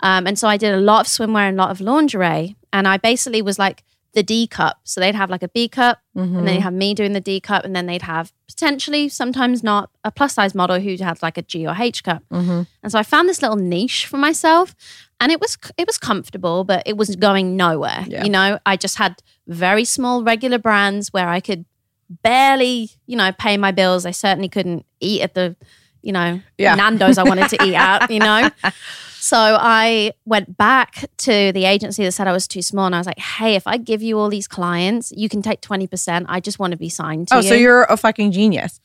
Um, 0.00 0.26
and 0.26 0.38
so 0.38 0.48
I 0.48 0.56
did 0.56 0.74
a 0.74 0.80
lot 0.80 1.02
of 1.02 1.06
swimwear 1.06 1.48
and 1.48 1.58
a 1.58 1.62
lot 1.62 1.70
of 1.70 1.80
lingerie. 1.80 2.56
And 2.72 2.88
I 2.88 2.96
basically 2.96 3.40
was 3.40 3.58
like 3.58 3.84
the 4.14 4.22
D 4.22 4.46
cup. 4.46 4.80
So 4.84 5.00
they'd 5.00 5.14
have 5.14 5.30
like 5.30 5.42
a 5.42 5.48
B 5.48 5.68
cup, 5.68 6.00
and 6.14 6.36
then 6.36 6.44
they'd 6.44 6.52
mm-hmm. 6.54 6.62
have 6.62 6.72
me 6.74 6.94
doing 6.94 7.12
the 7.12 7.20
D 7.20 7.40
cup, 7.40 7.64
and 7.64 7.74
then 7.74 7.86
they'd 7.86 8.02
have 8.02 8.32
potentially, 8.46 9.08
sometimes 9.08 9.62
not, 9.62 9.90
a 10.04 10.10
plus 10.10 10.34
size 10.34 10.54
model 10.54 10.78
who 10.80 10.96
had 10.96 11.22
like 11.22 11.38
a 11.38 11.42
G 11.42 11.66
or 11.66 11.74
H 11.78 12.04
cup. 12.04 12.22
Mm-hmm. 12.30 12.62
And 12.82 12.92
so 12.92 12.98
I 12.98 13.02
found 13.02 13.28
this 13.28 13.40
little 13.40 13.56
niche 13.56 14.06
for 14.06 14.18
myself, 14.18 14.74
and 15.20 15.32
it 15.32 15.40
was 15.40 15.56
it 15.78 15.86
was 15.86 15.98
comfortable, 15.98 16.64
but 16.64 16.82
it 16.86 16.96
was 16.96 17.16
going 17.16 17.56
nowhere. 17.56 18.04
Yeah. 18.06 18.24
You 18.24 18.30
know, 18.30 18.58
I 18.66 18.76
just 18.76 18.98
had 18.98 19.22
very 19.46 19.84
small 19.84 20.22
regular 20.22 20.58
brands 20.58 21.12
where 21.12 21.28
I 21.28 21.40
could 21.40 21.64
barely, 22.22 22.90
you 23.06 23.16
know, 23.16 23.32
pay 23.32 23.56
my 23.56 23.72
bills. 23.72 24.04
I 24.04 24.10
certainly 24.10 24.48
couldn't 24.48 24.84
eat 25.00 25.22
at 25.22 25.34
the, 25.34 25.56
you 26.02 26.12
know, 26.12 26.40
Yeah. 26.58 26.74
Nando's 26.74 27.18
I 27.18 27.22
wanted 27.24 27.48
to 27.50 27.64
eat 27.64 27.74
at, 27.74 28.10
you 28.10 28.18
know. 28.20 28.50
So 29.24 29.36
I 29.38 30.14
went 30.24 30.56
back 30.58 31.04
to 31.18 31.52
the 31.52 31.64
agency 31.64 32.02
that 32.02 32.10
said 32.10 32.26
I 32.26 32.32
was 32.32 32.48
too 32.48 32.60
small, 32.60 32.86
and 32.86 32.94
I 32.96 32.98
was 32.98 33.06
like, 33.06 33.20
"Hey, 33.20 33.54
if 33.54 33.68
I 33.68 33.76
give 33.76 34.02
you 34.02 34.18
all 34.18 34.28
these 34.28 34.48
clients, 34.48 35.12
you 35.16 35.28
can 35.28 35.42
take 35.42 35.60
twenty 35.60 35.86
percent. 35.86 36.26
I 36.28 36.40
just 36.40 36.58
want 36.58 36.72
to 36.72 36.76
be 36.76 36.88
signed 36.88 37.28
to 37.28 37.36
Oh, 37.36 37.38
you." 37.38 37.48
so 37.48 37.54
you're 37.54 37.84
a 37.84 37.96
fucking 37.96 38.32
genius. 38.32 38.80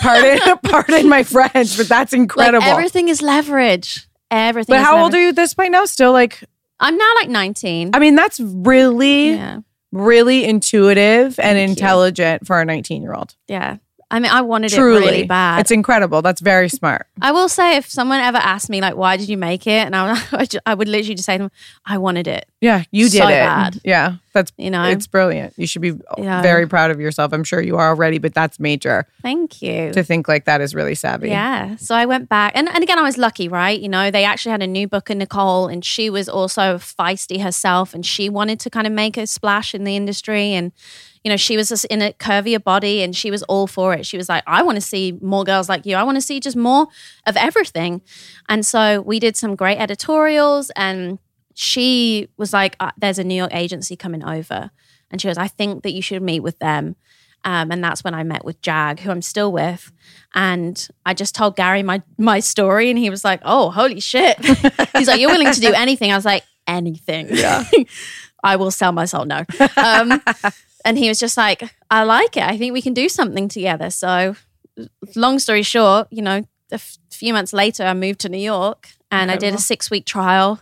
Pardon, 0.00 0.38
pardon 0.62 1.08
my 1.08 1.24
French, 1.24 1.76
but 1.76 1.88
that's 1.88 2.12
like 2.12 2.20
incredible. 2.20 2.64
everything 2.64 3.08
is 3.08 3.20
leverage. 3.20 4.06
Everything. 4.30 4.76
but 4.76 4.84
how 4.84 5.02
old 5.02 5.12
are 5.12 5.20
you 5.20 5.30
at 5.30 5.36
this 5.36 5.54
point 5.54 5.72
now? 5.72 5.84
Still 5.86 6.12
like, 6.12 6.44
I'm 6.78 6.96
now 6.96 7.12
like 7.16 7.28
nineteen. 7.28 7.90
I 7.94 7.98
mean, 7.98 8.14
that's 8.14 8.38
really, 8.38 9.30
yeah, 9.32 9.58
really 9.90 10.44
intuitive 10.44 11.40
and 11.40 11.56
Thank 11.56 11.66
you. 11.66 11.72
intelligent 11.72 12.46
for 12.46 12.60
a 12.60 12.64
19 12.64 13.02
year 13.02 13.12
old. 13.14 13.34
yeah. 13.48 13.78
I 14.14 14.20
mean, 14.20 14.30
I 14.30 14.42
wanted 14.42 14.70
Truly. 14.70 15.02
it 15.02 15.10
really 15.10 15.26
bad. 15.26 15.58
It's 15.58 15.72
incredible. 15.72 16.22
That's 16.22 16.40
very 16.40 16.68
smart. 16.68 17.08
I 17.20 17.32
will 17.32 17.48
say, 17.48 17.76
if 17.76 17.90
someone 17.90 18.20
ever 18.20 18.38
asked 18.38 18.70
me 18.70 18.80
like, 18.80 18.94
"Why 18.94 19.16
did 19.16 19.28
you 19.28 19.36
make 19.36 19.66
it?" 19.66 19.86
and 19.86 19.96
I, 19.96 20.46
I, 20.64 20.74
would 20.74 20.86
literally 20.86 21.16
just 21.16 21.26
say 21.26 21.36
to 21.36 21.44
them, 21.44 21.50
"I 21.84 21.98
wanted 21.98 22.28
it." 22.28 22.46
Yeah, 22.60 22.84
you 22.92 23.08
did 23.08 23.18
So 23.18 23.24
it. 23.26 23.30
bad. 23.30 23.80
Yeah, 23.84 24.16
that's 24.34 24.52
You 24.58 24.70
know. 24.70 24.84
it's 24.84 25.06
brilliant. 25.06 25.54
You 25.56 25.66
should 25.66 25.80
be 25.82 25.92
uh, 25.92 25.94
Yeah. 26.18 26.42
very 26.42 26.66
proud 26.68 26.90
of 26.90 27.00
yourself. 27.00 27.32
I'm 27.32 27.44
sure 27.44 27.62
you 27.62 27.76
are 27.76 27.88
already, 27.88 28.18
but 28.18 28.34
that's 28.34 28.60
major. 28.60 29.06
Thank 29.22 29.62
you. 29.62 29.92
To 29.92 30.02
think 30.02 30.28
like 30.28 30.44
that 30.44 30.60
is 30.60 30.74
really 30.74 30.94
savvy. 30.94 31.28
Yeah. 31.30 31.76
So 31.76 31.94
I 31.94 32.04
went 32.04 32.28
back. 32.28 32.52
And, 32.54 32.68
and 32.68 32.82
again, 32.82 32.98
I 32.98 33.02
was 33.02 33.16
lucky, 33.16 33.48
right? 33.48 33.80
You 33.80 33.88
know, 33.88 34.10
they 34.10 34.24
actually 34.24 34.52
had 34.52 34.62
a 34.62 34.66
new 34.66 34.86
book 34.86 35.08
in 35.08 35.18
Nicole, 35.18 35.68
and 35.68 35.84
she 35.84 36.10
was 36.10 36.28
also 36.28 36.76
feisty 36.76 37.40
herself, 37.42 37.94
and 37.94 38.04
she 38.04 38.28
wanted 38.28 38.60
to 38.60 38.70
kind 38.70 38.86
of 38.86 38.92
make 38.92 39.16
a 39.16 39.26
splash 39.26 39.74
in 39.74 39.84
the 39.84 39.96
industry. 39.96 40.52
And, 40.52 40.72
you 41.22 41.30
know, 41.30 41.36
she 41.38 41.56
was 41.56 41.68
just 41.70 41.86
in 41.86 42.02
a 42.02 42.12
curvier 42.12 42.62
body 42.62 43.02
and 43.02 43.16
she 43.16 43.30
was 43.30 43.42
all 43.44 43.66
for 43.66 43.94
it. 43.94 44.04
She 44.04 44.18
was 44.18 44.28
like, 44.28 44.42
I 44.46 44.62
want 44.62 44.76
to 44.76 44.82
see 44.82 45.16
more 45.22 45.42
girls 45.44 45.70
like 45.70 45.86
you. 45.86 45.96
I 45.96 46.02
want 46.02 46.16
to 46.16 46.20
see 46.20 46.38
just 46.38 46.56
more 46.56 46.86
of 47.26 47.36
everything. 47.38 48.02
And 48.48 48.66
so 48.66 49.00
we 49.00 49.18
did 49.20 49.34
some 49.36 49.54
great 49.56 49.78
editorials, 49.78 50.70
and 50.76 51.18
she 51.54 52.28
was 52.36 52.52
like, 52.52 52.76
uh, 52.80 52.90
There's 52.98 53.18
a 53.18 53.24
New 53.24 53.34
York 53.34 53.54
agency 53.54 53.96
coming 53.96 54.24
over. 54.24 54.70
And 55.10 55.20
she 55.20 55.28
goes, 55.28 55.38
I 55.38 55.48
think 55.48 55.82
that 55.84 55.92
you 55.92 56.02
should 56.02 56.22
meet 56.22 56.40
with 56.40 56.58
them. 56.58 56.96
Um, 57.44 57.70
and 57.70 57.84
that's 57.84 58.02
when 58.02 58.14
I 58.14 58.22
met 58.22 58.44
with 58.44 58.60
Jag, 58.62 59.00
who 59.00 59.10
I'm 59.10 59.22
still 59.22 59.52
with. 59.52 59.92
And 60.34 60.88
I 61.04 61.14
just 61.14 61.34
told 61.34 61.56
Gary 61.56 61.82
my 61.82 62.02
my 62.16 62.40
story, 62.40 62.88
and 62.88 62.98
he 62.98 63.10
was 63.10 63.22
like, 63.22 63.40
"Oh, 63.44 63.70
holy 63.70 64.00
shit!" 64.00 64.42
He's 64.96 65.08
like, 65.08 65.20
"You're 65.20 65.30
willing 65.30 65.52
to 65.52 65.60
do 65.60 65.72
anything?" 65.74 66.10
I 66.10 66.16
was 66.16 66.24
like, 66.24 66.42
"Anything." 66.66 67.28
Yeah. 67.30 67.64
I 68.42 68.56
will 68.56 68.70
sell 68.70 68.92
my 68.92 69.04
soul. 69.04 69.26
No. 69.26 69.44
Um, 69.76 70.22
and 70.86 70.96
he 70.98 71.08
was 71.08 71.18
just 71.18 71.36
like, 71.36 71.70
"I 71.90 72.04
like 72.04 72.36
it. 72.38 72.44
I 72.44 72.56
think 72.56 72.72
we 72.72 72.80
can 72.82 72.94
do 72.94 73.10
something 73.10 73.48
together." 73.48 73.90
So, 73.90 74.36
long 75.14 75.38
story 75.38 75.62
short, 75.62 76.08
you 76.10 76.22
know, 76.22 76.44
a 76.72 76.74
f- 76.74 76.96
few 77.10 77.34
months 77.34 77.52
later, 77.52 77.84
I 77.84 77.92
moved 77.92 78.20
to 78.20 78.30
New 78.30 78.38
York, 78.38 78.88
and 79.10 79.30
I 79.30 79.36
did 79.36 79.54
a 79.54 79.58
six 79.58 79.90
week 79.90 80.06
trial. 80.06 80.60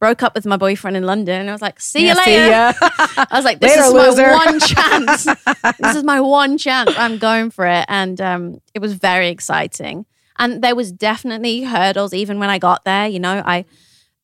Broke 0.00 0.22
up 0.22 0.34
with 0.34 0.44
my 0.44 0.56
boyfriend 0.56 0.96
in 0.96 1.04
London. 1.04 1.40
And 1.40 1.48
I 1.48 1.52
was 1.52 1.62
like, 1.62 1.80
"See 1.80 2.08
you 2.08 2.14
later." 2.14 2.24
see 2.24 2.50
ya. 2.50 2.72
I 2.80 3.28
was 3.32 3.44
like, 3.44 3.60
this 3.60 3.76
is 3.76 3.92
my 3.92 4.08
loser. 4.08 4.30
one 4.30 4.60
chance. 4.60 5.24
this 5.78 5.96
is 5.96 6.04
my 6.04 6.20
one 6.20 6.58
chance. 6.58 6.92
I'm 6.96 7.18
going 7.18 7.50
for 7.50 7.66
it. 7.66 7.86
And 7.88 8.20
um, 8.20 8.60
it 8.74 8.80
was 8.80 8.94
very 8.94 9.28
exciting. 9.28 10.06
And 10.38 10.62
there 10.62 10.74
was 10.74 10.92
definitely 10.92 11.62
hurdles 11.62 12.12
even 12.12 12.38
when 12.38 12.50
I 12.50 12.58
got 12.58 12.84
there. 12.84 13.06
You 13.06 13.20
know, 13.20 13.42
I 13.46 13.64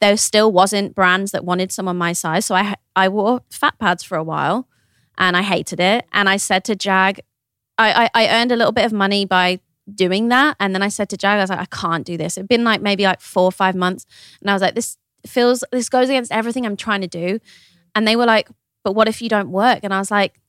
there 0.00 0.16
still 0.16 0.50
wasn't 0.50 0.94
brands 0.94 1.32
that 1.32 1.44
wanted 1.44 1.70
someone 1.72 1.96
my 1.96 2.12
size. 2.12 2.46
So 2.46 2.54
I 2.54 2.74
I 2.96 3.08
wore 3.08 3.42
fat 3.50 3.78
pads 3.78 4.02
for 4.02 4.16
a 4.16 4.24
while 4.24 4.66
and 5.18 5.36
I 5.36 5.42
hated 5.42 5.78
it. 5.78 6.06
And 6.12 6.28
I 6.28 6.36
said 6.38 6.64
to 6.64 6.74
Jag, 6.74 7.20
I, 7.78 8.08
I, 8.14 8.24
I 8.24 8.40
earned 8.40 8.50
a 8.52 8.56
little 8.56 8.72
bit 8.72 8.86
of 8.86 8.92
money 8.92 9.24
by 9.24 9.60
doing 9.94 10.28
that. 10.28 10.56
And 10.58 10.74
then 10.74 10.82
I 10.82 10.88
said 10.88 11.10
to 11.10 11.16
Jag, 11.16 11.38
I 11.38 11.42
was 11.42 11.50
like, 11.50 11.60
I 11.60 11.66
can't 11.66 12.06
do 12.06 12.16
this. 12.16 12.36
It'd 12.36 12.48
been 12.48 12.64
like 12.64 12.80
maybe 12.80 13.04
like 13.04 13.20
four 13.20 13.44
or 13.44 13.52
five 13.52 13.74
months. 13.74 14.06
And 14.40 14.50
I 14.50 14.54
was 14.54 14.62
like, 14.62 14.74
this 14.74 14.96
feels, 15.26 15.64
this 15.72 15.88
goes 15.88 16.08
against 16.08 16.32
everything 16.32 16.66
I'm 16.66 16.76
trying 16.76 17.00
to 17.00 17.08
do. 17.08 17.40
And 17.94 18.06
they 18.06 18.16
were 18.16 18.26
like, 18.26 18.48
but 18.84 18.92
what 18.92 19.08
if 19.08 19.20
you 19.20 19.28
don't 19.28 19.50
work? 19.50 19.80
And 19.82 19.92
I 19.92 19.98
was 19.98 20.10
like, 20.10 20.40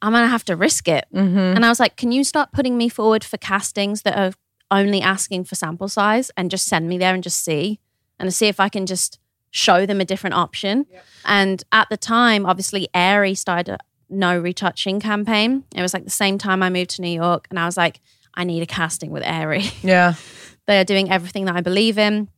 I'm 0.00 0.12
going 0.12 0.24
to 0.24 0.28
have 0.28 0.44
to 0.46 0.56
risk 0.56 0.88
it. 0.88 1.06
Mm-hmm. 1.14 1.38
And 1.38 1.64
I 1.64 1.68
was 1.68 1.78
like, 1.78 1.96
can 1.96 2.12
you 2.12 2.24
start 2.24 2.52
putting 2.52 2.76
me 2.76 2.88
forward 2.88 3.22
for 3.22 3.36
castings 3.36 4.02
that 4.02 4.16
are 4.16 4.32
only 4.72 5.02
asking 5.02 5.44
for 5.44 5.54
sample 5.54 5.88
size 5.88 6.30
and 6.36 6.50
just 6.50 6.66
send 6.66 6.88
me 6.88 6.98
there 6.98 7.14
and 7.14 7.22
just 7.22 7.44
see 7.44 7.78
and 8.18 8.32
see 8.34 8.46
if 8.46 8.58
I 8.58 8.68
can 8.68 8.86
just 8.86 9.18
show 9.50 9.84
them 9.84 10.00
a 10.00 10.04
different 10.04 10.34
option. 10.34 10.86
And 11.24 11.62
at 11.70 11.88
the 11.90 11.96
time, 11.96 12.46
obviously, 12.46 12.88
Aerie 12.94 13.34
started 13.34 13.74
a 13.74 13.78
no 14.08 14.38
retouching 14.38 14.98
campaign. 14.98 15.64
It 15.76 15.82
was 15.82 15.92
like 15.94 16.04
the 16.04 16.10
same 16.10 16.38
time 16.38 16.62
I 16.62 16.70
moved 16.70 16.90
to 16.90 17.02
New 17.02 17.10
York. 17.10 17.46
And 17.50 17.58
I 17.58 17.66
was 17.66 17.76
like, 17.76 18.00
I 18.34 18.44
need 18.44 18.62
a 18.62 18.66
casting 18.66 19.10
with 19.10 19.22
Aerie. 19.24 19.66
Yeah. 19.82 20.14
they 20.66 20.80
are 20.80 20.84
doing 20.84 21.10
everything 21.10 21.44
that 21.44 21.54
I 21.54 21.60
believe 21.60 21.98
in. 21.98 22.28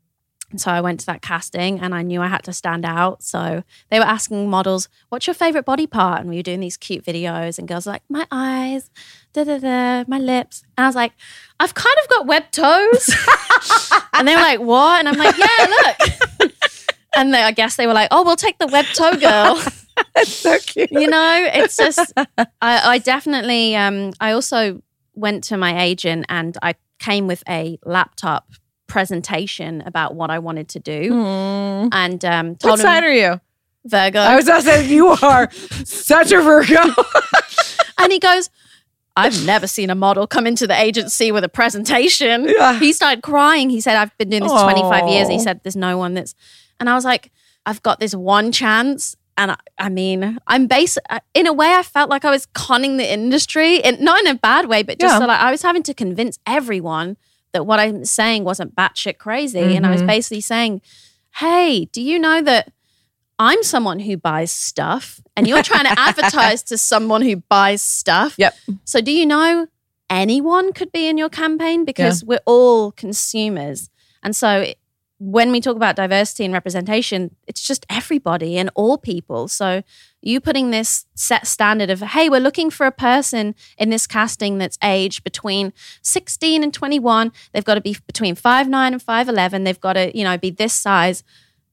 And 0.51 0.61
so 0.61 0.71
I 0.71 0.81
went 0.81 1.01
to 1.01 1.07
that 1.07 1.23
casting 1.23 1.81
and 1.81 1.95
I 1.95 2.03
knew 2.03 2.21
I 2.21 2.29
had 2.29 2.45
to 2.45 2.53
stand 2.53 2.85
out. 2.85 3.23
So 3.23 3.65
they 3.91 3.99
were 3.99 4.05
asking 4.05 4.49
models, 4.49 4.89
what's 5.09 5.27
your 5.27 5.35
favorite 5.35 5.65
body 5.65 5.87
part? 5.87 6.21
And 6.21 6.29
we 6.29 6.37
were 6.37 6.43
doing 6.43 6.61
these 6.61 6.77
cute 6.77 7.05
videos 7.05 7.59
and 7.59 7.67
girls 7.67 7.87
were 7.87 7.93
like, 7.93 8.03
my 8.09 8.27
eyes, 8.31 8.91
da 9.33 9.45
da 9.45 9.59
da, 9.59 10.05
my 10.07 10.19
lips. 10.19 10.63
And 10.77 10.85
I 10.85 10.89
was 10.89 10.95
like, 10.95 11.13
I've 11.59 11.75
kind 11.75 11.97
of 12.03 12.09
got 12.09 12.27
web 12.27 12.51
toes. 12.53 13.11
and 14.13 14.29
they 14.29 14.35
were 14.35 14.43
like, 14.43 14.61
what? 14.61 15.01
And 15.01 15.09
I'm 15.09 15.17
like, 15.17 15.37
yeah, 15.37 15.67
look. 15.67 16.53
and 17.17 17.35
they, 17.35 17.43
I 17.43 17.53
guess 17.53 17.77
they 17.77 17.87
were 17.87 17.95
like, 17.95 18.09
oh, 18.11 18.23
we'll 18.23 18.37
take 18.37 18.59
the 18.59 18.67
web 18.67 18.87
toe 18.95 19.17
girl. 19.17 19.61
That's 20.15 20.33
so 20.33 20.59
cute. 20.59 20.91
you 20.93 21.07
know, 21.07 21.49
it's 21.53 21.77
just, 21.77 22.13
I, 22.17 22.37
I 22.61 22.99
definitely, 22.99 23.77
um, 23.77 24.13
I 24.21 24.33
also 24.33 24.83
went 25.15 25.45
to 25.45 25.57
my 25.57 25.83
agent 25.83 26.27
and 26.29 26.57
I 26.63 26.75
came 26.99 27.27
with 27.27 27.43
a 27.49 27.79
laptop 27.85 28.49
presentation 28.95 29.83
about 29.87 30.15
what 30.15 30.31
I 30.31 30.39
wanted 30.39 30.69
to 30.69 30.79
do. 30.79 31.11
Mm. 31.11 31.89
And 31.91 32.25
um, 32.25 32.55
told 32.55 32.71
What 32.71 32.79
him 32.79 32.85
side 32.85 33.03
are 33.03 33.13
you? 33.13 33.41
Virgo. 33.85 34.21
I 34.21 34.37
was 34.37 34.45
just 34.45 34.65
saying 34.67 34.89
you 34.89 35.09
are 35.09 35.51
such 35.85 36.31
a 36.31 36.41
Virgo. 36.41 36.81
and 37.99 38.13
he 38.13 38.21
goes, 38.21 38.51
I've 39.17 39.45
never 39.45 39.67
seen 39.67 39.91
a 39.91 39.97
model 39.97 40.29
come 40.29 40.47
into 40.47 40.69
the 40.69 40.81
agency 40.81 41.33
with 41.33 41.43
a 41.43 41.49
presentation. 41.49 42.45
Yeah. 42.49 42.79
He 42.79 42.93
started 42.93 43.25
crying. 43.25 43.69
He 43.69 43.81
said, 43.81 43.97
I've 43.97 44.17
been 44.17 44.31
doing 44.31 44.45
this 44.45 44.53
25 44.63 45.09
years. 45.09 45.29
He 45.29 45.41
said, 45.41 45.61
There's 45.65 45.75
no 45.75 45.99
one 45.99 46.15
that's. 46.15 46.37
And 46.79 46.89
I 46.89 46.95
was 46.95 47.05
like, 47.05 47.33
I've 47.67 47.83
got 47.83 47.99
this 47.99 48.15
one 48.15 48.53
chance. 48.53 49.17
And 49.37 49.51
I, 49.51 49.57
I 49.77 49.89
mean, 49.89 50.39
I'm 50.47 50.69
basic. 50.69 51.03
In 51.35 51.49
a 51.49 51.53
way, 51.53 51.75
I 51.75 51.83
felt 51.83 52.11
like 52.11 52.25
I 52.25 52.31
was 52.31 52.47
conning 52.47 52.97
the 52.99 53.13
industry, 53.13 53.83
and 53.83 53.99
not 53.99 54.21
in 54.21 54.29
a 54.29 54.37
bad 54.37 54.67
way, 54.67 54.85
but 54.85 55.01
just 55.01 55.15
Yeah. 55.15 55.19
so 55.19 55.27
like 55.27 55.41
I 55.41 55.51
was 55.51 55.63
having 55.63 55.83
to 55.83 55.95
convince 55.95 56.39
everyone 56.47 57.17
that 57.55 57.65
what 57.67 57.81
I'm 57.81 58.05
saying 58.05 58.45
wasn't 58.45 58.75
batshit 58.77 59.17
crazy. 59.19 59.75
And 59.75 59.87
I 59.87 59.91
was 59.91 60.03
Mhm. 60.03 60.07
basically 60.07 60.41
saying, 60.43 60.83
Hey, 61.37 61.87
do 61.87 62.01
you 62.03 62.19
know 62.19 62.43
that 62.43 62.71
I'm 63.39 63.63
someone 63.65 63.99
who 64.01 64.17
buys 64.17 64.53
stuff, 64.53 65.21
and 65.37 65.49
you're 65.49 65.63
trying 65.65 65.85
to 65.87 65.95
advertise 65.99 66.63
to 66.65 66.79
someone 66.79 67.23
who 67.23 67.37
buys 67.37 67.83
stuff? 67.83 68.35
Yep. 68.39 68.55
So 68.85 69.01
do 69.01 69.11
you 69.11 69.27
know 69.27 69.67
anyone 70.11 70.73
could 70.73 70.93
be 70.93 71.09
in 71.09 71.19
your 71.19 71.29
campaign 71.31 71.85
because 71.85 72.23
we're 72.25 72.39
all 72.47 72.93
consumers. 72.93 73.89
And 74.23 74.37
so 74.37 74.61
it- 74.61 74.79
when 75.19 75.51
we 75.51 75.61
talk 75.61 75.75
about 75.77 75.97
diversity 75.97 76.45
and 76.45 76.53
representation, 76.53 77.35
it's 77.49 77.63
just 77.67 77.87
everybody 77.89 78.59
and 78.59 78.69
all 78.75 78.99
people. 78.99 79.49
So 79.49 79.83
you 80.27 80.41
putting 80.41 80.71
this 80.71 81.05
set 81.15 81.47
standard 81.47 81.91
of, 81.91 82.01
hey, 82.01 82.29
we're 82.29 82.41
looking 82.41 82.71
for 82.71 82.87
a 82.87 82.93
person 82.93 83.55
in 83.77 83.91
this 83.91 84.07
casting 84.07 84.59
that's 84.59 84.79
aged 84.83 85.23
between 85.23 85.73
16 86.03 86.63
and 86.63 86.73
21. 86.73 87.31
They've 87.53 87.65
got 87.65 87.75
to 87.75 87.81
be 87.81 87.97
between 88.07 88.35
5'9 88.35 88.75
and 88.75 89.05
5'11. 89.05 89.65
They've 89.65 89.81
got 89.81 89.93
to, 89.93 90.17
you 90.17 90.25
know, 90.25 90.39
be 90.39 90.51
this 90.51 90.73
size. 90.73 91.23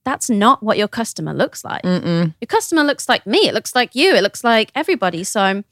That's 0.04 0.28
not 0.28 0.62
what 0.62 0.76
your 0.76 0.88
customer 0.88 1.32
looks 1.32 1.64
like. 1.64 1.82
Mm-mm. 1.82 2.34
Your 2.40 2.46
customer 2.46 2.84
looks 2.84 3.08
like 3.08 3.26
me. 3.26 3.48
It 3.48 3.54
looks 3.54 3.74
like 3.74 3.94
you. 3.94 4.14
It 4.14 4.22
looks 4.22 4.44
like 4.44 4.70
everybody. 4.74 5.24
So, 5.24 5.62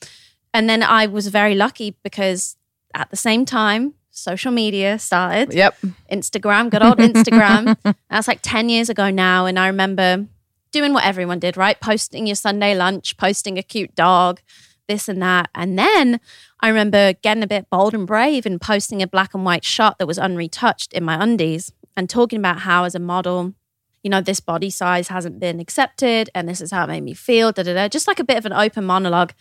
and 0.54 0.70
then 0.70 0.82
I 0.82 1.06
was 1.06 1.26
very 1.28 1.54
lucky 1.54 1.96
because 2.02 2.56
at 2.94 3.10
the 3.10 3.16
same 3.16 3.44
time, 3.44 3.94
social 4.10 4.52
media 4.52 4.98
started. 4.98 5.52
Yep. 5.52 5.76
Instagram, 6.10 6.70
good 6.70 6.82
old 6.82 6.98
Instagram. 6.98 7.76
That's 8.10 8.26
like 8.26 8.40
10 8.42 8.68
years 8.68 8.88
ago 8.88 9.10
now. 9.10 9.46
And 9.46 9.58
I 9.58 9.66
remember 9.66 10.26
doing 10.72 10.92
what 10.92 11.04
everyone 11.04 11.38
did, 11.38 11.56
right? 11.56 11.80
Posting 11.80 12.26
your 12.26 12.36
Sunday 12.36 12.74
lunch, 12.74 13.16
posting 13.16 13.58
a 13.58 13.62
cute 13.62 13.94
dog, 13.94 14.40
this 14.88 15.08
and 15.08 15.22
that. 15.22 15.48
And 15.54 15.78
then 15.78 16.20
I 16.60 16.68
remember 16.68 17.14
getting 17.14 17.42
a 17.42 17.46
bit 17.46 17.70
bold 17.70 17.94
and 17.94 18.06
brave 18.06 18.44
and 18.44 18.60
posting 18.60 19.02
a 19.02 19.06
black 19.06 19.34
and 19.34 19.44
white 19.44 19.64
shot 19.64 19.98
that 19.98 20.06
was 20.06 20.18
unretouched 20.18 20.92
in 20.92 21.04
my 21.04 21.22
undies 21.22 21.72
and 21.96 22.10
talking 22.10 22.38
about 22.38 22.60
how, 22.60 22.84
as 22.84 22.94
a 22.94 22.98
model, 22.98 23.54
you 24.02 24.10
know, 24.10 24.20
this 24.20 24.40
body 24.40 24.70
size 24.70 25.08
hasn't 25.08 25.38
been 25.38 25.60
accepted 25.60 26.30
and 26.34 26.48
this 26.48 26.60
is 26.60 26.70
how 26.70 26.84
it 26.84 26.88
made 26.88 27.02
me 27.02 27.14
feel, 27.14 27.52
da 27.52 27.62
da 27.62 27.74
da. 27.74 27.88
Just 27.88 28.08
like 28.08 28.18
a 28.18 28.24
bit 28.24 28.36
of 28.36 28.46
an 28.46 28.52
open 28.52 28.84
monologue. 28.84 29.32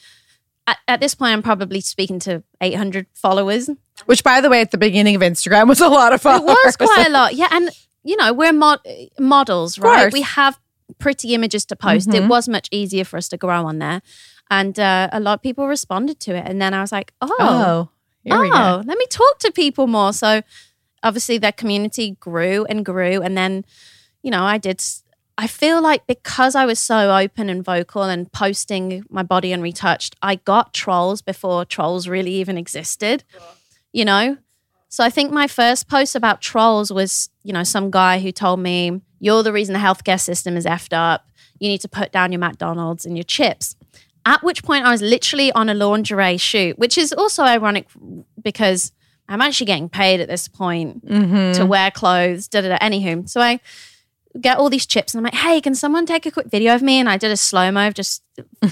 At, 0.68 0.78
at 0.88 1.00
this 1.00 1.16
point, 1.16 1.34
I'm 1.34 1.42
probably 1.42 1.82
speaking 1.82 2.20
to 2.20 2.44
800 2.62 3.08
followers. 3.14 3.70
Which, 4.06 4.24
by 4.24 4.40
the 4.40 4.50
way, 4.50 4.62
at 4.62 4.72
the 4.72 4.78
beginning 4.78 5.16
of 5.16 5.22
Instagram 5.22 5.68
was 5.68 5.82
a 5.82 5.88
lot 5.88 6.14
of 6.14 6.22
followers. 6.22 6.58
It 6.64 6.66
was 6.66 6.76
quite 6.78 7.08
a 7.08 7.10
lot. 7.10 7.34
Yeah. 7.34 7.48
And, 7.52 7.72
you 8.04 8.16
know, 8.18 8.34
we're 8.34 8.54
mod- 8.54 8.86
models, 9.18 9.80
right? 9.80 10.14
We 10.14 10.22
have 10.22 10.60
pretty 10.98 11.34
images 11.34 11.66
to 11.66 11.76
post. 11.76 12.10
It 12.14 12.24
Mhm. 12.24 12.30
was 12.30 12.48
much 12.50 12.68
easier 12.72 13.04
for 13.06 13.18
us 13.18 13.28
to 13.30 13.38
grow 13.38 13.66
on 13.66 13.80
there. 13.80 14.02
And 14.50 14.80
uh, 14.80 15.10
a 15.12 15.20
lot 15.20 15.34
of 15.36 15.42
people 15.44 15.68
responded 15.68 16.20
to 16.22 16.36
it. 16.36 16.44
And 16.48 16.62
then 16.62 16.74
I 16.74 16.82
was 16.82 16.92
like, 16.92 17.14
oh, 17.22 17.36
Oh, 17.40 17.90
here 18.24 18.40
we 18.40 18.50
oh, 18.52 18.82
let 18.86 18.98
me 18.98 19.06
talk 19.10 19.40
to 19.40 19.52
people 19.52 19.86
more. 19.88 20.12
So 20.14 20.42
obviously 21.04 21.38
their 21.38 21.52
community 21.52 22.18
grew 22.20 22.66
and 22.66 22.84
grew. 22.84 23.22
And 23.22 23.38
then, 23.38 23.64
you 24.24 24.32
know, 24.32 24.44
I 24.44 24.58
did, 24.58 24.84
I 25.38 25.48
feel 25.48 25.82
like 25.82 26.06
because 26.08 26.56
I 26.56 26.66
was 26.66 26.80
so 26.80 27.16
open 27.16 27.50
and 27.50 27.64
vocal 27.64 28.04
and 28.04 28.30
posting 28.32 29.04
my 29.10 29.24
body 29.24 29.52
unretouched, 29.52 30.16
I 30.22 30.36
got 30.36 30.74
trolls 30.74 31.22
before 31.22 31.64
trolls 31.64 32.08
really 32.08 32.32
even 32.34 32.58
existed, 32.58 33.24
you 33.94 34.04
know? 34.04 34.38
So 34.90 35.04
I 35.04 35.12
think 35.12 35.32
my 35.32 35.48
first 35.48 35.88
post 35.88 36.16
about 36.16 36.42
trolls 36.42 36.92
was, 36.92 37.30
you 37.44 37.54
know, 37.54 37.64
some 37.64 37.92
guy 37.92 38.20
who 38.20 38.32
told 38.32 38.60
me, 38.60 39.02
you're 39.20 39.44
the 39.44 39.54
reason 39.54 39.74
the 39.74 39.80
healthcare 39.80 40.20
system 40.20 40.56
is 40.58 40.66
effed 40.66 40.94
up. 40.94 41.28
You 41.60 41.68
need 41.70 41.82
to 41.82 41.90
put 41.90 42.12
down 42.12 42.32
your 42.32 42.40
McDonald's 42.40 43.06
and 43.06 43.18
your 43.18 43.24
chips. 43.26 43.76
At 44.26 44.44
which 44.44 44.64
point 44.64 44.86
I 44.86 44.92
was 44.92 45.02
literally 45.02 45.52
on 45.54 45.70
a 45.70 45.74
lingerie 45.74 46.38
shoot, 46.38 46.78
which 46.78 46.98
is 46.98 47.12
also 47.14 47.44
ironic 47.44 47.88
because 48.42 48.92
I'm 49.28 49.42
actually 49.42 49.66
getting 49.68 49.90
paid 49.90 50.20
at 50.22 50.28
this 50.28 50.48
point 50.48 51.06
Mhm. 51.08 51.56
to 51.56 51.66
wear 51.66 51.92
clothes, 51.92 52.48
da 52.48 52.62
da 52.62 52.70
da. 52.70 52.78
Anywho, 52.80 53.28
so 53.30 53.42
I 53.42 53.60
get 54.40 54.58
all 54.58 54.70
these 54.70 54.86
chips 54.86 55.14
and 55.14 55.20
I'm 55.20 55.24
like, 55.26 55.34
hey, 55.42 55.60
can 55.62 55.74
someone 55.76 56.06
take 56.06 56.26
a 56.26 56.32
quick 56.32 56.48
video 56.50 56.76
of 56.76 56.82
me? 56.82 57.00
And 57.00 57.10
I 57.10 57.18
did 57.18 57.32
a 57.32 57.38
slow 57.38 57.72
mo 57.72 57.88
of 57.88 57.94
just 57.96 58.22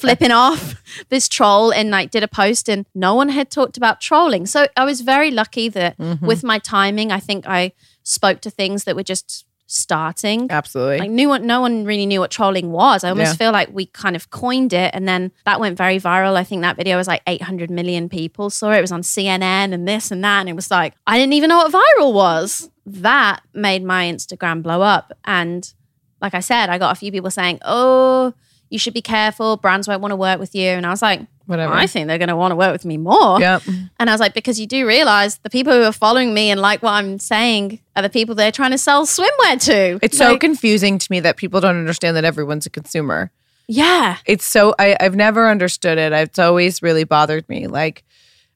flipping 0.00 0.30
off 0.30 0.80
this 1.08 1.28
troll 1.28 1.72
and 1.72 1.90
like 1.90 2.10
did 2.10 2.22
a 2.22 2.28
post 2.28 2.68
and 2.68 2.86
no 2.94 3.14
one 3.14 3.28
had 3.30 3.50
talked 3.50 3.76
about 3.76 4.00
trolling. 4.00 4.46
So 4.46 4.66
I 4.76 4.84
was 4.84 5.00
very 5.00 5.30
lucky 5.30 5.68
that 5.70 5.96
Mm-hmm. 5.98 6.26
with 6.26 6.42
my 6.44 6.58
timing, 6.58 7.12
I 7.12 7.20
think 7.20 7.46
I 7.46 7.72
spoke 8.04 8.40
to 8.42 8.50
things 8.50 8.84
that 8.84 8.94
were 8.96 9.02
just 9.02 9.44
starting. 9.66 10.46
Absolutely. 10.50 10.98
Like 10.98 11.10
knew 11.10 11.28
what 11.28 11.42
no 11.42 11.60
one 11.60 11.84
really 11.84 12.04
knew 12.06 12.20
what 12.20 12.30
trolling 12.30 12.70
was. 12.70 13.02
I 13.02 13.08
almost 13.08 13.32
Yeah. 13.32 13.46
feel 13.46 13.52
like 13.52 13.70
we 13.72 13.86
kind 13.86 14.14
of 14.14 14.30
coined 14.30 14.72
it 14.74 14.90
and 14.94 15.08
then 15.08 15.32
that 15.46 15.58
went 15.58 15.76
very 15.78 15.98
viral. 15.98 16.36
I 16.36 16.44
think 16.44 16.62
that 16.62 16.76
video 16.76 16.96
was 16.98 17.08
like 17.08 17.22
800 17.26 17.70
million 17.70 18.08
people 18.10 18.50
saw 18.50 18.70
it. 18.72 18.78
It 18.78 18.80
was 18.82 18.92
on 18.92 19.00
CNN 19.02 19.72
and 19.72 19.88
this 19.88 20.10
and 20.10 20.22
that 20.22 20.40
and 20.40 20.48
it 20.50 20.54
was 20.54 20.70
like 20.70 20.94
I 21.06 21.18
didn't 21.18 21.32
even 21.32 21.48
know 21.48 21.56
what 21.56 21.72
viral 21.72 22.12
was. 22.12 22.70
That 22.84 23.40
made 23.54 23.82
my 23.82 24.04
Instagram 24.04 24.62
blow 24.62 24.82
up 24.82 25.12
and 25.24 25.72
like 26.20 26.34
I 26.34 26.40
said, 26.40 26.68
I 26.70 26.78
got 26.78 26.92
a 26.92 26.94
few 26.98 27.10
people 27.12 27.30
saying, 27.30 27.58
"Oh, 27.64 28.32
you 28.70 28.78
should 28.78 28.94
be 28.94 29.02
careful. 29.02 29.56
Brands 29.58 29.86
won't 29.88 30.00
want 30.00 30.12
to 30.12 30.16
work 30.16 30.38
with 30.38 30.54
you." 30.54 30.68
And 30.68 30.86
I 30.86 30.90
was 30.90 31.02
like, 31.02 31.20
Whatever. 31.46 31.74
I 31.74 31.86
think 31.86 32.08
they're 32.08 32.18
going 32.18 32.28
to 32.28 32.36
want 32.36 32.52
to 32.52 32.56
work 32.56 32.72
with 32.72 32.84
me 32.84 32.96
more. 32.96 33.38
Yep. 33.38 33.62
And 33.98 34.10
I 34.10 34.12
was 34.12 34.20
like, 34.20 34.32
because 34.32 34.58
you 34.58 34.66
do 34.66 34.86
realize 34.86 35.38
the 35.38 35.50
people 35.50 35.72
who 35.72 35.82
are 35.82 35.92
following 35.92 36.32
me 36.32 36.50
and 36.50 36.60
like 36.60 36.82
what 36.82 36.92
I'm 36.92 37.18
saying 37.18 37.80
are 37.96 38.02
the 38.02 38.08
people 38.08 38.34
they're 38.34 38.50
trying 38.52 38.70
to 38.70 38.78
sell 38.78 39.06
swimwear 39.06 39.62
to. 39.66 39.98
It's 40.02 40.16
so 40.16 40.38
confusing 40.38 40.98
to 40.98 41.06
me 41.10 41.20
that 41.20 41.36
people 41.36 41.60
don't 41.60 41.76
understand 41.76 42.16
that 42.16 42.24
everyone's 42.24 42.64
a 42.66 42.70
consumer. 42.70 43.30
yeah. 43.68 44.18
It's 44.26 44.44
so 44.44 44.74
I, 44.78 44.96
I've 45.00 45.16
never 45.16 45.48
understood 45.48 45.98
it. 45.98 46.12
It's 46.12 46.38
always 46.38 46.82
really 46.82 47.04
bothered 47.04 47.48
me. 47.48 47.66
Like, 47.66 48.04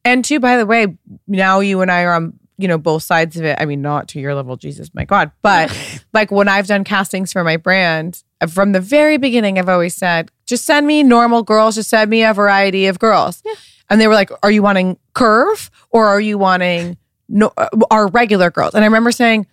and 0.05 0.25
two, 0.25 0.41
by 0.41 0.57
the 0.57 0.65
way, 0.65 0.87
now 1.27 1.61
you 1.61 1.83
and 1.83 1.91
I 1.91 2.03
are 2.05 2.15
on 2.15 2.39
you 2.57 2.69
know 2.69 2.79
both 2.79 3.03
sides 3.03 3.37
of 3.37 3.45
it. 3.45 3.57
I 3.61 3.65
mean, 3.67 3.83
not 3.83 4.09
to 4.09 4.21
your 4.21 4.35
level, 4.35 4.57
Jesus, 4.57 4.91
my 4.95 5.05
God, 5.05 5.31
but 5.43 5.77
like 6.13 6.31
when 6.31 6.49
I've 6.49 6.67
done 6.67 6.85
castings 6.85 7.33
for 7.33 7.45
my 7.45 7.57
brand, 7.57 8.23
from 8.49 8.73
the 8.73 8.81
very 8.81 9.17
beginning, 9.19 9.59
I've 9.59 9.69
always 9.69 9.95
said, 9.95 10.31
just 10.49 10.65
send 10.65 10.87
me 10.87 11.03
normal 11.05 11.43
girls, 11.45 11.77
just 11.77 11.91
send 11.91 12.11
me 12.11 12.25
a 12.25 12.35
variety 12.35 12.87
of 12.87 12.99
girls. 12.99 13.43
And 13.89 14.01
they 14.01 14.09
were 14.09 14.15
like, 14.15 14.31
"Are 14.43 14.51
you 14.51 14.63
wanting 14.63 14.99
curve 15.15 15.71
or 15.91 16.07
are 16.09 16.21
you 16.21 16.37
wanting 16.39 16.97
no 17.29 17.53
uh, 17.57 17.69
our 17.91 18.09
regular 18.09 18.51
girls?" 18.51 18.75
And 18.75 18.83
I 18.83 18.87
remember 18.87 19.13
saying. 19.13 19.47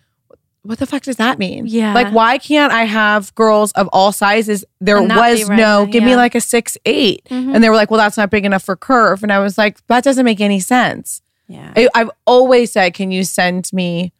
What 0.62 0.80
the 0.80 0.86
fuck 0.86 1.04
does 1.04 1.14
that 1.18 1.38
mean? 1.38 1.66
Yeah. 1.68 1.94
Like, 1.94 2.12
why 2.12 2.38
can't 2.38 2.72
I 2.72 2.86
have 2.86 3.32
girls 3.36 3.70
of 3.74 3.86
all 3.92 4.10
sizes? 4.10 4.64
There 4.80 4.96
And 4.96 5.08
that 5.12 5.14
be 5.14 5.38
was 5.42 5.48
right, 5.48 5.56
no, 5.56 5.86
give 5.86 6.02
me 6.02 6.16
like 6.16 6.34
a 6.34 6.40
six 6.40 6.76
eight, 6.84 7.22
Mhm. 7.30 7.54
and 7.54 7.62
they 7.62 7.68
were 7.70 7.76
like, 7.76 7.88
"Well, 7.88 7.98
that's 7.98 8.16
not 8.16 8.30
big 8.32 8.44
enough 8.44 8.64
for 8.64 8.74
curve." 8.74 9.22
And 9.22 9.30
I 9.32 9.38
was 9.38 9.56
like, 9.56 9.78
"That 9.86 10.02
doesn't 10.02 10.24
make 10.24 10.40
any 10.40 10.58
sense." 10.58 11.22
Yeah. 11.46 11.70
I, 11.76 11.88
I've 11.94 12.10
always 12.26 12.72
said, 12.72 12.94
"Can 12.94 13.12
you 13.12 13.22
send 13.22 13.70
me 13.72 14.12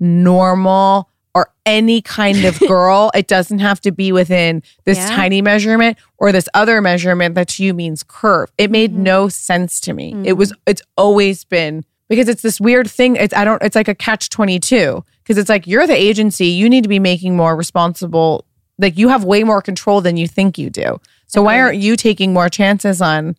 normal 0.00 1.08
or 1.34 1.48
any 1.66 2.02
kind 2.02 2.44
of 2.44 2.58
girl? 2.68 3.10
it 3.14 3.26
doesn't 3.28 3.60
have 3.60 3.80
to 3.82 3.92
be 3.92 4.12
within 4.12 4.62
this 4.84 4.98
Yeah. 4.98 5.08
tiny 5.16 5.42
measurement 5.42 5.96
or 6.18 6.32
this 6.32 6.48
other 6.54 6.80
measurement 6.80 7.34
that 7.34 7.48
to 7.48 7.64
you 7.64 7.74
means 7.74 8.02
curve." 8.02 8.50
It 8.58 8.70
made 8.70 8.92
Mm-hmm. 8.92 9.02
no 9.02 9.28
sense 9.28 9.80
to 9.82 9.92
me. 9.92 10.14
It 10.24 10.34
was. 10.34 10.52
It's 10.66 10.82
always 10.96 11.44
been 11.44 11.84
because 12.08 12.28
it's 12.28 12.42
this 12.42 12.60
weird 12.60 12.90
thing. 12.90 13.16
It's 13.16 13.34
I 13.34 13.44
don't. 13.44 13.62
It's 13.62 13.76
like 13.76 13.88
a 13.88 13.94
catch 13.94 14.28
twenty 14.28 14.58
two 14.58 15.04
because 15.22 15.38
it's 15.38 15.48
like 15.48 15.66
you're 15.66 15.86
the 15.86 15.96
agency. 15.96 16.46
You 16.46 16.68
need 16.68 16.82
to 16.82 16.88
be 16.88 16.98
making 16.98 17.36
more 17.36 17.56
responsible. 17.56 18.44
Like 18.78 18.96
you 18.98 19.08
have 19.08 19.22
way 19.24 19.44
more 19.44 19.62
control 19.62 20.00
than 20.00 20.16
you 20.16 20.26
think 20.26 20.58
you 20.58 20.68
do. 20.70 21.00
So 21.26 21.42
why 21.42 21.60
aren't 21.60 21.78
you 21.78 21.96
taking 21.96 22.32
more 22.32 22.48
chances 22.48 23.00
on 23.00 23.36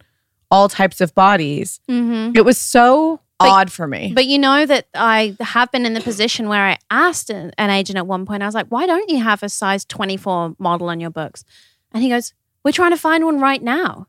all 0.50 0.70
types 0.70 1.02
of 1.02 1.14
bodies? 1.16 1.80
Mm-hmm. 1.90 2.36
It 2.38 2.46
was 2.46 2.58
so 2.58 3.20
But- 3.44 3.52
odd 3.52 3.72
for 3.72 3.88
me. 3.88 4.12
But 4.14 4.26
you 4.26 4.40
know 4.40 4.66
that 4.66 4.88
I 4.94 5.36
have 5.40 5.72
been 5.72 5.86
in 5.86 5.94
the 5.94 6.02
position 6.02 6.48
where 6.48 6.66
I 6.66 6.78
asked 6.90 7.30
an, 7.30 7.52
an 7.58 7.70
agent 7.70 7.98
at 7.98 8.08
one 8.08 8.26
point, 8.26 8.44
I 8.44 8.46
was 8.46 8.56
like, 8.56 8.68
why 8.68 8.86
don't 8.86 9.10
you 9.10 9.22
have 9.24 9.44
a 9.44 9.50
size 9.50 9.86
24 9.86 10.56
model 10.60 10.90
on 10.90 11.00
your 11.00 11.10
books? 11.10 11.44
And 11.92 12.04
he 12.04 12.10
goes, 12.10 12.34
we're 12.64 12.72
trying 12.72 12.92
to 12.92 12.98
find 12.98 13.26
one 13.26 13.40
right 13.40 13.62
now. 13.62 14.08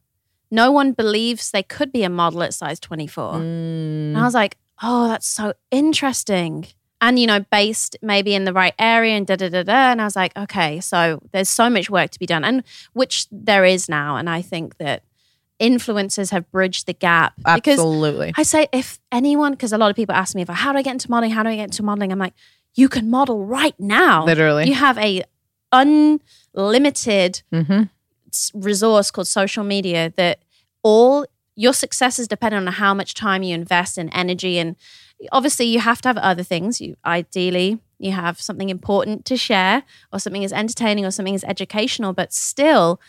No 0.50 0.70
one 0.70 0.92
believes 0.92 1.50
they 1.50 1.62
could 1.62 1.90
be 1.92 2.04
a 2.04 2.08
model 2.08 2.42
at 2.42 2.54
size 2.54 2.78
24. 2.80 3.34
Mm. 3.34 3.38
And 3.38 4.18
I 4.18 4.22
was 4.22 4.34
like, 4.34 4.56
oh, 4.82 5.08
that's 5.08 5.26
so 5.26 5.54
interesting. 5.70 6.66
And, 7.00 7.18
you 7.18 7.26
know, 7.26 7.40
based 7.50 7.96
maybe 8.00 8.34
in 8.34 8.44
the 8.44 8.52
right 8.52 8.74
area 8.78 9.14
and 9.14 9.26
da 9.26 9.36
da 9.36 9.48
da 9.48 9.62
da. 9.62 9.90
And 9.90 10.00
I 10.00 10.04
was 10.04 10.16
like, 10.16 10.36
okay, 10.36 10.80
so 10.80 11.20
there's 11.32 11.48
so 11.48 11.68
much 11.68 11.90
work 11.90 12.10
to 12.12 12.18
be 12.18 12.26
done, 12.26 12.44
and 12.44 12.62
which 12.92 13.26
there 13.30 13.64
is 13.64 13.88
now. 13.88 14.16
And 14.16 14.30
I 14.30 14.40
think 14.40 14.78
that 14.78 15.02
influencers 15.60 16.30
have 16.30 16.50
bridged 16.50 16.86
the 16.86 16.92
gap 16.92 17.34
because 17.36 17.78
Absolutely. 17.78 18.32
I 18.36 18.42
say 18.42 18.68
if 18.72 18.98
anyone, 19.12 19.52
because 19.52 19.72
a 19.72 19.78
lot 19.78 19.90
of 19.90 19.96
people 19.96 20.14
ask 20.14 20.34
me 20.34 20.42
about 20.42 20.56
how 20.56 20.72
do 20.72 20.78
I 20.78 20.82
get 20.82 20.92
into 20.92 21.10
modeling? 21.10 21.30
How 21.30 21.42
do 21.42 21.48
I 21.48 21.56
get 21.56 21.64
into 21.64 21.82
modeling? 21.82 22.12
I'm 22.12 22.18
like, 22.18 22.34
you 22.74 22.88
can 22.88 23.08
model 23.08 23.44
right 23.44 23.78
now. 23.78 24.24
Literally. 24.24 24.66
You 24.66 24.74
have 24.74 24.98
a 24.98 25.22
unlimited 25.72 27.42
mm-hmm. 27.52 27.82
resource 28.54 29.10
called 29.10 29.28
social 29.28 29.64
media 29.64 30.12
that 30.16 30.40
all 30.82 31.26
your 31.56 31.72
success 31.72 32.18
is 32.18 32.28
dependent 32.28 32.66
on 32.66 32.74
how 32.74 32.94
much 32.94 33.14
time 33.14 33.42
you 33.42 33.54
invest 33.54 33.98
in 33.98 34.08
energy 34.10 34.58
and 34.58 34.76
obviously 35.32 35.66
you 35.66 35.80
have 35.80 36.02
to 36.02 36.08
have 36.08 36.16
other 36.18 36.42
things 36.42 36.80
you 36.80 36.96
ideally 37.04 37.78
you 37.98 38.12
have 38.12 38.40
something 38.40 38.68
important 38.68 39.24
to 39.24 39.36
share 39.36 39.84
or 40.12 40.18
something 40.18 40.42
is 40.42 40.52
entertaining 40.52 41.06
or 41.06 41.10
something 41.10 41.34
is 41.34 41.44
educational 41.44 42.12
but 42.12 42.32
still 42.32 43.00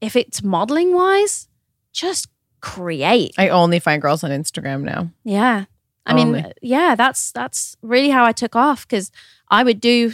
if 0.00 0.16
it's 0.16 0.42
modeling 0.42 0.94
wise 0.94 1.48
just 1.92 2.28
create 2.60 3.32
I 3.38 3.48
only 3.48 3.78
find 3.80 4.00
girls 4.02 4.22
on 4.24 4.30
Instagram 4.30 4.82
now. 4.82 5.10
yeah. 5.24 5.64
I 6.06 6.14
mean, 6.14 6.52
yeah, 6.60 6.96
that's 6.96 7.30
that's 7.30 7.76
really 7.82 8.08
how 8.08 8.24
I 8.24 8.32
took 8.32 8.56
off 8.56 8.88
because 8.88 9.12
I 9.48 9.62
would 9.62 9.80
do 9.80 10.12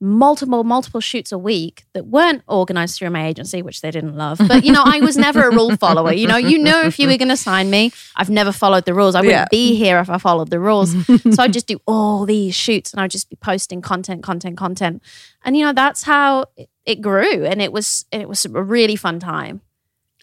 multiple, 0.00 0.64
multiple 0.64 1.00
shoots 1.00 1.30
a 1.30 1.38
week 1.38 1.84
that 1.92 2.06
weren't 2.06 2.42
organized 2.48 2.98
through 2.98 3.10
my 3.10 3.26
agency, 3.26 3.62
which 3.62 3.80
they 3.80 3.90
didn't 3.90 4.16
love. 4.16 4.38
But, 4.46 4.64
you 4.64 4.72
know, 4.72 4.82
I 4.84 5.00
was 5.00 5.16
never 5.16 5.48
a 5.48 5.50
rule 5.54 5.74
follower. 5.76 6.12
You 6.12 6.26
know, 6.26 6.36
you 6.36 6.58
know, 6.58 6.82
if 6.82 6.98
you 6.98 7.06
were 7.08 7.16
going 7.16 7.28
to 7.28 7.36
sign 7.36 7.70
me, 7.70 7.92
I've 8.16 8.28
never 8.28 8.50
followed 8.52 8.84
the 8.86 8.92
rules. 8.94 9.14
I 9.14 9.20
wouldn't 9.20 9.32
Yeah. 9.32 9.46
be 9.50 9.74
here 9.76 9.98
if 10.00 10.10
I 10.10 10.18
followed 10.18 10.50
the 10.50 10.60
rules. 10.60 10.90
so 11.06 11.42
I'd 11.42 11.52
just 11.52 11.66
do 11.66 11.80
all 11.86 12.26
these 12.26 12.54
shoots 12.54 12.92
and 12.92 13.00
I'd 13.00 13.10
just 13.12 13.30
be 13.30 13.36
posting 13.36 13.80
content, 13.80 14.22
content, 14.22 14.56
content. 14.58 15.02
And, 15.44 15.56
you 15.56 15.64
know, 15.64 15.72
that's 15.72 16.02
how 16.02 16.46
it- 16.56 16.68
it 16.84 17.00
grew. 17.00 17.44
And 17.46 17.62
it 17.62 17.72
was, 17.72 18.04
it 18.12 18.28
was 18.28 18.44
a 18.44 18.48
really 18.62 18.96
fun 18.96 19.18
time. 19.20 19.60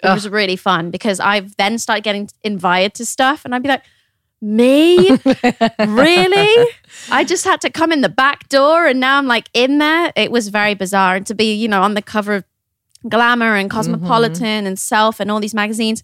It 0.03 0.13
was 0.13 0.29
really 0.29 0.55
fun 0.55 0.91
because 0.91 1.19
I've 1.19 1.55
then 1.57 1.77
started 1.77 2.03
getting 2.03 2.29
invited 2.43 2.93
to 2.95 3.05
stuff 3.05 3.45
and 3.45 3.55
I'd 3.55 3.63
be 3.63 3.69
like, 3.69 3.83
me? 4.41 5.09
really? 5.79 6.67
I 7.09 7.23
just 7.25 7.45
had 7.45 7.61
to 7.61 7.69
come 7.69 7.91
in 7.91 8.01
the 8.01 8.09
back 8.09 8.49
door 8.49 8.85
and 8.85 8.99
now 8.99 9.17
I'm 9.17 9.27
like 9.27 9.49
in 9.53 9.77
there. 9.77 10.11
It 10.15 10.31
was 10.31 10.49
very 10.49 10.73
bizarre. 10.73 11.15
And 11.15 11.25
to 11.27 11.33
be, 11.33 11.53
you 11.53 11.67
know, 11.67 11.81
on 11.81 11.93
the 11.93 12.01
cover 12.01 12.35
of 12.35 12.43
Glamour 13.07 13.55
and 13.55 13.69
mm-hmm. 13.69 13.77
Cosmopolitan 13.77 14.67
and 14.67 14.77
Self 14.77 15.19
and 15.19 15.31
all 15.31 15.39
these 15.39 15.53
magazines, 15.53 16.03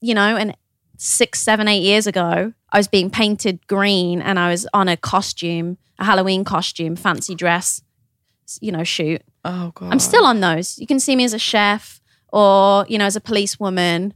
you 0.00 0.14
know, 0.14 0.36
and 0.36 0.56
six, 0.96 1.40
seven, 1.40 1.66
eight 1.66 1.82
years 1.82 2.06
ago, 2.06 2.52
I 2.70 2.78
was 2.78 2.86
being 2.86 3.10
painted 3.10 3.66
green 3.66 4.22
and 4.22 4.38
I 4.38 4.50
was 4.50 4.66
on 4.72 4.88
a 4.88 4.96
costume, 4.96 5.76
a 5.98 6.04
Halloween 6.04 6.44
costume, 6.44 6.94
fancy 6.94 7.34
dress, 7.34 7.82
you 8.60 8.70
know, 8.70 8.84
shoot. 8.84 9.22
Oh 9.44 9.72
god. 9.74 9.92
I'm 9.92 9.98
still 9.98 10.24
on 10.24 10.40
those. 10.40 10.78
You 10.78 10.86
can 10.86 11.00
see 11.00 11.16
me 11.16 11.24
as 11.24 11.34
a 11.34 11.38
chef 11.38 12.00
or, 12.32 12.86
you 12.88 12.98
know, 12.98 13.04
as 13.04 13.16
a 13.16 13.20
policewoman. 13.20 14.14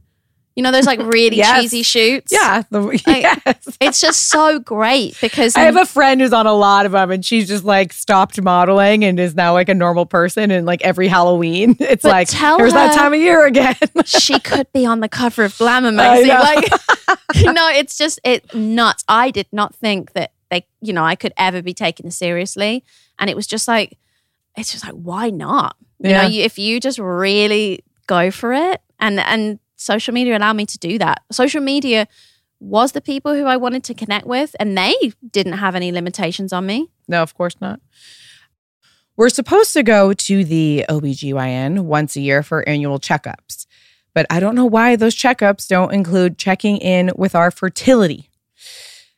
You 0.55 0.63
know, 0.63 0.71
those 0.71 0.87
like 0.87 0.99
really 0.99 1.37
Yes. 1.45 1.61
cheesy 1.61 1.83
shoots. 1.83 2.31
Yeah. 2.31 2.63
The, 2.71 2.99
I- 3.05 3.19
yes. 3.45 3.77
It's 3.79 4.01
just 4.01 4.23
so 4.29 4.57
great 4.57 5.15
because 5.21 5.55
I 5.55 5.59
have 5.59 5.75
a 5.75 5.85
friend 5.85 6.19
who's 6.19 6.33
on 6.33 6.47
a 6.47 6.53
lot 6.53 6.87
of 6.87 6.93
them 6.93 7.11
and 7.11 7.23
she's 7.23 7.47
just 7.47 7.63
like 7.63 7.93
stopped 7.93 8.41
modeling 8.41 9.05
and 9.05 9.19
is 9.19 9.35
now 9.35 9.53
like 9.53 9.69
a 9.69 9.75
normal 9.75 10.07
person 10.07 10.49
and 10.49 10.65
like 10.65 10.81
every 10.81 11.07
Halloween 11.09 11.75
it's 11.79 12.03
like 12.03 12.27
tell 12.27 12.57
here's 12.57 12.73
that 12.73 12.95
time 12.95 13.13
of 13.13 13.19
year 13.19 13.45
again. 13.45 13.75
she 14.05 14.39
could 14.39 14.65
be 14.73 14.83
on 14.83 14.99
the 14.99 15.07
cover 15.07 15.43
of 15.43 15.55
Glamour 15.59 15.91
magazine. 15.91 16.29
Like, 16.29 16.71
you 17.35 17.53
know, 17.53 17.69
it's 17.69 17.95
just 17.95 18.19
it 18.23 18.51
nuts. 18.55 19.03
I 19.07 19.29
did 19.29 19.45
not 19.51 19.75
think 19.75 20.13
that 20.13 20.31
they, 20.49 20.65
you 20.81 20.91
know, 20.91 21.03
I 21.03 21.13
could 21.13 21.33
ever 21.37 21.61
be 21.61 21.75
taken 21.75 22.09
seriously, 22.09 22.83
and 23.19 23.29
it 23.29 23.35
was 23.35 23.45
just 23.45 23.67
like, 23.67 23.99
it's 24.57 24.71
just 24.71 24.83
like, 24.83 24.93
why 24.95 25.29
not? 25.29 25.75
You 25.99 26.09
Yeah. 26.09 26.21
know, 26.23 26.27
you, 26.29 26.41
if 26.43 26.57
you 26.57 26.79
just 26.79 26.97
really 26.97 27.83
go 28.07 28.31
for 28.31 28.53
it, 28.53 28.81
and 28.99 29.19
and 29.19 29.59
social 29.75 30.13
media 30.13 30.37
allowed 30.37 30.53
me 30.53 30.65
to 30.65 30.77
do 30.77 30.97
that. 30.97 31.23
Social 31.31 31.61
media 31.61 32.07
was 32.59 32.93
the 32.93 33.01
people 33.01 33.35
who 33.35 33.45
I 33.45 33.57
wanted 33.57 33.83
to 33.85 33.93
connect 33.93 34.25
with, 34.25 34.55
and 34.59 34.77
they 34.77 34.95
didn't 35.31 35.53
have 35.53 35.75
any 35.75 35.91
limitations 35.91 36.51
on 36.51 36.65
me. 36.65 36.89
No, 37.07 37.21
of 37.21 37.35
course 37.35 37.55
not. 37.61 37.79
We're 39.15 39.29
supposed 39.29 39.73
to 39.73 39.83
go 39.83 40.13
to 40.13 40.43
the 40.43 40.85
OBGYN 40.89 41.81
once 41.81 42.15
a 42.15 42.21
year 42.21 42.43
for 42.43 42.67
annual 42.67 42.99
checkups, 42.99 43.65
but 44.13 44.25
I 44.29 44.39
don't 44.39 44.55
know 44.55 44.65
why 44.65 44.95
those 44.95 45.15
checkups 45.15 45.67
don't 45.67 45.93
include 45.93 46.37
checking 46.37 46.77
in 46.77 47.11
with 47.15 47.35
our 47.35 47.51
fertility. 47.51 48.29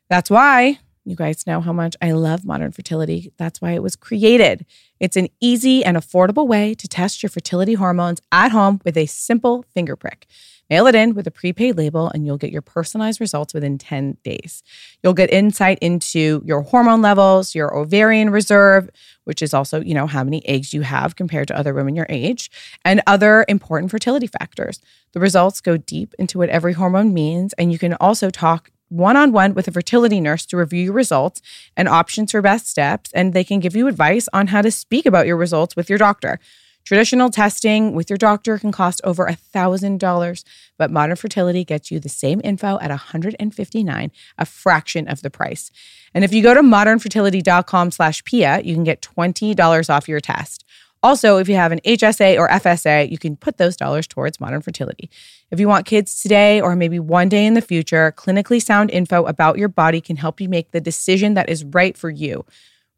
That's 0.09 0.29
why 0.29 0.79
you 1.09 1.15
guys 1.15 1.47
know 1.47 1.61
how 1.61 1.73
much 1.73 1.95
I 2.01 2.11
love 2.11 2.45
modern 2.45 2.71
fertility. 2.71 3.31
That's 3.37 3.61
why 3.61 3.71
it 3.71 3.83
was 3.83 3.95
created. 3.95 4.65
It's 4.99 5.17
an 5.17 5.29
easy 5.39 5.83
and 5.83 5.97
affordable 5.97 6.47
way 6.47 6.75
to 6.75 6.87
test 6.87 7.23
your 7.23 7.29
fertility 7.29 7.73
hormones 7.73 8.21
at 8.31 8.51
home 8.51 8.81
with 8.83 8.97
a 8.97 9.05
simple 9.05 9.65
finger 9.73 9.95
prick. 9.95 10.27
Mail 10.69 10.85
it 10.85 10.93
in 10.93 11.15
with 11.15 11.25
a 11.25 11.31
prepaid 11.31 11.77
label, 11.77 12.09
and 12.09 12.27
you'll 12.27 12.37
get 12.37 12.51
your 12.51 12.61
personalized 12.61 13.19
results 13.19 13.55
within 13.55 13.79
10 13.79 14.17
days. 14.23 14.61
You'll 15.01 15.13
get 15.13 15.33
insight 15.33 15.79
into 15.79 16.43
your 16.45 16.61
hormone 16.61 17.01
levels, 17.01 17.55
your 17.55 17.75
ovarian 17.75 18.29
reserve, 18.29 18.87
which 19.23 19.41
is 19.41 19.53
also, 19.53 19.81
you 19.81 19.95
know, 19.95 20.05
how 20.05 20.23
many 20.23 20.47
eggs 20.47 20.71
you 20.71 20.81
have 20.81 21.15
compared 21.15 21.47
to 21.47 21.57
other 21.57 21.73
women 21.73 21.95
your 21.95 22.05
age, 22.07 22.51
and 22.85 23.01
other 23.07 23.45
important 23.47 23.89
fertility 23.89 24.27
factors. 24.27 24.79
The 25.13 25.19
results 25.19 25.59
go 25.59 25.77
deep 25.77 26.13
into 26.19 26.37
what 26.37 26.49
every 26.49 26.73
hormone 26.73 27.15
means, 27.15 27.53
and 27.53 27.71
you 27.71 27.79
can 27.79 27.95
also 27.95 28.29
talk 28.29 28.69
one 28.89 29.15
on 29.15 29.31
one 29.31 29.53
with 29.53 29.67
a 29.67 29.71
fertility 29.71 30.19
nurse 30.19 30.45
to 30.47 30.57
review 30.57 30.83
your 30.83 30.93
results 30.93 31.41
and 31.77 31.87
options 31.87 32.31
for 32.31 32.41
best 32.41 32.67
steps, 32.67 33.11
and 33.13 33.33
they 33.33 33.43
can 33.43 33.59
give 33.59 33.75
you 33.75 33.87
advice 33.87 34.27
on 34.33 34.47
how 34.47 34.61
to 34.61 34.71
speak 34.71 35.05
about 35.05 35.27
your 35.27 35.37
results 35.37 35.75
with 35.75 35.89
your 35.89 35.99
doctor. 35.99 36.39
Traditional 36.85 37.29
testing 37.29 37.93
with 37.93 38.09
your 38.09 38.17
doctor 38.17 38.57
can 38.57 38.71
cost 38.71 38.99
over 39.03 39.27
$1,000, 39.27 40.43
but 40.77 40.89
modern 40.89 41.15
fertility 41.15 41.63
gets 41.63 41.91
you 41.91 41.99
the 41.99 42.09
same 42.09 42.41
info 42.43 42.79
at 42.79 42.89
159, 42.89 44.11
a 44.37 44.45
fraction 44.45 45.07
of 45.07 45.21
the 45.21 45.29
price. 45.29 45.69
And 46.15 46.23
if 46.23 46.33
you 46.33 46.41
go 46.41 46.55
to 46.55 46.61
modernfertility.com 46.61 47.91
slash 47.91 48.23
PIA, 48.23 48.61
you 48.63 48.73
can 48.73 48.83
get 48.83 49.01
$20 49.01 49.89
off 49.89 50.09
your 50.09 50.19
test. 50.19 50.65
Also, 51.01 51.37
if 51.37 51.47
you 51.47 51.55
have 51.55 51.71
an 51.71 51.79
HSA 51.85 52.37
or 52.37 52.49
FSA, 52.49 53.09
you 53.09 53.17
can 53.17 53.37
put 53.37 53.57
those 53.57 53.77
dollars 53.77 54.05
towards 54.05 54.41
modern 54.41 54.61
fertility. 54.61 55.09
If 55.49 55.59
you 55.59 55.67
want 55.67 55.85
kids 55.85 56.21
today 56.21 56.59
or 56.59 56.75
maybe 56.75 56.99
one 56.99 57.29
day 57.29 57.45
in 57.45 57.53
the 57.53 57.61
future, 57.61 58.13
clinically 58.17 58.61
sound 58.61 58.91
info 58.91 59.23
about 59.25 59.57
your 59.57 59.69
body 59.69 60.01
can 60.01 60.17
help 60.17 60.41
you 60.41 60.49
make 60.49 60.71
the 60.71 60.81
decision 60.81 61.35
that 61.35 61.49
is 61.49 61.63
right 61.63 61.97
for 61.97 62.09
you. 62.09 62.45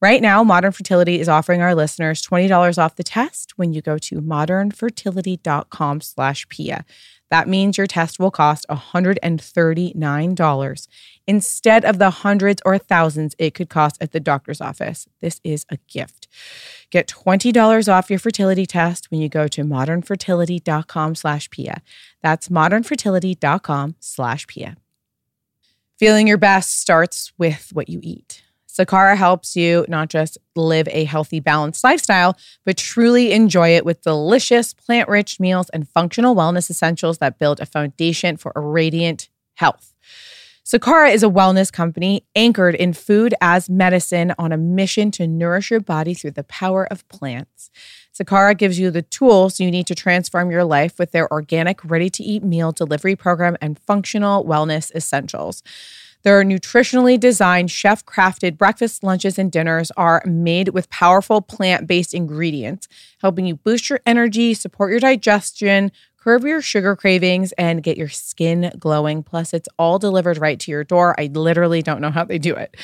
Right 0.01 0.21
now, 0.21 0.43
Modern 0.43 0.71
Fertility 0.71 1.19
is 1.19 1.29
offering 1.29 1.61
our 1.61 1.75
listeners 1.75 2.25
$20 2.25 2.79
off 2.79 2.95
the 2.95 3.03
test 3.03 3.55
when 3.55 3.71
you 3.71 3.83
go 3.83 3.99
to 3.99 4.19
modernfertility.com 4.19 6.01
slash 6.01 6.49
PIA. 6.49 6.83
That 7.29 7.47
means 7.47 7.77
your 7.77 7.85
test 7.85 8.19
will 8.19 8.31
cost 8.31 8.65
$139 8.67 10.87
instead 11.27 11.85
of 11.85 11.99
the 11.99 12.09
hundreds 12.09 12.63
or 12.65 12.79
thousands 12.79 13.35
it 13.37 13.53
could 13.53 13.69
cost 13.69 13.99
at 14.01 14.11
the 14.11 14.19
doctor's 14.19 14.59
office. 14.59 15.07
This 15.21 15.39
is 15.43 15.67
a 15.69 15.77
gift. 15.87 16.27
Get 16.89 17.07
$20 17.07 17.93
off 17.93 18.09
your 18.09 18.17
fertility 18.17 18.65
test 18.65 19.11
when 19.11 19.21
you 19.21 19.29
go 19.29 19.47
to 19.49 19.63
modernfertility.com 19.63 21.13
slash 21.13 21.47
PIA. 21.51 21.83
That's 22.23 22.49
modernfertility.com 22.49 23.97
slash 23.99 24.47
PIA. 24.47 24.77
Feeling 25.99 26.27
your 26.27 26.39
best 26.39 26.81
starts 26.81 27.33
with 27.37 27.69
what 27.71 27.87
you 27.87 27.99
eat. 28.01 28.41
Sakara 28.71 29.17
helps 29.17 29.55
you 29.57 29.85
not 29.89 30.09
just 30.09 30.37
live 30.55 30.87
a 30.91 31.03
healthy, 31.03 31.41
balanced 31.41 31.83
lifestyle, 31.83 32.37
but 32.63 32.77
truly 32.77 33.33
enjoy 33.33 33.75
it 33.75 33.85
with 33.85 34.01
delicious, 34.01 34.73
plant 34.73 35.09
rich 35.09 35.41
meals 35.41 35.69
and 35.69 35.89
functional 35.89 36.35
wellness 36.35 36.69
essentials 36.69 37.17
that 37.17 37.37
build 37.37 37.59
a 37.59 37.65
foundation 37.65 38.37
for 38.37 38.53
a 38.55 38.61
radiant 38.61 39.27
health. 39.55 39.93
Sakara 40.63 41.13
is 41.13 41.21
a 41.21 41.27
wellness 41.27 41.73
company 41.73 42.23
anchored 42.33 42.75
in 42.75 42.93
food 42.93 43.33
as 43.41 43.69
medicine 43.69 44.33
on 44.37 44.53
a 44.53 44.57
mission 44.57 45.11
to 45.11 45.27
nourish 45.27 45.69
your 45.69 45.81
body 45.81 46.13
through 46.13 46.31
the 46.31 46.45
power 46.45 46.85
of 46.85 47.05
plants. 47.09 47.71
Sakara 48.13 48.57
gives 48.57 48.79
you 48.79 48.89
the 48.89 49.01
tools 49.01 49.59
you 49.59 49.69
need 49.69 49.87
to 49.87 49.95
transform 49.95 50.49
your 50.49 50.63
life 50.63 50.97
with 50.97 51.11
their 51.11 51.29
organic, 51.33 51.83
ready 51.83 52.09
to 52.11 52.23
eat 52.23 52.43
meal 52.43 52.71
delivery 52.71 53.17
program 53.17 53.57
and 53.59 53.79
functional 53.79 54.45
wellness 54.45 54.93
essentials. 54.95 55.61
Their 56.23 56.43
nutritionally 56.43 57.19
designed, 57.19 57.71
chef 57.71 58.05
crafted 58.05 58.57
breakfast, 58.57 59.03
lunches, 59.03 59.39
and 59.39 59.51
dinners 59.51 59.91
are 59.97 60.21
made 60.25 60.69
with 60.69 60.89
powerful 60.89 61.41
plant 61.41 61.87
based 61.87 62.13
ingredients, 62.13 62.87
helping 63.21 63.45
you 63.45 63.55
boost 63.55 63.89
your 63.89 64.01
energy, 64.05 64.53
support 64.53 64.91
your 64.91 64.99
digestion, 64.99 65.91
curb 66.17 66.43
your 66.43 66.61
sugar 66.61 66.95
cravings, 66.95 67.51
and 67.53 67.81
get 67.81 67.97
your 67.97 68.09
skin 68.09 68.71
glowing. 68.79 69.23
Plus, 69.23 69.53
it's 69.53 69.69
all 69.79 69.97
delivered 69.97 70.37
right 70.37 70.59
to 70.59 70.71
your 70.71 70.83
door. 70.83 71.19
I 71.19 71.29
literally 71.33 71.81
don't 71.81 72.01
know 72.01 72.11
how 72.11 72.25
they 72.25 72.37
do 72.37 72.55
it. 72.55 72.77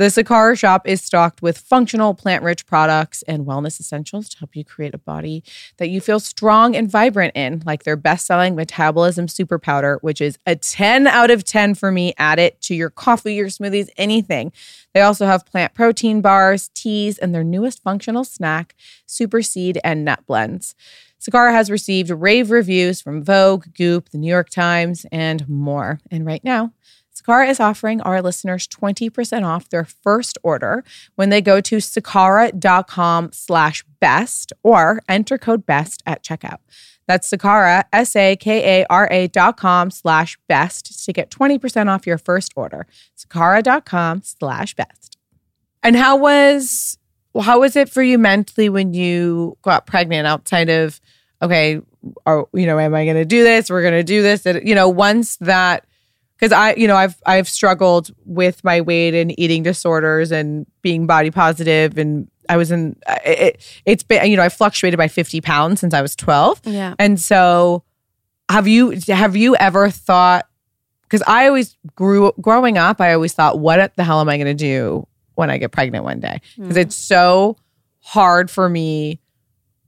The 0.00 0.06
Sakara 0.06 0.58
shop 0.58 0.88
is 0.88 1.02
stocked 1.02 1.42
with 1.42 1.58
functional, 1.58 2.14
plant 2.14 2.42
rich 2.42 2.64
products 2.64 3.20
and 3.24 3.44
wellness 3.44 3.78
essentials 3.78 4.30
to 4.30 4.38
help 4.38 4.56
you 4.56 4.64
create 4.64 4.94
a 4.94 4.98
body 4.98 5.44
that 5.76 5.90
you 5.90 6.00
feel 6.00 6.18
strong 6.18 6.74
and 6.74 6.90
vibrant 6.90 7.36
in, 7.36 7.62
like 7.66 7.82
their 7.82 7.98
best 7.98 8.24
selling 8.24 8.54
Metabolism 8.54 9.28
Super 9.28 9.58
Powder, 9.58 9.98
which 10.00 10.22
is 10.22 10.38
a 10.46 10.56
10 10.56 11.06
out 11.06 11.30
of 11.30 11.44
10 11.44 11.74
for 11.74 11.92
me. 11.92 12.14
Add 12.16 12.38
it 12.38 12.62
to 12.62 12.74
your 12.74 12.88
coffee, 12.88 13.34
your 13.34 13.48
smoothies, 13.48 13.90
anything. 13.98 14.54
They 14.94 15.02
also 15.02 15.26
have 15.26 15.44
plant 15.44 15.74
protein 15.74 16.22
bars, 16.22 16.70
teas, 16.72 17.18
and 17.18 17.34
their 17.34 17.44
newest 17.44 17.82
functional 17.82 18.24
snack, 18.24 18.74
Super 19.04 19.42
Seed 19.42 19.78
and 19.84 20.02
Nut 20.02 20.20
Blends. 20.26 20.74
Sakara 21.20 21.52
has 21.52 21.70
received 21.70 22.08
rave 22.08 22.50
reviews 22.50 23.02
from 23.02 23.22
Vogue, 23.22 23.66
Goop, 23.76 24.08
the 24.08 24.16
New 24.16 24.30
York 24.30 24.48
Times, 24.48 25.04
and 25.12 25.46
more. 25.46 26.00
And 26.10 26.24
right 26.24 26.42
now, 26.42 26.72
Sakara 27.20 27.48
is 27.48 27.60
offering 27.60 28.00
our 28.02 28.22
listeners 28.22 28.66
20% 28.68 29.44
off 29.44 29.68
their 29.68 29.84
first 29.84 30.38
order 30.42 30.84
when 31.16 31.30
they 31.30 31.40
go 31.40 31.60
to 31.60 31.76
sakara.com 31.76 33.32
slash 33.32 33.84
best 34.00 34.52
or 34.62 35.00
enter 35.08 35.38
code 35.38 35.66
best 35.66 36.02
at 36.06 36.22
checkout. 36.22 36.58
That's 37.06 37.28
Sakara, 37.28 37.84
S-A-K-A-R-A 37.92 39.26
dot 39.28 39.56
com 39.56 39.90
slash 39.90 40.38
best 40.48 41.04
to 41.04 41.12
get 41.12 41.30
20% 41.30 41.88
off 41.88 42.06
your 42.06 42.18
first 42.18 42.52
order. 42.54 42.86
Sakara.com 43.18 44.22
slash 44.22 44.74
best. 44.74 45.18
And 45.82 45.96
how 45.96 46.16
was 46.16 46.98
how 47.40 47.60
was 47.60 47.76
it 47.76 47.88
for 47.88 48.02
you 48.02 48.18
mentally 48.18 48.68
when 48.68 48.92
you 48.92 49.56
got 49.62 49.86
pregnant 49.86 50.26
outside 50.26 50.68
of 50.68 51.00
okay, 51.42 51.80
are 52.26 52.46
you 52.52 52.66
know, 52.66 52.78
am 52.78 52.94
I 52.94 53.06
gonna 53.06 53.24
do 53.24 53.42
this? 53.42 53.70
We're 53.70 53.82
gonna 53.82 54.04
do 54.04 54.22
this. 54.22 54.44
You 54.44 54.74
know, 54.74 54.88
once 54.88 55.36
that 55.38 55.86
because 56.40 56.52
I, 56.52 56.74
you 56.74 56.88
know, 56.88 56.96
I've 56.96 57.16
I've 57.26 57.48
struggled 57.48 58.10
with 58.24 58.64
my 58.64 58.80
weight 58.80 59.14
and 59.14 59.38
eating 59.38 59.62
disorders 59.62 60.32
and 60.32 60.66
being 60.82 61.06
body 61.06 61.30
positive, 61.30 61.98
and 61.98 62.28
I 62.48 62.56
was 62.56 62.70
in 62.72 62.96
it, 63.24 63.62
it's 63.84 64.02
been 64.02 64.28
you 64.30 64.36
know 64.36 64.42
I 64.42 64.48
fluctuated 64.48 64.96
by 64.98 65.08
50 65.08 65.40
pounds 65.42 65.80
since 65.80 65.94
I 65.94 66.02
was 66.02 66.16
12. 66.16 66.62
Yeah. 66.64 66.94
And 66.98 67.20
so 67.20 67.84
have 68.50 68.66
you 68.66 68.98
have 69.08 69.36
you 69.36 69.54
ever 69.56 69.90
thought 69.90 70.48
because 71.02 71.22
I 71.26 71.46
always 71.46 71.76
grew 71.94 72.32
growing 72.40 72.78
up 72.78 73.00
I 73.00 73.12
always 73.12 73.32
thought 73.32 73.58
what 73.60 73.94
the 73.96 74.02
hell 74.04 74.20
am 74.20 74.28
I 74.28 74.36
going 74.36 74.46
to 74.46 74.54
do 74.54 75.06
when 75.36 75.50
I 75.50 75.58
get 75.58 75.70
pregnant 75.70 76.04
one 76.04 76.18
day 76.20 76.40
because 76.56 76.76
Mm. 76.76 76.80
it's 76.80 76.96
so 76.96 77.56
hard 78.00 78.50
for 78.50 78.68
me 78.68 79.20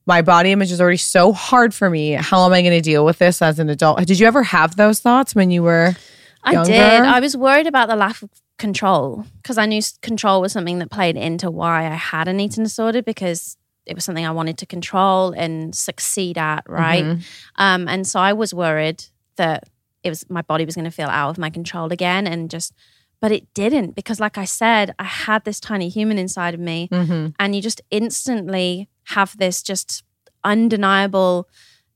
my 0.07 0.23
body 0.23 0.53
image 0.53 0.71
is 0.71 0.81
already 0.81 0.97
so 0.97 1.33
hard 1.33 1.75
for 1.75 1.89
me 1.91 2.13
how 2.13 2.45
am 2.47 2.53
I 2.53 2.61
going 2.63 2.73
to 2.75 2.81
deal 2.81 3.05
with 3.05 3.19
this 3.19 3.43
as 3.43 3.59
an 3.59 3.69
adult 3.69 4.05
did 4.07 4.21
you 4.21 4.27
ever 4.29 4.43
have 4.45 4.77
those 4.77 5.01
thoughts 5.01 5.35
when 5.35 5.51
you 5.51 5.63
were 5.65 5.97
I 6.45 6.53
younger? 6.53 6.71
did. 6.73 7.03
I 7.03 7.21
was 7.21 7.37
worried 7.37 7.67
about 7.67 7.89
the 7.89 7.97
lack 7.97 8.23
of 8.23 8.31
control 8.59 9.25
because 9.43 9.59
I 9.59 9.67
knew 9.67 9.81
control 10.03 10.41
was 10.41 10.53
something 10.53 10.79
that 10.81 10.91
played 10.91 11.17
into 11.17 11.51
why 11.51 11.87
I 11.87 11.95
had 11.95 12.29
an 12.29 12.41
eating 12.41 12.65
disorder 12.65 13.03
because 13.03 13.57
it 13.87 13.95
was 13.95 14.05
something 14.05 14.25
I 14.27 14.31
wanted 14.31 14.59
to 14.59 14.67
control 14.67 15.33
and 15.33 15.75
succeed 15.75 16.39
at, 16.39 16.63
right? 16.69 17.05
Mhm. 17.05 17.25
Um, 17.57 17.89
and 17.89 18.07
so 18.07 18.21
I 18.21 18.33
was 18.33 18.55
worried 18.55 19.05
that 19.37 19.69
it 20.05 20.09
was 20.09 20.29
my 20.31 20.43
body 20.43 20.65
was 20.65 20.75
going 20.77 20.85
to 20.85 20.91
feel 20.91 21.09
out 21.09 21.31
of 21.31 21.39
my 21.39 21.51
control 21.51 21.93
again, 21.93 22.27
and 22.27 22.51
just, 22.51 22.73
but 23.21 23.33
it 23.33 23.53
didn't 23.55 23.95
because, 23.95 24.19
like 24.21 24.37
I 24.39 24.45
said, 24.45 24.95
I 24.99 25.05
had 25.05 25.45
this 25.45 25.59
tiny 25.61 25.89
human 25.89 26.19
inside 26.19 26.55
of 26.55 26.61
me, 26.61 26.89
Mhm. 26.93 27.35
and 27.39 27.55
you 27.57 27.63
just 27.63 27.81
instantly 27.91 28.89
have 29.07 29.37
this 29.39 29.63
just 29.63 30.03
undeniable 30.45 31.49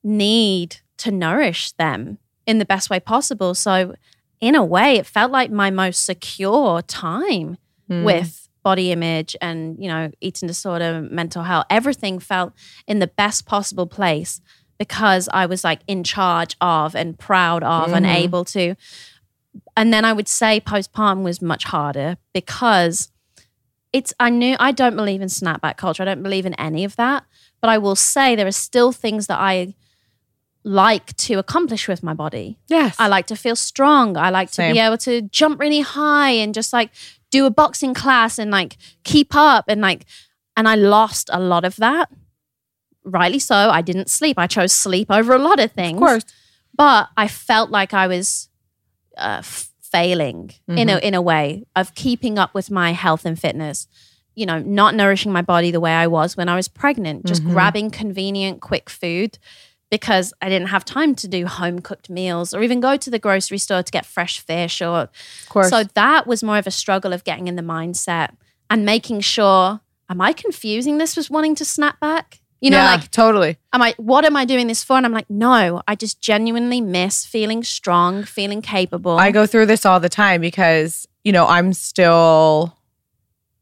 need 0.02 0.76
to 0.98 1.10
nourish 1.10 1.72
them 1.72 2.18
in 2.46 2.58
the 2.58 2.64
best 2.64 2.90
way 2.90 3.00
possible. 3.00 3.54
So, 3.54 3.94
in 4.40 4.54
a 4.54 4.64
way, 4.64 4.96
it 4.96 5.06
felt 5.06 5.30
like 5.32 5.50
my 5.50 5.70
most 5.70 6.04
secure 6.04 6.82
time 6.82 7.58
Mm. 7.90 8.02
with 8.04 8.48
body 8.64 8.90
image 8.90 9.36
and, 9.40 9.76
you 9.78 9.86
know, 9.88 10.10
eating 10.20 10.48
disorder, 10.48 11.00
mental 11.08 11.44
health. 11.44 11.66
Everything 11.70 12.18
felt 12.18 12.52
in 12.88 12.98
the 12.98 13.06
best 13.06 13.46
possible 13.46 13.86
place 13.86 14.40
because 14.76 15.28
I 15.32 15.46
was 15.46 15.62
like 15.62 15.80
in 15.86 16.02
charge 16.02 16.56
of 16.60 16.96
and 16.96 17.16
proud 17.16 17.62
of 17.62 17.92
and 17.92 18.04
Mhm. 18.04 18.14
able 18.14 18.44
to. 18.46 18.74
And 19.76 19.92
then 19.94 20.04
I 20.04 20.12
would 20.12 20.26
say 20.28 20.60
postpartum 20.60 21.22
was 21.22 21.40
much 21.40 21.64
harder 21.64 22.16
because 22.34 23.10
it's 23.92 24.12
I 24.18 24.30
knew 24.30 24.56
I 24.58 24.72
don't 24.72 24.96
believe 24.96 25.22
in 25.22 25.28
snapback 25.28 25.76
culture. 25.76 26.02
I 26.02 26.06
don't 26.06 26.22
believe 26.24 26.44
in 26.44 26.54
any 26.54 26.82
of 26.84 26.96
that. 26.96 27.24
But 27.60 27.70
I 27.70 27.78
will 27.78 27.96
say 27.96 28.34
there 28.34 28.46
are 28.48 28.52
still 28.52 28.90
things 28.92 29.28
that 29.28 29.38
I 29.38 29.74
like 30.68 31.16
to 31.16 31.34
accomplish 31.34 31.86
with 31.86 32.02
my 32.02 32.12
body. 32.12 32.58
Yes. 32.66 32.96
I 32.98 33.06
like 33.06 33.26
to 33.28 33.36
feel 33.36 33.54
strong. 33.54 34.16
I 34.16 34.30
like 34.30 34.50
to 34.52 34.62
be 34.72 34.80
able 34.80 34.98
to 34.98 35.22
jump 35.22 35.60
really 35.60 35.80
high 35.80 36.30
and 36.30 36.52
just 36.52 36.72
like 36.72 36.90
do 37.30 37.46
a 37.46 37.50
boxing 37.50 37.94
class 37.94 38.36
and 38.38 38.50
like 38.50 38.76
keep 39.04 39.32
up 39.34 39.66
and 39.68 39.80
like 39.80 40.06
and 40.56 40.66
I 40.68 40.74
lost 40.74 41.30
a 41.32 41.38
lot 41.38 41.64
of 41.64 41.76
that. 41.76 42.10
Rightly 43.04 43.38
so. 43.38 43.54
I 43.54 43.80
didn't 43.82 44.10
sleep. 44.10 44.38
I 44.38 44.48
chose 44.48 44.72
sleep 44.72 45.08
over 45.08 45.32
a 45.34 45.38
lot 45.38 45.60
of 45.60 45.70
things. 45.70 45.98
Of 45.98 46.00
course. 46.00 46.24
But 46.76 47.10
I 47.16 47.28
felt 47.28 47.70
like 47.70 47.94
I 47.94 48.08
was 48.08 48.48
uh, 49.16 49.42
failing 49.42 50.50
in 50.68 50.88
a 50.88 50.96
Mhm. 50.96 51.00
in 51.00 51.14
a 51.14 51.22
way 51.22 51.62
of 51.76 51.94
keeping 51.94 52.38
up 52.38 52.52
with 52.54 52.70
my 52.72 52.92
health 52.92 53.24
and 53.24 53.38
fitness. 53.38 53.86
You 54.34 54.46
know, 54.46 54.58
not 54.58 54.94
nourishing 54.96 55.32
my 55.32 55.42
body 55.42 55.70
the 55.70 55.80
way 55.80 55.92
I 55.92 56.08
was 56.08 56.36
when 56.36 56.48
I 56.48 56.56
was 56.56 56.68
pregnant, 56.68 57.24
just 57.24 57.42
Mhm. 57.44 57.50
grabbing 57.52 57.90
convenient, 57.92 58.60
quick 58.60 58.90
food 58.90 59.38
because 59.90 60.32
I 60.42 60.48
didn't 60.48 60.68
have 60.68 60.84
time 60.84 61.14
to 61.16 61.28
do 61.28 61.46
home 61.46 61.80
cooked 61.80 62.10
meals 62.10 62.52
or 62.52 62.62
even 62.62 62.80
go 62.80 62.96
to 62.96 63.10
the 63.10 63.18
grocery 63.18 63.58
store 63.58 63.82
to 63.82 63.92
get 63.92 64.04
fresh 64.04 64.40
fish 64.40 64.82
or 64.82 65.00
Of 65.02 65.10
course. 65.48 65.70
so 65.70 65.84
that 65.94 66.26
was 66.26 66.42
more 66.42 66.58
of 66.58 66.66
a 66.66 66.70
struggle 66.72 67.12
of 67.12 67.22
getting 67.24 67.46
in 67.48 67.56
the 67.56 67.62
mindset 67.62 68.30
and 68.68 68.84
making 68.84 69.20
sure 69.20 69.80
am 70.10 70.20
I 70.20 70.32
confusing 70.32 70.98
this 70.98 71.16
with 71.16 71.30
wanting 71.30 71.54
to 71.56 71.64
snap 71.64 72.00
back? 72.00 72.40
You 72.60 72.70
know, 72.70 72.78
Yeah, 72.78 72.92
like 72.94 73.10
totally. 73.10 73.58
am 73.72 73.82
I 73.82 73.94
what 73.98 74.24
am 74.24 74.34
I 74.34 74.44
doing 74.44 74.66
this 74.66 74.82
for? 74.82 74.96
And 74.96 75.04
I'm 75.06 75.12
like, 75.12 75.28
no, 75.30 75.82
I 75.86 75.94
just 75.94 76.20
genuinely 76.20 76.80
miss 76.80 77.24
feeling 77.26 77.62
strong, 77.62 78.24
feeling 78.24 78.62
capable. 78.62 79.18
I 79.18 79.30
go 79.30 79.46
through 79.46 79.66
this 79.66 79.84
all 79.84 80.00
the 80.00 80.08
time 80.08 80.40
because, 80.40 81.06
you 81.22 81.32
know, 81.32 81.46
I'm 81.46 81.72
still, 81.74 82.74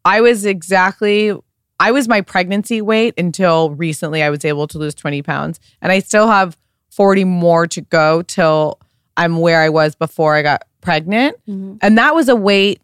I 0.05 0.20
was 0.20 0.47
exactly, 0.47 1.33
I 1.81 1.91
was 1.91 2.09
my 2.09 2.20
pregnancy 2.20 2.81
weight 2.81 3.14
until 3.18 3.70
recently 3.70 4.22
I 4.22 4.31
was 4.31 4.45
able 4.45 4.66
to 4.68 4.79
lose 4.79 4.95
20 4.95 5.22
pounds. 5.22 5.59
And 5.83 5.91
I 5.91 5.99
still 5.99 6.29
have 6.29 6.57
40 6.91 7.25
more 7.25 7.66
to 7.68 7.81
go 7.81 8.22
till 8.22 8.79
I'm 9.16 9.39
where 9.39 9.61
I 9.61 9.68
was 9.68 9.95
before 9.95 10.35
I 10.35 10.43
got 10.43 10.62
pregnant. 10.81 11.37
Mhm. 11.49 11.79
And 11.83 11.99
that 11.99 12.14
was 12.14 12.29
a 12.29 12.37
weight 12.37 12.81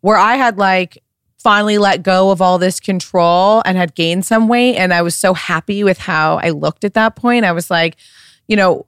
where 0.00 0.16
I 0.16 0.36
had 0.36 0.58
like 0.58 1.02
finally 1.38 1.78
let 1.78 2.02
go 2.02 2.30
of 2.30 2.42
all 2.42 2.58
this 2.58 2.80
control 2.80 3.62
and 3.64 3.76
had 3.76 3.94
gained 3.94 4.26
some 4.26 4.48
weight. 4.48 4.76
And 4.76 4.92
I 4.92 5.02
was 5.02 5.14
so 5.14 5.34
happy 5.34 5.84
with 5.84 5.98
how 5.98 6.38
I 6.42 6.50
looked 6.50 6.84
at 6.84 6.94
that 6.94 7.14
point. 7.14 7.44
I 7.44 7.52
was 7.52 7.70
like, 7.70 7.96
you 8.48 8.56
know, 8.56 8.84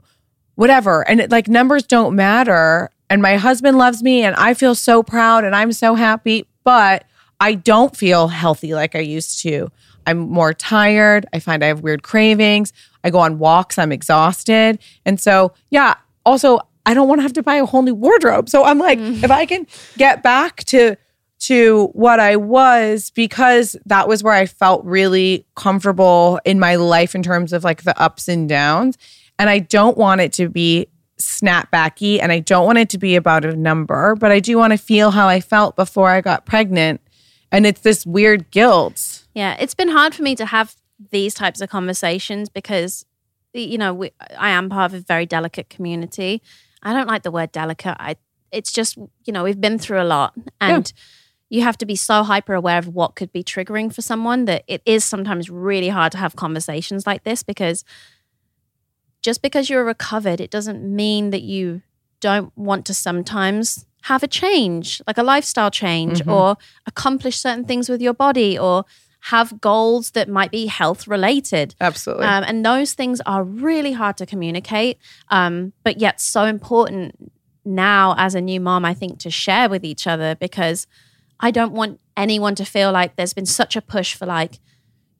whatever. 0.57 1.09
And 1.09 1.21
it, 1.21 1.31
like 1.31 1.49
numbers 1.49 1.85
don't 1.85 2.17
matter. 2.17 2.91
And 3.09 3.23
my 3.23 3.37
husband 3.37 3.79
loves 3.79 4.03
me 4.03 4.23
and 4.25 4.35
I 4.37 4.55
feel 4.55 4.75
so 4.75 5.03
proud 5.03 5.45
and 5.45 5.55
I'm 5.55 5.73
so 5.73 5.95
happy, 5.95 6.47
but 6.65 7.05
I 7.41 7.55
don't 7.55 7.97
feel 7.97 8.29
healthy 8.29 8.75
like 8.75 8.95
I 8.95 9.01
used 9.01 9.41
to. 9.43 9.71
I'm 10.07 10.19
more 10.19 10.53
tired. 10.53 11.27
I 11.33 11.41
find 11.41 11.65
I 11.65 11.69
have 11.69 11.81
weird 11.81 12.03
cravings. 12.03 12.73
I 13.03 13.11
go 13.11 13.19
on 13.19 13.39
walks. 13.39 13.79
I'm 13.79 13.93
exhausted. 13.93 14.79
And 15.05 15.19
so, 15.19 15.53
yeah, 15.71 15.95
also, 16.25 16.61
I 16.87 16.95
don't 16.95 17.09
want 17.09 17.21
to 17.21 17.23
have 17.23 17.33
to 17.35 17.43
buy 17.43 17.57
a 17.57 17.67
whole 17.67 17.83
new 17.83 17.95
wardrobe. 17.95 18.49
So 18.49 18.65
I'm 18.65 18.79
like, 18.79 18.99
mm. 18.99 19.23
if 19.23 19.31
I 19.31 19.47
can 19.47 19.67
get 19.97 20.23
back 20.23 20.65
to 20.65 20.97
to 21.41 21.87
what 21.95 22.21
I 22.21 22.37
was 22.37 23.11
because 23.13 23.75
that 23.87 24.07
was 24.07 24.23
where 24.23 24.35
I 24.35 24.45
felt 24.45 24.85
really 24.85 25.47
comfortable 25.57 26.39
in 26.45 26.61
my 26.61 26.77
life 26.77 27.15
in 27.15 27.23
terms 27.23 27.55
of 27.55 27.65
like 27.65 27.83
the 27.83 27.99
ups 27.99 28.29
and 28.29 28.47
downs. 28.47 28.99
And 29.39 29.49
I 29.49 29.61
don't 29.61 29.97
want 29.97 30.21
it 30.21 30.35
to 30.35 30.51
be 30.51 30.89
snapbacky 31.19 32.21
and 32.21 32.31
I 32.31 32.41
don't 32.41 32.67
want 32.67 32.79
it 32.79 32.91
to 32.91 32.99
be 32.99 33.17
about 33.17 33.47
a 33.47 33.57
number, 33.57 34.15
but 34.17 34.31
I 34.31 34.41
do 34.41 34.59
want 34.59 34.73
to 34.73 34.79
feel 34.79 35.11
how 35.11 35.29
I 35.29 35.41
felt 35.41 35.77
before 35.77 36.11
I 36.11 36.21
got 36.21 36.45
pregnant. 36.45 37.01
And 37.53 37.67
it's 37.67 37.81
this 37.81 38.07
weird 38.07 38.51
guilt. 38.51 39.27
Yeah, 39.35 39.57
it's 39.59 39.75
been 39.75 39.89
hard 39.89 40.15
for 40.15 40.23
me 40.23 40.37
to 40.37 40.47
have 40.47 40.77
these 41.11 41.35
types 41.35 41.61
of 41.61 41.69
conversations 41.69 42.49
because, 42.49 43.05
you 43.53 43.79
know, 43.79 43.93
we, 43.95 44.13
I 44.39 44.51
am 44.51 44.69
part 44.69 44.93
of 44.93 45.01
a 45.01 45.03
very 45.03 45.27
delicate 45.27 45.69
community. 45.69 46.43
I 46.83 46.93
don't 46.93 47.09
like 47.09 47.23
the 47.23 47.31
word 47.31 47.53
delicate. 47.53 47.97
I, 47.99 48.17
it's 48.53 48.73
just, 48.73 48.97
you 48.97 49.33
know, 49.33 49.45
we've 49.45 49.61
been 49.61 49.79
through 49.79 50.01
a 50.01 50.05
lot, 50.05 50.35
and 50.61 50.93
you 51.49 51.63
have 51.63 51.79
to 51.79 51.87
be 51.87 51.97
so 51.97 52.23
hyper 52.23 52.55
aware 52.55 52.79
of 52.79 52.89
what 52.89 53.17
could 53.17 53.33
be 53.33 53.43
triggering 53.43 53.93
for 53.93 54.03
someone 54.03 54.45
that 54.45 54.63
it 54.69 54.83
is 54.87 55.05
sometimes 55.05 55.51
really 55.51 55.89
hard 55.89 56.13
to 56.13 56.19
have 56.19 56.37
conversations 56.37 57.07
like 57.07 57.25
this 57.25 57.43
because 57.43 57.85
just 59.23 59.43
because 59.43 59.69
you're 59.69 59.85
recovered, 59.85 60.41
it 60.41 60.51
doesn't 60.51 60.83
mean 60.83 61.31
that 61.31 61.43
you 61.43 61.83
don't 62.21 62.57
want 62.57 62.87
to 62.87 62.95
sometimes 62.95 63.87
have 64.03 64.23
a 64.23 64.29
change, 64.29 65.03
like 65.07 65.19
a 65.19 65.23
lifestyle 65.23 65.71
change, 65.71 66.21
Mhm. 66.23 66.33
or 66.33 66.57
accomplish 66.87 67.37
certain 67.39 67.65
things 67.65 67.89
with 67.89 68.01
your 68.01 68.15
body, 68.15 68.59
or 68.59 68.85
have 69.25 69.61
goals 69.61 70.13
that 70.13 70.29
might 70.29 70.51
be 70.51 70.67
health 70.67 71.07
related. 71.07 71.75
Absolutely. 71.81 72.25
Um, 72.25 72.43
and 72.47 72.65
those 72.65 72.95
things 72.95 73.21
are 73.27 73.45
really 73.45 73.93
hard 73.93 74.17
to 74.17 74.25
communicate, 74.27 74.99
um, 75.29 75.73
but 75.85 76.01
yet 76.01 76.21
so 76.21 76.45
important 76.47 77.31
now 77.65 78.15
as 78.17 78.35
a 78.35 78.41
new 78.41 78.59
mom, 78.61 78.87
I 78.87 78.95
think, 78.95 79.19
to 79.21 79.31
share 79.31 79.69
with 79.69 79.85
each 79.85 80.07
other 80.07 80.35
because 80.35 80.87
I 81.39 81.51
don't 81.51 81.73
want 81.73 82.01
anyone 82.17 82.55
to 82.55 82.65
feel 82.65 82.93
like 82.93 83.17
there's 83.17 83.35
been 83.35 83.45
such 83.47 83.77
a 83.77 83.83
push 83.83 84.15
for 84.15 84.25
like, 84.25 84.59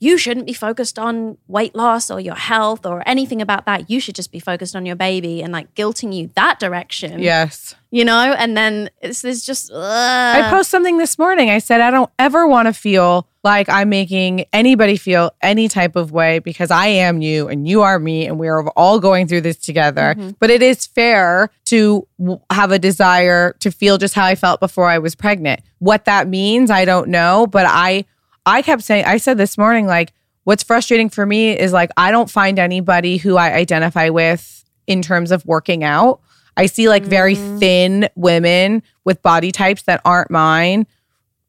you 0.03 0.17
shouldn't 0.17 0.47
be 0.47 0.55
focused 0.55 0.99
on 0.99 1.37
weight 1.47 1.75
loss 1.75 2.11
or 2.11 2.19
your 2.19 2.35
health 2.35 2.87
or 2.87 3.07
anything 3.07 3.43
about 3.43 3.67
that. 3.67 3.91
You 3.91 4.01
should 4.01 4.15
just 4.15 4.33
be 4.33 4.41
focused 4.41 4.75
on 4.75 4.87
your 4.87 4.97
baby 4.97 5.43
and 5.43 5.53
like 5.53 5.75
guilting 5.75 6.15
you 6.15 6.31
that 6.35 6.59
direction. 6.59 7.21
yes. 7.21 7.75
You 7.93 8.05
know? 8.05 8.35
And 8.39 8.57
then 8.57 8.89
it's, 9.03 9.25
it's 9.25 9.45
just, 9.45 9.71
I 9.73 10.43
ugh. 10.43 10.51
post 10.51 10.71
something 10.71 10.97
this 10.97 11.19
morning. 11.19 11.51
I 11.51 11.59
said, 11.59 11.81
I 11.81 11.91
don't 11.91 12.11
ever 12.19 12.47
want 12.47 12.67
to 12.69 12.73
feel 12.73 13.27
like 13.43 13.69
I'm 13.69 13.89
making 13.89 14.47
anybody 14.53 14.97
feel 14.97 15.33
any 15.43 15.69
type 15.69 15.97
of 15.97 16.13
way 16.13 16.39
because 16.39 16.71
I 16.71 16.87
am 16.87 17.21
you 17.21 17.49
and 17.49 17.67
you 17.69 17.83
are 17.83 17.99
me 17.99 18.27
and 18.27 18.39
we 18.39 18.49
are 18.49 18.69
all 18.71 19.01
going 19.01 19.27
through 19.27 19.41
this 19.43 19.57
together. 19.57 20.15
Mm-hmm. 20.17 20.31
But 20.39 20.51
it 20.51 20.63
is 20.63 20.87
fair 20.87 21.51
to 21.67 22.07
have 22.51 22.71
a 22.71 22.79
desire 22.79 23.55
to 23.61 23.71
feel 23.71 23.99
just 23.99 24.15
how 24.15 24.25
I 24.25 24.35
felt 24.35 24.61
before 24.61 24.87
I 24.87 24.99
was 24.99 25.15
pregnant. 25.15 25.61
What 25.79 26.05
that 26.05 26.29
means, 26.29 26.71
I 26.71 26.85
don't 26.85 27.09
know. 27.09 27.47
But 27.51 27.67
I, 27.69 28.05
I 28.47 28.63
kept 28.63 28.83
saying, 28.83 29.05
I 29.05 29.19
said 29.19 29.39
this 29.39 29.59
morning, 29.59 29.87
like, 29.87 30.13
what's 30.45 30.63
frustrating 30.63 31.09
for 31.09 31.27
me 31.27 31.59
is 31.59 31.73
like, 31.73 31.91
I 31.97 32.11
don't 32.11 32.31
find 32.31 32.59
anybody 32.59 33.17
who 33.17 33.37
I 33.37 33.53
identify 33.53 34.09
with 34.09 34.65
in 34.87 35.03
terms 35.03 35.31
of 35.31 35.45
working 35.47 35.85
out. 35.85 36.21
I 36.57 36.67
see 36.67 36.89
like 36.89 37.05
very 37.05 37.37
mm. 37.37 37.59
thin 37.59 38.09
women 38.17 38.83
with 39.05 39.23
body 39.23 39.53
types 39.53 39.83
that 39.83 40.01
aren't 40.05 40.31
mine, 40.31 40.87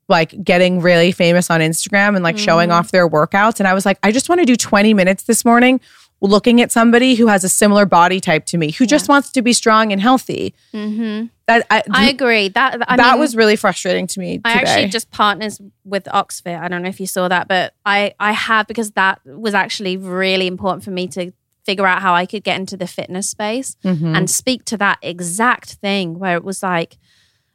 like 0.08 0.44
getting 0.44 0.82
really 0.82 1.12
famous 1.12 1.50
on 1.50 1.60
Instagram 1.60 2.16
and 2.16 2.24
like 2.24 2.38
showing 2.38 2.70
mm. 2.70 2.74
off 2.74 2.92
their 2.92 3.10
workouts. 3.10 3.60
And 3.60 3.68
I 3.68 3.74
was 3.74 3.86
like, 3.86 3.98
I 4.04 4.12
just 4.12 4.30
want 4.30 4.39
to 4.39 4.46
do 4.46 4.56
20 4.56 4.94
minutes 4.94 5.24
this 5.24 5.44
morning 5.44 5.82
looking 6.22 6.61
at 6.61 6.72
somebody 6.72 7.15
who 7.15 7.28
has 7.28 7.43
a 7.43 7.49
similar 7.49 7.86
body 7.86 8.19
type 8.19 8.45
to 8.45 8.57
me, 8.57 8.72
who 8.72 8.86
just 8.86 9.09
wants 9.09 9.32
to 9.32 9.41
be 9.41 9.53
strong 9.53 9.91
and 9.91 9.99
healthy. 9.99 10.53
Mm-hmm. 10.74 11.26
That 11.47 11.65
I, 11.72 11.84
I 11.91 12.09
agree. 12.09 12.47
That 12.49 12.78
I 12.88 12.95
that 12.95 13.11
mean, 13.13 13.19
was 13.19 13.36
really 13.36 13.55
frustrating 13.55 14.07
to 14.07 14.19
me. 14.19 14.39
I 14.45 14.53
actually 14.53 14.88
just 14.88 15.09
partners 15.11 15.59
with 15.84 16.05
Oxfit. 16.05 16.59
I 16.59 16.67
don't 16.67 16.84
know 16.84 16.89
if 16.89 16.99
you 16.99 17.07
saw 17.07 17.28
that, 17.28 17.47
but 17.47 17.74
I 17.86 18.13
I 18.19 18.32
have 18.34 18.67
because 18.67 18.91
that 18.91 19.19
was 19.26 19.53
actually 19.53 19.97
really 19.97 20.47
important 20.47 20.84
for 20.84 20.91
me 20.91 21.07
to 21.07 21.32
figure 21.65 21.86
out 21.86 22.01
how 22.01 22.13
I 22.13 22.26
could 22.26 22.43
get 22.43 22.59
into 22.59 22.78
the 22.78 22.88
fitness 22.88 23.30
space 23.30 23.76
Mhm. 23.84 24.15
and 24.17 24.30
speak 24.30 24.65
to 24.65 24.78
that 24.78 24.97
exact 25.01 25.74
thing 25.74 26.17
where 26.17 26.36
it 26.36 26.43
was 26.43 26.63
like, 26.63 26.97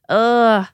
ugh, 0.08 0.66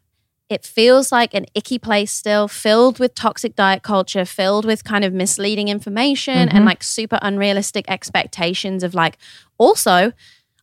it 0.52 0.64
feels 0.64 1.10
like 1.10 1.34
an 1.34 1.46
icky 1.54 1.78
place 1.78 2.12
still, 2.12 2.46
filled 2.48 2.98
with 2.98 3.14
toxic 3.14 3.56
diet 3.56 3.82
culture, 3.82 4.24
filled 4.24 4.64
with 4.64 4.84
kind 4.84 5.04
of 5.04 5.12
misleading 5.12 5.68
information 5.68 6.48
Mhm. 6.48 6.54
and 6.54 6.64
like 6.64 6.82
super 6.82 7.18
unrealistic 7.22 7.84
expectations 7.88 8.82
of 8.82 8.94
like, 8.94 9.18
also, 9.58 10.12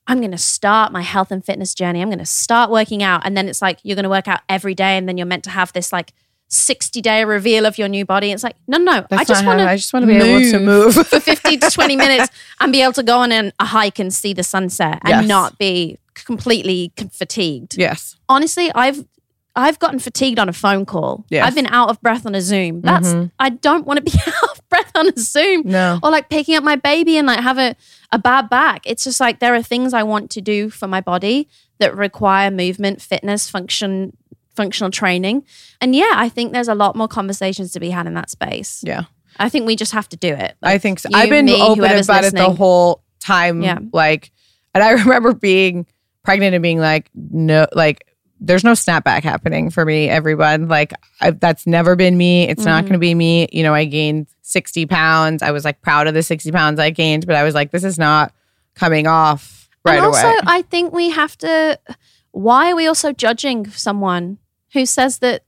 I'm 0.08 0.20
going 0.20 0.32
to 0.32 0.38
start 0.38 0.92
my 0.92 1.02
health 1.02 1.32
and 1.32 1.44
fitness 1.46 1.74
journey. 1.76 2.02
I'm 2.02 2.10
going 2.10 2.20
to 2.20 2.26
start 2.26 2.72
working 2.72 3.04
out. 3.04 3.22
And 3.26 3.36
then 3.38 3.48
it's 3.48 3.62
like, 3.62 3.80
you're 3.84 3.96
going 3.96 4.04
to 4.04 4.10
work 4.10 4.28
out 4.28 4.42
every 4.50 4.74
day. 4.74 4.98
And 4.98 5.08
then 5.08 5.18
you're 5.18 5.28
meant 5.28 5.44
to 5.44 5.52
have 5.52 5.72
this 5.74 5.92
like 5.94 6.14
60 6.48 7.00
day 7.02 7.24
reveal 7.26 7.68
of 7.68 7.78
your 7.78 7.88
new 7.88 8.06
body. 8.06 8.32
It's 8.32 8.44
like, 8.44 8.56
no, 8.68 8.80
no, 8.80 9.06
I 9.12 9.24
just 9.24 9.46
want 9.46 9.60
to 9.60 9.70
I 9.70 9.76
just 9.76 9.94
wanna 9.94 10.08
be 10.08 10.16
able 10.16 10.52
to 10.52 10.60
move. 10.60 10.96
for 11.08 11.20
50 11.20 11.58
to 11.58 11.70
20 11.70 11.96
minutes 12.06 12.32
and 12.60 12.72
be 12.72 12.82
able 12.82 12.94
to 12.94 13.04
go 13.04 13.20
on 13.20 13.32
an, 13.32 13.54
a 13.60 13.66
hike 13.66 14.00
and 14.00 14.12
see 14.12 14.34
the 14.34 14.42
sunset 14.44 14.98
and 15.04 15.10
Yes. 15.10 15.28
not 15.28 15.60
be 15.60 16.00
completely 16.16 16.92
fatigued. 17.12 17.78
yes. 17.78 18.16
Honestly, 18.28 18.72
I've 18.74 19.06
I've 19.60 19.80
gotten 19.80 20.00
fatigued 20.00 20.40
on 20.40 20.50
a 20.50 20.54
phone 20.54 20.86
call. 20.86 21.26
Yes. 21.30 21.46
I've 21.48 21.56
been 21.56 21.68
out 21.68 21.90
of 21.90 22.02
breath 22.02 22.26
on 22.26 22.36
a 22.36 22.42
Zoom. 22.42 22.82
That's 22.82 23.10
Mhm. 23.10 23.32
I 23.40 23.50
don't 23.50 23.86
want 23.86 23.98
to 23.98 24.04
be 24.04 24.18
out 24.28 24.58
of 24.58 24.70
breath 24.70 24.92
on 24.96 25.10
a 25.10 25.14
Zoom. 25.20 25.64
No. 25.66 26.00
Or 26.04 26.12
like 26.12 26.30
picking 26.30 26.56
up 26.56 26.64
my 26.64 26.76
baby 26.76 27.18
and 27.18 27.28
like 27.28 27.40
have 27.40 27.58
a, 27.58 27.76
a 28.12 28.20
bad 28.20 28.50
back. 28.50 28.82
It's 28.86 29.04
just 29.04 29.20
like 29.20 29.40
there 29.40 29.54
are 29.56 29.62
things 29.64 29.94
I 29.94 30.04
want 30.04 30.30
to 30.32 30.42
do 30.42 30.70
for 30.70 30.88
my 30.88 31.02
body 31.02 31.48
that 31.80 31.96
require 31.96 32.52
movement, 32.52 33.02
fitness, 33.02 33.50
function, 33.50 34.16
functional 34.56 34.92
training. 34.92 35.44
And 35.80 35.96
yeah, 35.96 36.12
I 36.16 36.28
think 36.30 36.52
there's 36.54 36.68
a 36.68 36.76
lot 36.76 36.96
more 36.96 37.08
conversations 37.08 37.72
to 37.74 37.80
be 37.80 37.90
had 37.92 38.08
in 38.08 38.14
that 38.16 38.30
space. 38.30 38.84
Yeah. 38.86 39.04
I 39.38 39.48
think 39.48 39.66
we 39.66 39.76
just 39.78 39.94
have 39.94 40.10
to 40.10 40.18
do 40.18 40.34
it. 40.34 40.56
I 40.62 40.78
think 40.80 41.00
so. 41.00 41.10
you, 41.12 41.18
I've 41.18 41.30
been 41.30 41.46
me, 41.46 41.62
open 41.62 41.86
about 41.86 42.26
it 42.26 42.34
the 42.36 42.50
whole 42.50 43.04
time. 43.22 43.62
Yeah. 43.62 43.80
Like, 43.94 44.32
and 44.74 44.84
I 44.84 44.92
remember 45.04 45.34
being 45.34 45.86
pregnant 46.26 46.54
and 46.56 46.62
being 46.62 46.80
like, 46.80 47.10
no, 47.14 47.66
like, 47.74 48.06
there's 48.40 48.64
no 48.64 48.72
snapback 48.72 49.24
happening 49.24 49.70
for 49.70 49.86
me, 49.86 50.08
everyone. 50.10 50.68
Like, 50.68 50.94
I, 51.22 51.32
that's 51.32 51.68
never 51.68 51.96
been 51.96 52.18
me. 52.18 52.48
It's 52.48 52.66
not 52.66 52.84
Mhm. 52.84 52.88
going 52.88 52.94
to 52.94 53.00
be 53.00 53.14
me. 53.16 53.48
You 53.52 53.64
know, 53.64 53.74
I 53.74 53.86
gained 53.86 54.28
60 54.42 54.86
pounds. 54.86 55.42
I 55.44 55.52
was 55.52 55.66
like 55.66 55.82
proud 55.82 56.08
of 56.08 56.14
the 56.14 56.24
60 56.24 56.52
pounds 56.52 56.80
I 56.80 56.90
gained, 56.90 57.28
but 57.28 57.36
I 57.36 57.44
was 57.44 57.54
like, 57.54 57.72
this 57.72 57.84
is 57.84 57.98
not 58.00 58.34
coming 58.76 59.08
off 59.08 59.68
right 59.86 59.96
away. 59.96 59.98
and 60.00 60.06
also, 60.08 60.28
away. 60.28 60.38
I 60.46 60.62
think 60.64 60.94
we 60.94 61.10
have 61.12 61.38
to. 61.40 61.80
Why 62.32 62.72
are 62.72 62.76
we 62.76 62.88
also 62.88 63.12
judging 63.12 63.70
someone 63.72 64.38
who 64.74 64.86
says 64.86 65.18
that 65.20 65.44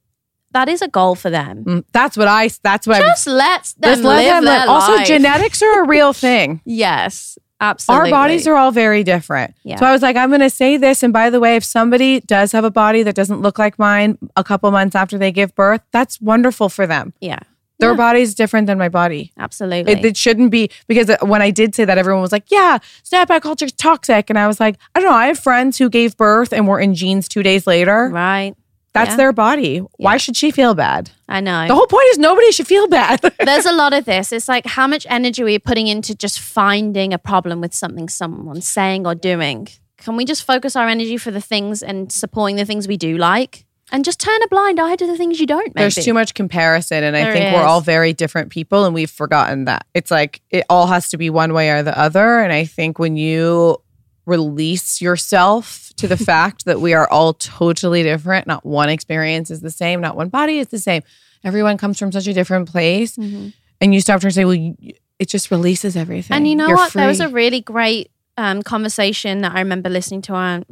that 0.51 0.67
is 0.67 0.81
a 0.81 0.87
goal 0.87 1.15
for 1.15 1.29
them? 1.29 1.63
Mm, 1.63 1.83
that's 1.93 2.17
what 2.17 2.27
I, 2.27 2.49
that's 2.63 2.85
what 2.87 2.99
Just 2.99 3.27
let 3.27 3.73
them 3.79 3.91
Just 3.91 4.03
let 4.03 4.15
live 4.17 4.25
them 4.35 4.45
their 4.45 4.59
live. 4.59 4.69
Also, 4.69 5.03
genetics 5.05 5.61
are 5.61 5.83
a 5.83 5.87
real 5.87 6.11
thing. 6.27 6.59
Yes, 6.65 7.37
absolutely. 7.61 8.11
Our 8.11 8.17
bodies 8.23 8.47
are 8.47 8.55
all 8.55 8.71
very 8.71 9.03
different. 9.03 9.53
Yeah. 9.63 9.77
So 9.77 9.85
I 9.85 9.91
was 9.93 10.01
like, 10.01 10.15
I'm 10.17 10.29
going 10.29 10.41
to 10.41 10.49
say 10.49 10.75
this. 10.77 11.03
And 11.03 11.13
by 11.13 11.29
the 11.29 11.39
way, 11.39 11.55
if 11.55 11.63
somebody 11.63 12.19
does 12.21 12.51
have 12.51 12.63
a 12.65 12.71
body 12.71 13.03
that 13.03 13.15
doesn't 13.15 13.41
look 13.41 13.57
like 13.59 13.77
mine 13.79 14.17
a 14.35 14.43
couple 14.43 14.69
months 14.71 14.95
after 14.95 15.17
they 15.17 15.31
give 15.31 15.53
birth, 15.55 15.81
that's 15.91 16.19
wonderful 16.19 16.67
for 16.69 16.85
them. 16.87 17.13
Yeah, 17.21 17.39
Their 17.79 17.91
Yeah. 17.91 17.97
body's 17.97 18.33
different 18.35 18.67
than 18.67 18.77
my 18.77 18.89
body. 18.89 19.31
absolutely. 19.39 19.93
It, 19.93 20.03
it 20.05 20.17
shouldn't 20.17 20.51
be 20.51 20.69
because 20.87 21.09
uh, 21.09 21.17
when 21.21 21.41
I 21.41 21.51
did 21.51 21.73
say 21.75 21.85
that, 21.85 21.97
everyone 21.97 22.21
was 22.21 22.31
like, 22.31 22.45
"Yeah, 22.51 22.77
snapback 23.03 23.41
culture 23.41 23.65
is 23.65 23.71
toxic," 23.73 24.29
and 24.29 24.37
I 24.37 24.47
was 24.47 24.59
like, 24.59 24.75
"I 24.93 24.99
don't 24.99 25.09
know." 25.09 25.15
I 25.15 25.27
have 25.27 25.39
friends 25.39 25.77
who 25.79 25.89
gave 25.89 26.15
birth 26.17 26.51
and 26.53 26.67
were 26.67 26.79
in 26.79 26.93
jeans 26.95 27.27
two 27.27 27.41
days 27.43 27.65
later. 27.67 28.09
right. 28.11 28.53
That's 28.93 29.11
Yeah. 29.11 29.15
their 29.17 29.33
body. 29.33 29.77
Why 29.97 30.13
Yeah. 30.13 30.17
should 30.17 30.35
she 30.35 30.51
feel 30.51 30.73
bad? 30.73 31.11
I 31.29 31.39
know. 31.39 31.67
The 31.67 31.75
whole 31.75 31.87
point 31.87 32.07
is 32.11 32.17
nobody 32.17 32.51
should 32.51 32.67
feel 32.67 32.87
bad. 32.87 33.21
There's 33.39 33.65
a 33.65 33.71
lot 33.71 33.93
of 33.93 34.05
this. 34.05 34.31
It's 34.31 34.47
like 34.49 34.65
how 34.65 34.85
much 34.87 35.07
energy 35.09 35.41
are 35.41 35.45
we 35.45 35.59
putting 35.59 35.87
into 35.87 36.13
just 36.13 36.39
finding 36.39 37.13
a 37.13 37.17
problem 37.17 37.61
with 37.61 37.73
something 37.73 38.09
someone's 38.09 38.67
saying 38.67 39.07
or 39.07 39.15
doing? 39.15 39.67
Can 39.97 40.15
we 40.17 40.25
just 40.25 40.43
focus 40.43 40.75
our 40.75 40.87
energy 40.89 41.17
for 41.17 41.31
the 41.31 41.39
things 41.41 41.81
and 41.81 42.11
supporting 42.11 42.55
the 42.57 42.65
things 42.65 42.87
we 42.87 42.97
do 42.97 43.17
like? 43.17 43.65
And 43.93 44.05
just 44.05 44.19
turn 44.21 44.41
a 44.41 44.47
blind 44.47 44.79
eye 44.79 44.95
to 44.95 45.05
the 45.05 45.17
things 45.17 45.39
you 45.39 45.45
don't, 45.45 45.75
maybe. 45.75 45.83
There's 45.83 45.95
too 45.95 46.13
much 46.13 46.33
comparison, 46.33 47.03
and 47.03 47.15
I 47.15 47.23
There 47.25 47.33
think 47.33 47.53
we're 47.55 47.61
all 47.63 47.81
very 47.81 48.13
different 48.13 48.49
people, 48.49 48.85
and 48.85 48.93
we've 48.95 49.11
forgotten 49.11 49.65
that. 49.65 49.85
It's 49.93 50.09
like 50.09 50.39
it 50.49 50.63
all 50.69 50.87
has 50.87 51.09
to 51.09 51.17
be 51.17 51.29
one 51.29 51.53
way 51.53 51.69
or 51.71 51.83
the 51.83 51.97
other. 51.99 52.39
And 52.39 52.53
I 52.53 52.63
think 52.63 52.99
when 52.99 53.17
you 53.17 53.77
release 54.25 55.01
yourself 55.01 55.91
to 55.97 56.07
the 56.07 56.17
fact 56.31 56.65
that 56.65 56.79
we 56.81 56.93
are 56.93 57.09
all 57.09 57.33
totally 57.33 58.03
different, 58.03 58.47
not 58.47 58.65
one 58.65 58.89
experience 58.89 59.49
is 59.51 59.61
the 59.61 59.71
same, 59.71 60.01
not 60.01 60.15
one 60.15 60.29
body 60.29 60.59
is 60.59 60.67
the 60.67 60.79
same. 60.79 61.01
Everyone 61.43 61.77
comes 61.77 61.97
from 61.97 62.11
such 62.11 62.27
a 62.27 62.33
different 62.33 62.69
place, 62.69 63.17
Mhm. 63.17 63.53
and 63.79 63.93
you 63.93 64.01
stop 64.01 64.21
trying 64.21 64.29
to 64.29 64.35
say, 64.35 64.45
"Well, 64.45 64.53
you, 64.55 64.75
it 65.19 65.27
just 65.27 65.49
releases 65.51 65.95
everything." 65.97 66.35
And 66.35 66.47
you 66.47 66.55
know 66.55 66.67
You're 66.67 66.77
what? 66.77 66.93
There 66.93 67.07
was 67.07 67.19
a 67.19 67.29
really 67.29 67.61
great 67.61 68.11
um, 68.37 68.61
conversation 68.61 69.41
that 69.41 69.53
I 69.55 69.59
remember 69.59 69.89
listening 69.89 70.21
to 70.23 70.33
on 70.33 70.65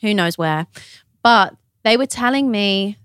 who 0.00 0.14
knows 0.14 0.38
where, 0.38 0.66
but 1.22 1.54
they 1.84 1.96
were 1.96 2.06
telling 2.06 2.50
me, 2.50 2.96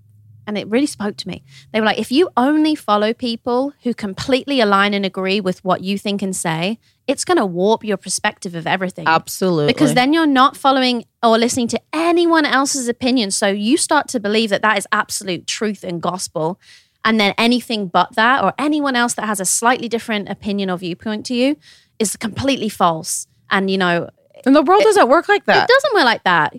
and 0.46 0.58
it 0.58 0.68
really 0.68 0.86
spoke 0.86 1.18
to 1.18 1.28
me. 1.28 1.44
They 1.72 1.80
were 1.80 1.86
like, 1.86 2.00
if 2.00 2.12
you 2.12 2.30
only 2.38 2.74
follow 2.76 3.14
people 3.14 3.74
who 3.84 3.94
completely 3.94 4.62
align 4.62 4.94
and 4.94 5.06
agree 5.06 5.42
with 5.42 5.64
what 5.66 5.82
you 5.82 5.98
think 5.98 6.22
and 6.22 6.36
say, 6.36 6.78
it's 7.08 7.24
going 7.24 7.38
to 7.38 7.46
warp 7.46 7.84
your 7.84 7.98
perspective 7.98 8.54
of 8.54 8.68
everything. 8.68 9.08
absolutely 9.08 9.74
Because 9.74 9.94
then 9.94 10.14
you're 10.14 10.28
not 10.28 10.58
following 10.58 11.06
or 11.24 11.38
listening 11.38 11.68
to 11.70 11.82
anyone 11.94 12.46
else's 12.46 12.88
opinion. 12.88 13.32
So 13.32 13.48
you 13.48 13.78
start 13.78 14.08
to 14.10 14.20
believe 14.20 14.50
that 14.50 14.62
that 14.62 14.78
is 14.78 14.86
absolute 14.92 15.48
truth 15.48 15.84
and 15.84 16.02
gospel. 16.02 16.60
And 17.06 17.20
then 17.20 17.34
anything 17.38 17.88
but 17.88 18.16
that, 18.16 18.44
or 18.44 18.54
anyone 18.60 18.96
else 18.96 19.14
that 19.14 19.26
has 19.26 19.40
a 19.40 19.46
slightly 19.46 19.88
different 19.88 20.28
opinion 20.28 20.70
or 20.70 20.78
viewpoint 20.78 21.26
to 21.28 21.34
you, 21.34 21.56
is 22.00 22.18
completely 22.18 22.68
false. 22.68 23.28
And, 23.50 23.72
you 23.72 23.78
know, 23.78 24.10
and 24.46 24.56
the 24.56 24.62
world 24.62 24.84
doesn't 24.84 25.08
work 25.08 25.30
like 25.30 25.46
that. 25.46 25.64
it 25.64 25.74
doesn't 25.74 25.94
work 25.94 26.04
like 26.04 26.24
that. 26.26 26.56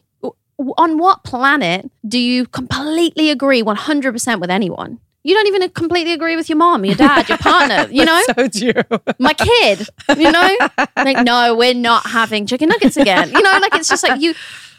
On 0.79 0.99
what 0.99 1.23
planet 1.23 1.91
do 2.07 2.19
you 2.19 2.47
completely 2.47 3.31
agree 3.31 3.63
100% 3.63 4.41
with 4.41 4.51
anyone? 4.51 4.99
You 5.29 5.35
don't 5.35 5.47
even 5.49 5.69
completely 5.71 6.15
agree 6.15 6.37
with 6.37 6.49
your 6.49 6.57
mom, 6.57 6.85
your 6.87 6.95
dad, 6.95 7.29
your 7.29 7.37
partner, 7.39 7.87
you 7.93 8.05
know? 8.05 8.19
so 8.35 8.49
true. 8.49 8.83
my 9.19 9.35
kid, 9.35 9.87
you 10.17 10.31
know? 10.33 10.57
like, 10.97 11.25
no, 11.25 11.55
we're 11.55 11.75
not 11.75 12.07
having 12.07 12.47
chicken 12.47 12.71
nuggets 12.71 12.97
again. 12.97 13.31
You 13.31 13.43
know, 13.43 13.59
like 13.61 13.75
it's 13.75 13.89
just 13.91 14.03
like 14.09 14.21
you. 14.23 14.35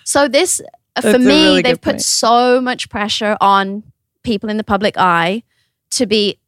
So, 0.06 0.28
this, 0.28 0.60
uh, 0.96 1.02
for 1.02 1.20
me, 1.20 1.26
really 1.28 1.62
they've 1.62 1.80
put 1.80 1.94
point. 1.98 2.02
so 2.02 2.60
much 2.60 2.90
pressure 2.90 3.38
on 3.40 3.84
people 4.24 4.50
in 4.50 4.58
the 4.58 4.64
public 4.64 4.96
eye 4.98 5.44
to 5.92 6.08
be 6.08 6.40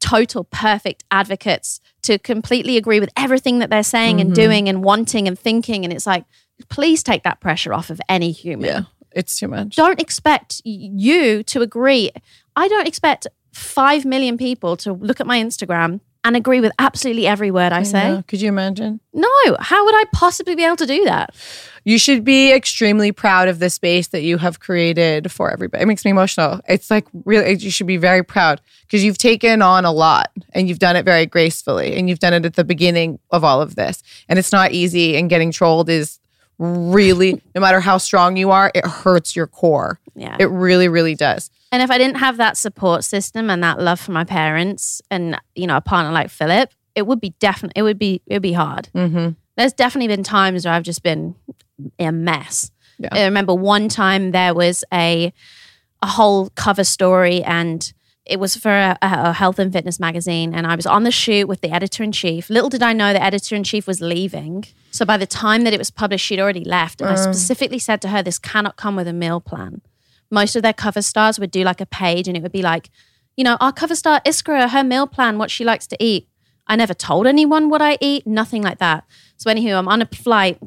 total 0.00 0.44
perfect 0.44 1.04
advocates, 1.10 1.80
to 2.02 2.18
completely 2.18 2.76
agree 2.76 3.00
with 3.00 3.08
everything 3.16 3.58
that 3.60 3.70
they're 3.70 3.82
saying 3.82 4.20
and 4.20 4.30
Mhm. 4.32 4.34
doing 4.34 4.68
and 4.68 4.84
wanting 4.84 5.26
and 5.28 5.38
thinking. 5.38 5.84
And 5.84 5.92
it's 5.94 6.06
like, 6.06 6.24
please 6.68 7.02
take 7.02 7.22
that 7.24 7.40
pressure 7.40 7.72
off 7.72 7.88
of 7.88 8.00
any 8.08 8.32
human 8.32 8.66
Yeah, 8.66 8.80
it's 9.12 9.38
too 9.38 9.48
much. 9.48 9.76
don't 9.76 10.00
expect 10.00 10.60
you 10.64 11.42
to 11.44 11.62
agree. 11.62 12.10
I 12.54 12.68
don't 12.68 12.86
expect 12.88 13.26
5 13.56 14.04
million 14.04 14.36
people 14.36 14.76
to 14.78 14.92
look 14.92 15.20
at 15.20 15.26
my 15.26 15.38
Instagram 15.38 16.00
and 16.24 16.36
agree 16.36 16.60
with 16.60 16.72
absolutely 16.78 17.26
every 17.26 17.50
word 17.50 17.72
I 17.72 17.84
say. 17.84 18.22
Could 18.26 18.40
you 18.40 18.48
imagine? 18.48 19.00
No, 19.14 19.28
how 19.60 19.84
would 19.84 19.94
I 19.94 20.04
possibly 20.12 20.54
be 20.54 20.64
able 20.64 20.76
to 20.76 20.86
do 20.86 21.04
that? 21.04 21.34
You 21.84 21.98
should 21.98 22.24
be 22.24 22.52
extremely 22.52 23.12
proud 23.12 23.46
of 23.46 23.60
the 23.60 23.70
space 23.70 24.08
that 24.08 24.22
you 24.22 24.38
have 24.38 24.58
created 24.58 25.30
for 25.30 25.52
everybody. 25.52 25.84
It 25.84 25.86
makes 25.86 26.04
me 26.04 26.10
emotional. 26.10 26.60
It's 26.68 26.90
like 26.90 27.06
really, 27.24 27.54
you 27.54 27.70
should 27.70 27.86
be 27.86 27.96
very 27.96 28.24
proud 28.24 28.60
because 28.82 29.04
you've 29.04 29.18
taken 29.18 29.62
on 29.62 29.84
a 29.84 29.92
lot 29.92 30.32
and 30.52 30.68
you've 30.68 30.80
done 30.80 30.96
it 30.96 31.04
very 31.04 31.26
gracefully 31.26 31.96
and 31.96 32.08
you've 32.08 32.18
done 32.18 32.34
it 32.34 32.44
at 32.44 32.54
the 32.54 32.64
beginning 32.64 33.20
of 33.30 33.44
all 33.44 33.62
of 33.62 33.76
this. 33.76 34.02
And 34.28 34.38
it's 34.38 34.50
not 34.50 34.72
easy, 34.72 35.16
and 35.16 35.30
getting 35.30 35.52
trolled 35.52 35.88
is 35.88 36.18
really, 36.58 37.40
no 37.54 37.60
matter 37.60 37.78
how 37.78 37.98
strong 37.98 38.36
you 38.36 38.50
are, 38.50 38.72
it 38.74 38.84
hurts 38.84 39.36
your 39.36 39.46
core. 39.46 40.00
Yeah. 40.16 40.36
It 40.40 40.46
really, 40.46 40.88
really 40.88 41.14
does. 41.14 41.50
And 41.76 41.82
if 41.82 41.90
I 41.90 41.98
didn't 41.98 42.16
have 42.16 42.38
that 42.38 42.56
support 42.56 43.04
system 43.04 43.50
and 43.50 43.62
that 43.62 43.78
love 43.78 44.00
for 44.00 44.12
my 44.12 44.24
parents 44.24 45.02
and, 45.10 45.38
you 45.54 45.66
know, 45.66 45.76
a 45.76 45.82
partner 45.82 46.10
like 46.10 46.30
Philip, 46.30 46.70
it 46.94 47.06
would 47.06 47.20
be 47.20 47.34
definitely, 47.38 47.78
it 47.78 47.82
would 47.82 47.98
be, 47.98 48.22
it 48.26 48.32
would 48.36 48.42
be 48.42 48.54
hard. 48.54 48.88
Mm-hmm. 48.94 49.32
There's 49.58 49.74
definitely 49.74 50.08
been 50.08 50.22
times 50.22 50.64
where 50.64 50.72
I've 50.72 50.84
just 50.84 51.02
been 51.02 51.34
a 51.98 52.10
mess. 52.12 52.70
Yeah. 52.98 53.10
I 53.12 53.24
remember 53.24 53.52
one 53.54 53.90
time 53.90 54.30
there 54.30 54.54
was 54.54 54.84
a 54.90 55.34
a 56.02 56.06
whole 56.06 56.48
cover 56.54 56.82
story 56.84 57.42
and 57.44 57.92
it 58.24 58.40
was 58.40 58.56
for 58.56 58.70
a, 58.70 58.96
a 59.02 59.32
health 59.34 59.58
and 59.58 59.70
fitness 59.70 60.00
magazine 60.00 60.54
and 60.54 60.66
I 60.66 60.74
was 60.76 60.86
on 60.86 61.02
the 61.04 61.10
shoot 61.10 61.46
with 61.46 61.60
the 61.60 61.70
editor 61.70 62.02
in 62.02 62.12
chief. 62.12 62.48
Little 62.48 62.70
did 62.70 62.82
I 62.82 62.94
know 62.94 63.12
the 63.12 63.22
editor 63.22 63.54
in 63.54 63.64
chief 63.64 63.86
was 63.86 64.00
leaving. 64.00 64.64
So 64.92 65.04
by 65.04 65.18
the 65.18 65.26
time 65.26 65.64
that 65.64 65.74
it 65.74 65.78
was 65.78 65.90
published, 65.90 66.24
she'd 66.24 66.40
already 66.40 66.64
left. 66.64 67.02
And 67.02 67.10
I 67.10 67.14
Uh. 67.14 67.16
specifically 67.16 67.78
said 67.78 68.00
to 68.02 68.08
her, 68.08 68.22
this 68.22 68.38
cannot 68.38 68.76
come 68.76 68.96
with 68.96 69.08
a 69.08 69.12
meal 69.12 69.40
plan. 69.40 69.82
Most 70.30 70.56
of 70.56 70.62
their 70.62 70.72
cover 70.72 71.02
stars 71.02 71.38
would 71.38 71.50
do 71.50 71.62
like 71.62 71.80
a 71.80 71.86
page 71.86 72.28
and 72.28 72.36
it 72.36 72.42
would 72.42 72.52
be 72.52 72.62
like, 72.62 72.90
you 73.36 73.44
know, 73.44 73.56
our 73.60 73.72
cover 73.72 73.94
star 73.94 74.20
Iskra, 74.24 74.70
her 74.70 74.82
meal 74.82 75.06
plan, 75.06 75.38
what 75.38 75.50
she 75.50 75.64
likes 75.64 75.86
to 75.88 75.96
eat. 76.00 76.28
I 76.66 76.76
never 76.76 76.94
told 76.94 77.26
anyone 77.26 77.68
what 77.68 77.80
I 77.80 77.96
eat, 78.00 78.26
nothing 78.26 78.62
like 78.62 78.78
that. 78.78 79.04
So, 79.36 79.50
anywho, 79.50 79.78
I'm 79.78 79.88
on 79.88 80.02
a 80.02 80.06
flight, 80.06 80.58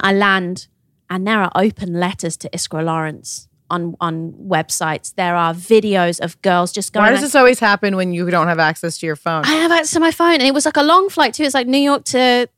I 0.00 0.12
land, 0.12 0.66
and 1.08 1.26
there 1.26 1.40
are 1.40 1.50
open 1.54 1.94
letters 1.94 2.36
to 2.38 2.50
Iskra 2.50 2.84
Lawrence 2.84 3.48
on, 3.70 3.96
on 4.00 4.32
websites. 4.32 5.14
There 5.14 5.36
are 5.36 5.54
videos 5.54 6.20
of 6.20 6.40
girls 6.42 6.72
just 6.72 6.92
going. 6.92 7.06
Why 7.06 7.12
does 7.12 7.22
this 7.22 7.34
always 7.34 7.60
happen 7.60 7.96
when 7.96 8.12
you 8.12 8.28
don't 8.30 8.48
have 8.48 8.58
access 8.58 8.98
to 8.98 9.06
your 9.06 9.16
phone? 9.16 9.44
I 9.44 9.54
have 9.54 9.72
access 9.72 9.92
to 9.92 10.00
my 10.00 10.10
phone, 10.10 10.34
and 10.34 10.42
it 10.42 10.52
was 10.52 10.66
like 10.66 10.76
a 10.76 10.82
long 10.82 11.08
flight 11.08 11.32
too. 11.34 11.44
It's 11.44 11.54
like 11.54 11.66
New 11.66 11.78
York 11.78 12.04
to 12.06 12.48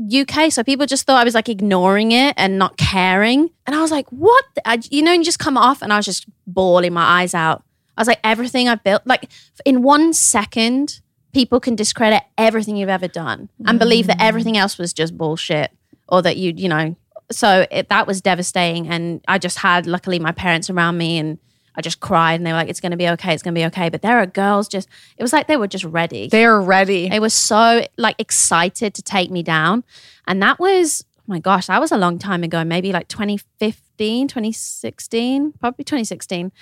UK, 0.00 0.52
so 0.52 0.62
people 0.62 0.86
just 0.86 1.06
thought 1.06 1.20
I 1.20 1.24
was 1.24 1.34
like 1.34 1.48
ignoring 1.48 2.12
it 2.12 2.34
and 2.36 2.58
not 2.58 2.76
caring. 2.76 3.50
And 3.66 3.76
I 3.76 3.80
was 3.80 3.90
like, 3.90 4.08
"What?" 4.10 4.44
I, 4.64 4.80
you 4.90 5.02
know, 5.02 5.12
and 5.12 5.20
you 5.20 5.24
just 5.24 5.38
come 5.38 5.56
off, 5.56 5.82
and 5.82 5.92
I 5.92 5.96
was 5.96 6.06
just 6.06 6.26
bawling 6.46 6.92
my 6.92 7.22
eyes 7.22 7.34
out. 7.34 7.62
I 7.96 8.00
was 8.00 8.08
like, 8.08 8.20
"Everything 8.24 8.68
I 8.68 8.76
built, 8.76 9.02
like 9.06 9.28
in 9.64 9.82
one 9.82 10.12
second, 10.12 11.00
people 11.32 11.60
can 11.60 11.74
discredit 11.74 12.22
everything 12.38 12.76
you've 12.76 12.88
ever 12.88 13.08
done 13.08 13.48
and 13.66 13.78
believe 13.78 14.06
that 14.06 14.18
mm. 14.18 14.24
everything 14.26 14.56
else 14.56 14.78
was 14.78 14.92
just 14.92 15.16
bullshit, 15.16 15.70
or 16.08 16.22
that 16.22 16.36
you, 16.36 16.52
you 16.56 16.68
know." 16.68 16.96
So 17.30 17.66
it, 17.70 17.88
that 17.88 18.06
was 18.06 18.20
devastating, 18.20 18.88
and 18.88 19.20
I 19.28 19.38
just 19.38 19.58
had 19.58 19.86
luckily 19.86 20.18
my 20.18 20.32
parents 20.32 20.70
around 20.70 20.98
me 20.98 21.18
and. 21.18 21.38
I 21.74 21.80
just 21.80 22.00
cried 22.00 22.34
and 22.34 22.46
they 22.46 22.52
were 22.52 22.58
like, 22.58 22.68
it's 22.68 22.80
going 22.80 22.90
to 22.90 22.96
be 22.96 23.08
okay. 23.10 23.32
It's 23.32 23.42
going 23.42 23.54
to 23.54 23.58
be 23.58 23.64
okay. 23.66 23.88
But 23.88 24.02
there 24.02 24.18
are 24.18 24.26
girls 24.26 24.68
just, 24.68 24.88
it 25.16 25.22
was 25.22 25.32
like 25.32 25.46
they 25.46 25.56
were 25.56 25.66
just 25.66 25.84
ready. 25.84 26.28
They're 26.28 26.60
ready. 26.60 27.08
They 27.08 27.20
were 27.20 27.30
so 27.30 27.86
like 27.96 28.16
excited 28.18 28.94
to 28.94 29.02
take 29.02 29.30
me 29.30 29.42
down. 29.42 29.84
And 30.26 30.42
that 30.42 30.58
was, 30.58 31.04
oh 31.18 31.22
my 31.26 31.38
gosh, 31.38 31.66
that 31.66 31.80
was 31.80 31.92
a 31.92 31.96
long 31.96 32.18
time 32.18 32.44
ago, 32.44 32.64
maybe 32.64 32.92
like 32.92 33.08
2015, 33.08 34.28
2016, 34.28 35.52
probably 35.52 35.84
2016. 35.84 36.52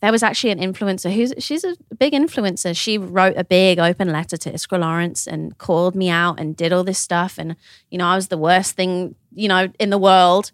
There 0.00 0.12
was 0.12 0.22
actually 0.22 0.50
an 0.50 0.60
influencer 0.60 1.12
who's 1.12 1.34
she's 1.38 1.64
a 1.64 1.76
big 1.98 2.12
influencer. 2.12 2.76
She 2.76 2.98
wrote 2.98 3.36
a 3.36 3.42
big 3.42 3.80
open 3.80 4.12
letter 4.12 4.36
to 4.36 4.52
Iskra 4.52 4.78
Lawrence 4.78 5.26
and 5.26 5.58
called 5.58 5.96
me 5.96 6.08
out 6.08 6.38
and 6.38 6.56
did 6.56 6.72
all 6.72 6.84
this 6.84 7.00
stuff. 7.00 7.36
And, 7.36 7.56
you 7.90 7.98
know, 7.98 8.06
I 8.06 8.14
was 8.14 8.28
the 8.28 8.38
worst 8.38 8.76
thing, 8.76 9.16
you 9.34 9.48
know, 9.48 9.68
in 9.80 9.90
the 9.90 9.98
world. 9.98 10.52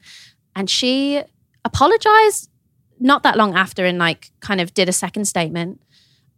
And 0.57 0.71
she 0.71 1.23
apologized 1.63 2.49
not 3.05 3.23
that 3.23 3.37
long 3.37 3.55
after 3.55 3.85
and 3.85 3.99
like 3.99 4.33
kind 4.41 4.61
of 4.61 4.75
did 4.75 4.89
a 4.89 4.93
second 4.93 5.27
statement. 5.27 5.81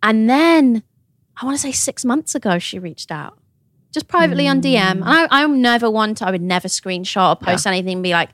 And 0.02 0.28
then 0.28 0.82
I 1.40 1.46
want 1.46 1.56
to 1.56 1.62
say 1.62 1.72
six 1.72 2.04
months 2.04 2.34
ago, 2.34 2.58
she 2.58 2.78
reached 2.78 3.10
out 3.10 3.38
just 3.96 4.08
privately 4.08 4.46
on 4.46 4.60
DM. 4.60 4.76
And 4.76 5.04
I, 5.04 5.26
I'm 5.30 5.62
never 5.62 5.90
one 5.90 6.14
to, 6.16 6.26
I 6.26 6.30
would 6.30 6.42
never 6.42 6.68
screenshot 6.68 7.32
or 7.32 7.36
post 7.36 7.66
anything 7.66 7.94
and 7.94 8.02
be 8.02 8.12
like, 8.12 8.28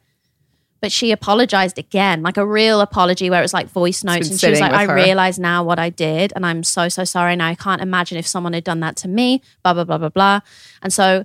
but 0.81 0.91
she 0.91 1.13
apologized 1.13 1.79
again, 1.79 2.23
like 2.23 2.37
a 2.37 2.45
real 2.45 2.81
apology 2.81 3.31
where 3.31 3.39
it 3.39 3.45
was 3.45 3.55
like 3.55 3.69
voice 3.69 4.03
notes. 4.03 4.29
And 4.29 4.41
she 4.41 4.51
was 4.51 4.61
like, 4.61 4.73
I 4.73 4.87
her. 4.87 4.95
realize 4.95 5.39
now 5.39 5.63
what 5.63 5.79
I 5.79 5.91
did 5.91 6.33
and 6.35 6.45
I'm 6.45 6.65
so, 6.65 6.89
so 6.89 7.05
sorry. 7.05 7.37
Now 7.37 7.47
I 7.47 7.55
can't 7.55 7.81
imagine 7.81 8.19
if 8.19 8.27
someone 8.27 8.55
had 8.55 8.65
done 8.65 8.81
that 8.81 8.97
to 8.97 9.09
me, 9.09 9.41
blah, 9.63 9.75
blah, 9.75 9.85
blah, 9.85 9.99
blah, 9.99 10.09
blah. 10.09 10.41
And 10.83 10.93
so 10.93 11.25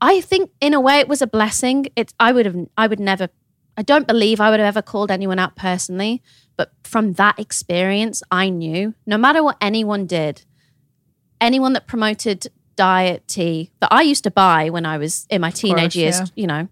I 0.00 0.20
think 0.20 0.50
in 0.60 0.74
a 0.74 0.80
way 0.80 0.98
it 0.98 1.06
was 1.06 1.22
a 1.22 1.28
blessing. 1.28 1.86
It, 1.94 2.12
I 2.18 2.32
would 2.32 2.46
have, 2.46 2.56
I 2.76 2.88
would 2.88 2.98
never, 2.98 3.28
I 3.76 3.82
don't 3.82 4.08
believe 4.08 4.40
I 4.40 4.50
would 4.50 4.58
have 4.58 4.76
ever 4.76 4.82
called 4.82 5.12
anyone 5.12 5.38
out 5.38 5.54
personally. 5.54 6.22
But 6.56 6.72
from 6.84 7.14
that 7.14 7.38
experience, 7.38 8.22
I 8.30 8.48
knew 8.48 8.94
no 9.06 9.18
matter 9.18 9.42
what 9.42 9.56
anyone 9.60 10.06
did, 10.06 10.42
anyone 11.40 11.72
that 11.74 11.86
promoted 11.86 12.46
diet 12.76 13.26
tea 13.28 13.70
that 13.80 13.92
I 13.92 14.02
used 14.02 14.24
to 14.24 14.30
buy 14.30 14.70
when 14.70 14.86
I 14.86 14.98
was 14.98 15.26
in 15.30 15.40
my 15.40 15.50
teenage 15.50 15.94
course, 15.94 15.96
years, 15.96 16.18
yeah. 16.20 16.26
you 16.34 16.46
know, 16.46 16.68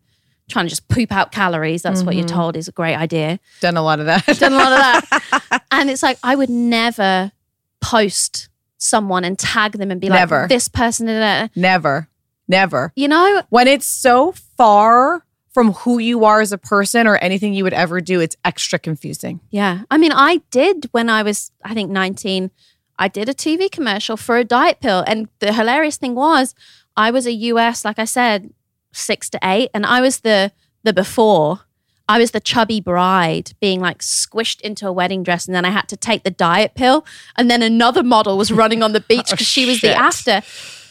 trying 0.51 0.67
to 0.67 0.71
just 0.71 0.89
poop 0.89 1.11
out 1.13 1.33
calories. 1.33 1.83
That's 1.83 2.03
what 2.03 2.15
you're 2.15 2.25
Mhm. 2.27 2.29
told 2.35 2.57
is 2.57 2.69
a 2.69 2.73
great 2.73 2.95
idea. 2.97 3.41
Done 3.61 3.77
a 3.77 3.83
lot 3.83 4.01
of 4.01 4.07
that. 4.07 4.25
Done 4.39 4.53
a 4.53 4.57
lot 4.57 4.73
of 4.73 4.79
that. 5.11 5.63
and 5.71 5.91
it's 5.91 6.03
like, 6.03 6.19
I 6.23 6.35
would 6.37 6.51
never 6.51 7.33
post 7.81 8.49
someone 8.79 9.25
and 9.25 9.39
tag 9.39 9.73
them 9.73 9.91
and 9.91 10.01
be 10.01 10.09
like, 10.09 10.21
Never. 10.21 10.47
this 10.49 10.69
person 10.69 11.07
did 11.07 11.23
it. 11.23 11.51
Never. 11.57 12.09
Never. 12.47 12.93
You 12.97 13.09
know, 13.09 13.43
When 13.49 13.67
it's 13.69 13.87
so 13.87 14.33
far 14.59 15.24
from 15.55 15.73
who 15.73 15.99
you 15.99 16.25
are 16.25 16.41
as 16.41 16.53
a 16.53 16.59
person 16.59 17.07
or 17.07 17.17
anything 17.17 17.55
you 17.55 17.63
would 17.63 17.73
ever 17.73 18.01
do, 18.01 18.21
it's 18.21 18.37
extra 18.45 18.79
confusing. 18.79 19.41
Yeah. 19.51 19.83
I 19.91 19.97
mean, 19.97 20.13
I 20.13 20.43
did 20.51 20.89
when 20.91 21.09
I 21.09 21.23
was, 21.23 21.53
I 21.65 21.73
think, 21.75 21.91
19, 21.91 22.51
I 22.99 23.09
did 23.09 23.29
a 23.29 23.35
TV 23.35 23.71
commercial 23.71 24.17
for 24.17 24.37
a 24.37 24.45
diet 24.45 24.81
pill. 24.81 25.05
And 25.07 25.29
the 25.39 25.53
hilarious 25.53 25.97
thing 25.97 26.17
was, 26.17 26.57
I 26.97 27.13
was 27.13 27.27
a 27.27 27.33
US, 27.33 27.85
like 27.85 28.01
I 28.01 28.05
said, 28.05 28.53
six 28.93 29.31
to 29.31 29.39
eight, 29.43 29.71
and 29.73 29.87
I 29.87 30.01
was 30.01 30.21
the 30.21 30.53
the 30.83 30.93
before. 30.93 31.61
I 32.09 32.19
was 32.19 32.33
the 32.33 32.41
chubby 32.41 32.81
bride 32.81 33.53
being 33.61 33.81
like 33.81 33.99
squished 33.99 34.61
into 34.61 34.87
a 34.87 34.93
wedding 34.93 35.23
dress, 35.23 35.47
and 35.47 35.55
then 35.55 35.65
I 35.65 35.71
had 35.71 35.89
to 35.89 35.97
take 35.97 36.23
the 36.23 36.31
diet 36.31 36.75
pill. 36.75 37.07
And 37.37 37.51
then 37.51 37.63
another 37.63 38.03
model 38.03 38.37
was 38.37 38.53
running 38.53 38.83
on 38.83 38.93
the 38.93 39.01
oh, 39.03 39.07
beach 39.09 39.31
because 39.31 39.47
she 39.47 39.67
was 39.67 39.81
the 39.81 39.89
shit. 39.89 39.97
after. 39.97 40.43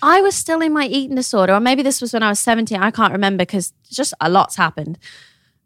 I 0.02 0.22
was 0.22 0.36
still 0.36 0.62
in 0.62 0.74
my 0.74 0.86
eating 0.86 1.16
disorder, 1.16 1.54
or 1.54 1.60
maybe 1.60 1.82
this 1.82 2.02
was 2.02 2.14
when 2.14 2.24
I 2.24 2.30
was 2.30 2.40
17. 2.40 2.82
I 2.82 2.92
can't 2.92 3.14
remember 3.14 3.44
because 3.44 3.74
just 3.90 4.14
a 4.20 4.30
lot's 4.30 4.58
happened. 4.58 4.98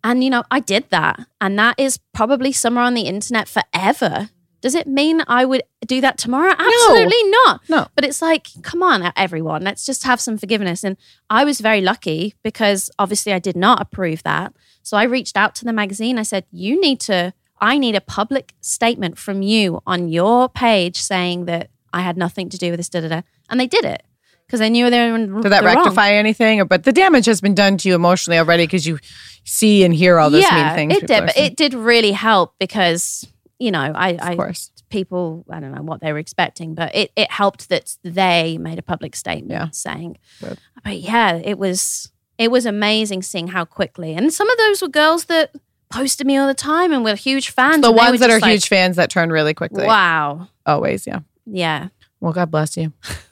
And, 0.04 0.24
you 0.24 0.30
know, 0.30 0.44
I 0.52 0.60
did 0.60 0.86
that. 0.92 1.20
And 1.42 1.58
that 1.58 1.80
is 1.80 1.98
probably 2.14 2.52
somewhere 2.52 2.84
on 2.84 2.94
the 2.94 3.02
internet 3.02 3.48
forever. 3.48 4.30
Does 4.68 4.76
it 4.76 4.86
mean 4.86 5.24
I 5.28 5.46
would 5.46 5.64
do 5.86 6.02
that 6.02 6.18
tomorrow? 6.18 6.52
Absolutely 6.52 7.24
not. 7.46 7.62
No. 7.70 7.88
But 7.96 8.04
it's 8.04 8.22
like, 8.22 8.50
come 8.64 8.84
on, 8.84 9.14
everyone, 9.16 9.64
let's 9.64 9.86
just 9.86 10.04
have 10.04 10.20
some 10.20 10.38
forgiveness. 10.38 10.84
And 10.84 10.98
I 11.30 11.46
was 11.46 11.62
very 11.62 11.80
lucky 11.80 12.34
because 12.44 12.90
obviously 13.00 13.32
I 13.32 13.40
did 13.40 13.56
not 13.56 13.82
approve 13.82 14.24
that. 14.24 14.54
So 14.84 14.98
I 14.98 15.04
reached 15.04 15.38
out 15.38 15.56
to 15.56 15.64
the 15.64 15.72
magazine. 15.72 16.20
I 16.20 16.24
said, 16.24 16.44
you 16.52 16.82
need 16.82 17.00
to, 17.00 17.34
I 17.62 17.78
need 17.78 17.96
a 17.96 18.02
public 18.02 18.56
statement 18.60 19.18
from 19.18 19.42
you 19.42 19.82
on 19.88 20.10
your 20.10 20.50
page 20.50 20.98
saying 20.98 21.46
that 21.46 21.70
I 21.94 22.02
had 22.02 22.18
nothing 22.18 22.50
to 22.50 22.58
do 22.58 22.72
with 22.72 22.80
this, 22.80 22.90
da 22.90 23.00
da 23.00 23.08
da. 23.08 23.22
And 23.50 23.58
they 23.58 23.68
did 23.68 23.86
it 23.86 24.04
because 24.48 24.60
they 24.60 24.70
knew 24.70 24.90
they 24.90 25.10
were 25.10 25.18
Did 25.18 25.54
that 25.54 25.62
the 25.62 25.68
wrong. 25.68 25.76
rectify 25.78 26.12
anything? 26.12 26.60
Or, 26.60 26.66
but 26.66 26.84
the 26.84 26.92
damage 26.92 27.26
has 27.28 27.40
been 27.40 27.56
done 27.56 27.78
to 27.78 27.88
you 27.88 27.96
emotionally 27.96 28.38
already 28.38 28.64
because 28.64 28.86
you 28.86 29.00
see 29.46 29.86
and 29.86 29.94
hear 29.94 30.20
all 30.20 30.30
those 30.30 30.44
yeah, 30.44 30.76
mean 30.76 30.76
things. 30.76 31.04
It 31.04 31.08
did, 31.08 31.26
but 31.26 31.38
it 31.38 31.56
did 31.56 31.74
really 31.74 32.12
help 32.12 32.56
because 32.60 33.26
you 33.60 33.72
know 33.72 33.92
I, 33.96 34.18
I 34.22 34.54
people 34.90 35.46
I 35.50 35.60
don't 35.60 35.74
know 35.74 35.82
what 35.82 36.02
they 36.02 36.12
were 36.14 36.20
expecting, 36.20 36.74
but 36.76 36.96
it 36.96 37.12
it 37.16 37.32
helped 37.32 37.70
that 37.70 37.96
they 38.04 38.58
made 38.58 38.80
a 38.80 38.84
public 38.84 39.16
statement 39.16 39.52
Yeah. 39.52 39.70
saying. 39.72 40.18
Good. 40.42 40.60
But 40.84 40.98
yeah, 41.00 41.36
it 41.36 41.58
was 41.58 42.12
it 42.38 42.52
was 42.52 42.66
amazing 42.66 43.24
seeing 43.24 43.48
how 43.48 43.66
quickly, 43.66 44.14
and 44.14 44.32
some 44.34 44.50
of 44.50 44.58
those 44.58 44.82
were 44.82 44.88
girls 44.90 45.26
that 45.26 45.52
posted 45.90 46.28
me 46.28 46.38
all 46.38 46.48
the 46.48 46.54
time 46.54 46.92
and 46.94 47.04
were 47.04 47.16
huge 47.16 47.50
fans. 47.50 47.82
the 47.82 47.92
ones 47.92 48.20
that 48.20 48.30
are 48.30 48.40
like, 48.40 48.52
huge 48.52 48.68
fans 48.68 48.98
that 48.98 49.10
turn 49.10 49.32
really 49.32 49.54
quickly. 49.54 49.86
Wow, 49.86 50.50
Always, 50.66 51.08
yeah. 51.08 51.20
yeah. 51.46 51.88
Well, 52.20 52.34
God 52.34 52.52
bless 52.52 52.76
you. 52.76 52.92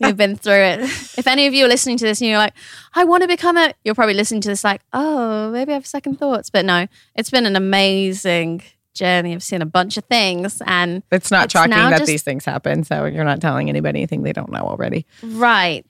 You've 0.00 0.16
been 0.16 0.36
through 0.36 0.52
it. 0.54 0.80
If 1.18 1.26
any 1.26 1.46
of 1.46 1.54
you 1.54 1.64
are 1.64 1.68
listening 1.68 1.96
to 1.98 2.04
this 2.04 2.20
and 2.20 2.28
you're 2.28 2.38
like, 2.38 2.54
I 2.94 3.04
want 3.04 3.22
to 3.22 3.28
become 3.28 3.56
a, 3.56 3.72
you're 3.84 3.94
probably 3.94 4.14
listening 4.14 4.40
to 4.42 4.48
this 4.48 4.62
like, 4.62 4.82
oh, 4.92 5.50
maybe 5.50 5.72
I 5.72 5.74
have 5.74 5.86
second 5.86 6.16
thoughts. 6.18 6.48
But 6.50 6.64
no, 6.64 6.86
it's 7.14 7.30
been 7.30 7.44
an 7.46 7.56
amazing 7.56 8.62
journey. 8.96 9.32
I've 9.32 9.42
seen 9.42 9.62
a 9.62 9.66
bunch 9.66 9.96
of 9.96 10.04
things 10.06 10.60
and 10.66 11.02
It's 11.12 11.30
not 11.30 11.44
It's 11.44 11.52
shocking 11.52 11.70
that 11.70 11.98
just- 11.98 12.06
these 12.08 12.22
things 12.24 12.44
happen. 12.44 12.82
So 12.84 13.04
you're 13.04 13.24
not 13.24 13.40
telling 13.40 13.68
anybody 13.68 14.00
anything 14.00 14.22
they 14.24 14.32
don't 14.32 14.50
know 14.50 14.62
already. 14.62 15.06
right. 15.22 15.84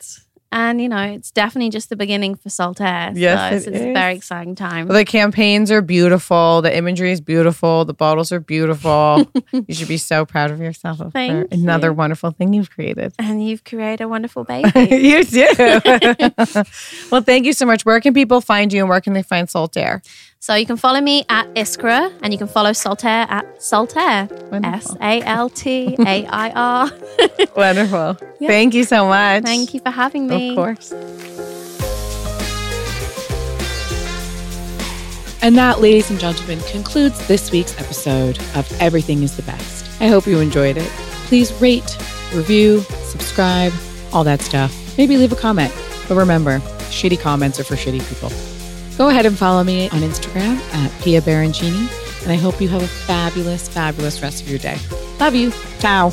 And 0.53 0.81
you 0.81 0.89
know, 0.89 1.03
it's 1.03 1.33
definitely 1.33 1.71
just 1.71 1.91
the 1.91 1.97
beginning 1.97 2.37
for 2.37 2.49
Saltair. 2.49 3.13
Yes, 3.17 3.41
so 3.41 3.47
it 3.55 3.57
it's, 3.57 3.67
it's 3.67 3.77
a 3.85 3.93
very 3.93 4.15
exciting 4.15 4.55
time. 4.55 4.87
The 4.87 5.05
campaigns 5.05 5.73
are 5.73 5.83
beautiful. 5.83 6.63
The 6.63 6.75
imagery 6.75 7.11
is 7.11 7.21
beautiful. 7.21 7.85
The 7.85 7.93
bottles 7.93 8.31
are 8.31 8.39
beautiful. 8.39 9.29
you 9.53 9.75
should 9.75 9.89
be 9.89 9.97
so 9.99 10.25
proud 10.25 10.53
of 10.53 10.61
yourself 10.61 10.99
for 10.99 11.11
Thank 11.11 11.53
another 11.53 11.89
you. 11.89 11.95
wonderful 11.95 12.31
thing 12.31 12.53
you've 12.55 12.71
created. 12.71 13.13
and 13.19 13.45
you've 13.47 13.65
created 13.65 14.03
a 14.05 14.09
wonderful 14.09 14.45
baby. 14.55 14.71
you 14.97 15.25
do. 15.25 15.47
well, 17.11 17.23
thank 17.23 17.45
you 17.45 17.53
so 17.53 17.67
much. 17.67 17.85
Where 17.85 18.01
can 18.01 18.15
people 18.15 18.41
find 18.41 18.73
you 18.73 18.81
and 18.81 18.89
where 18.89 19.01
can 19.01 19.13
they 19.15 19.23
find 19.25 19.49
Saltair? 19.49 20.01
So 20.47 20.55
you 20.55 20.65
can 20.65 20.77
follow 20.77 21.01
me 21.01 21.25
at 21.29 21.53
Iskra 21.57 22.17
and 22.23 22.33
you 22.33 22.39
can 22.39 22.47
follow 22.47 22.71
Saltair 22.71 23.29
at 23.29 23.59
Saltair. 23.59 24.31
S 24.65 24.95
A 25.01 25.21
L 25.23 25.51
T 25.51 25.97
A 25.99 26.25
I 26.25 26.51
R. 26.51 26.91
Wonderful. 27.57 28.17
Yeah. 28.39 28.47
Thank 28.47 28.73
you 28.73 28.85
so 28.85 29.09
much. 29.09 29.43
Thank 29.43 29.75
you 29.75 29.81
for 29.81 29.91
having 29.91 30.29
me. 30.29 30.51
Of 30.51 30.55
course. 30.55 30.93
And 35.43 35.57
that, 35.57 35.81
ladies 35.81 36.11
and 36.11 36.21
gentlemen, 36.21 36.61
concludes 36.71 37.27
this 37.27 37.51
week's 37.51 37.77
episode 37.81 38.39
of 38.55 38.71
Everything 38.81 39.25
is 39.25 39.35
the 39.37 39.43
Best. 39.43 40.01
I 40.01 40.07
hope 40.07 40.29
you 40.29 40.39
enjoyed 40.39 40.77
it. 40.77 40.89
Please 41.27 41.53
rate, 41.55 41.99
review, 42.33 42.83
subscribe, 43.03 43.73
all 44.13 44.23
that 44.23 44.43
stuff. 44.43 44.97
Maybe 44.97 45.17
leave 45.17 45.33
a 45.33 45.37
comment. 45.37 45.75
But 46.07 46.15
remember, 46.15 46.61
shitty 46.91 47.19
comments 47.19 47.59
are 47.59 47.65
for 47.65 47.75
shitty 47.75 48.09
people. 48.09 48.56
Go 48.97 49.09
ahead 49.09 49.27
and 49.27 49.37
follow 49.37 49.63
me 49.63 49.89
on 49.91 50.01
Instagram 50.01 50.57
at 50.75 51.03
Pia 51.03 51.21
Baroncini. 51.21 51.89
And 52.23 52.33
I 52.33 52.37
hope 52.37 52.61
you 52.61 52.69
have 52.69 52.83
a 52.83 52.89
fabulous, 52.89 53.69
fabulous 53.69 54.21
rest 54.23 54.43
of 54.43 54.49
your 54.49 54.59
day. 54.59 54.79
Love 55.21 55.35
you. 55.35 55.53
Ciao. 55.79 56.11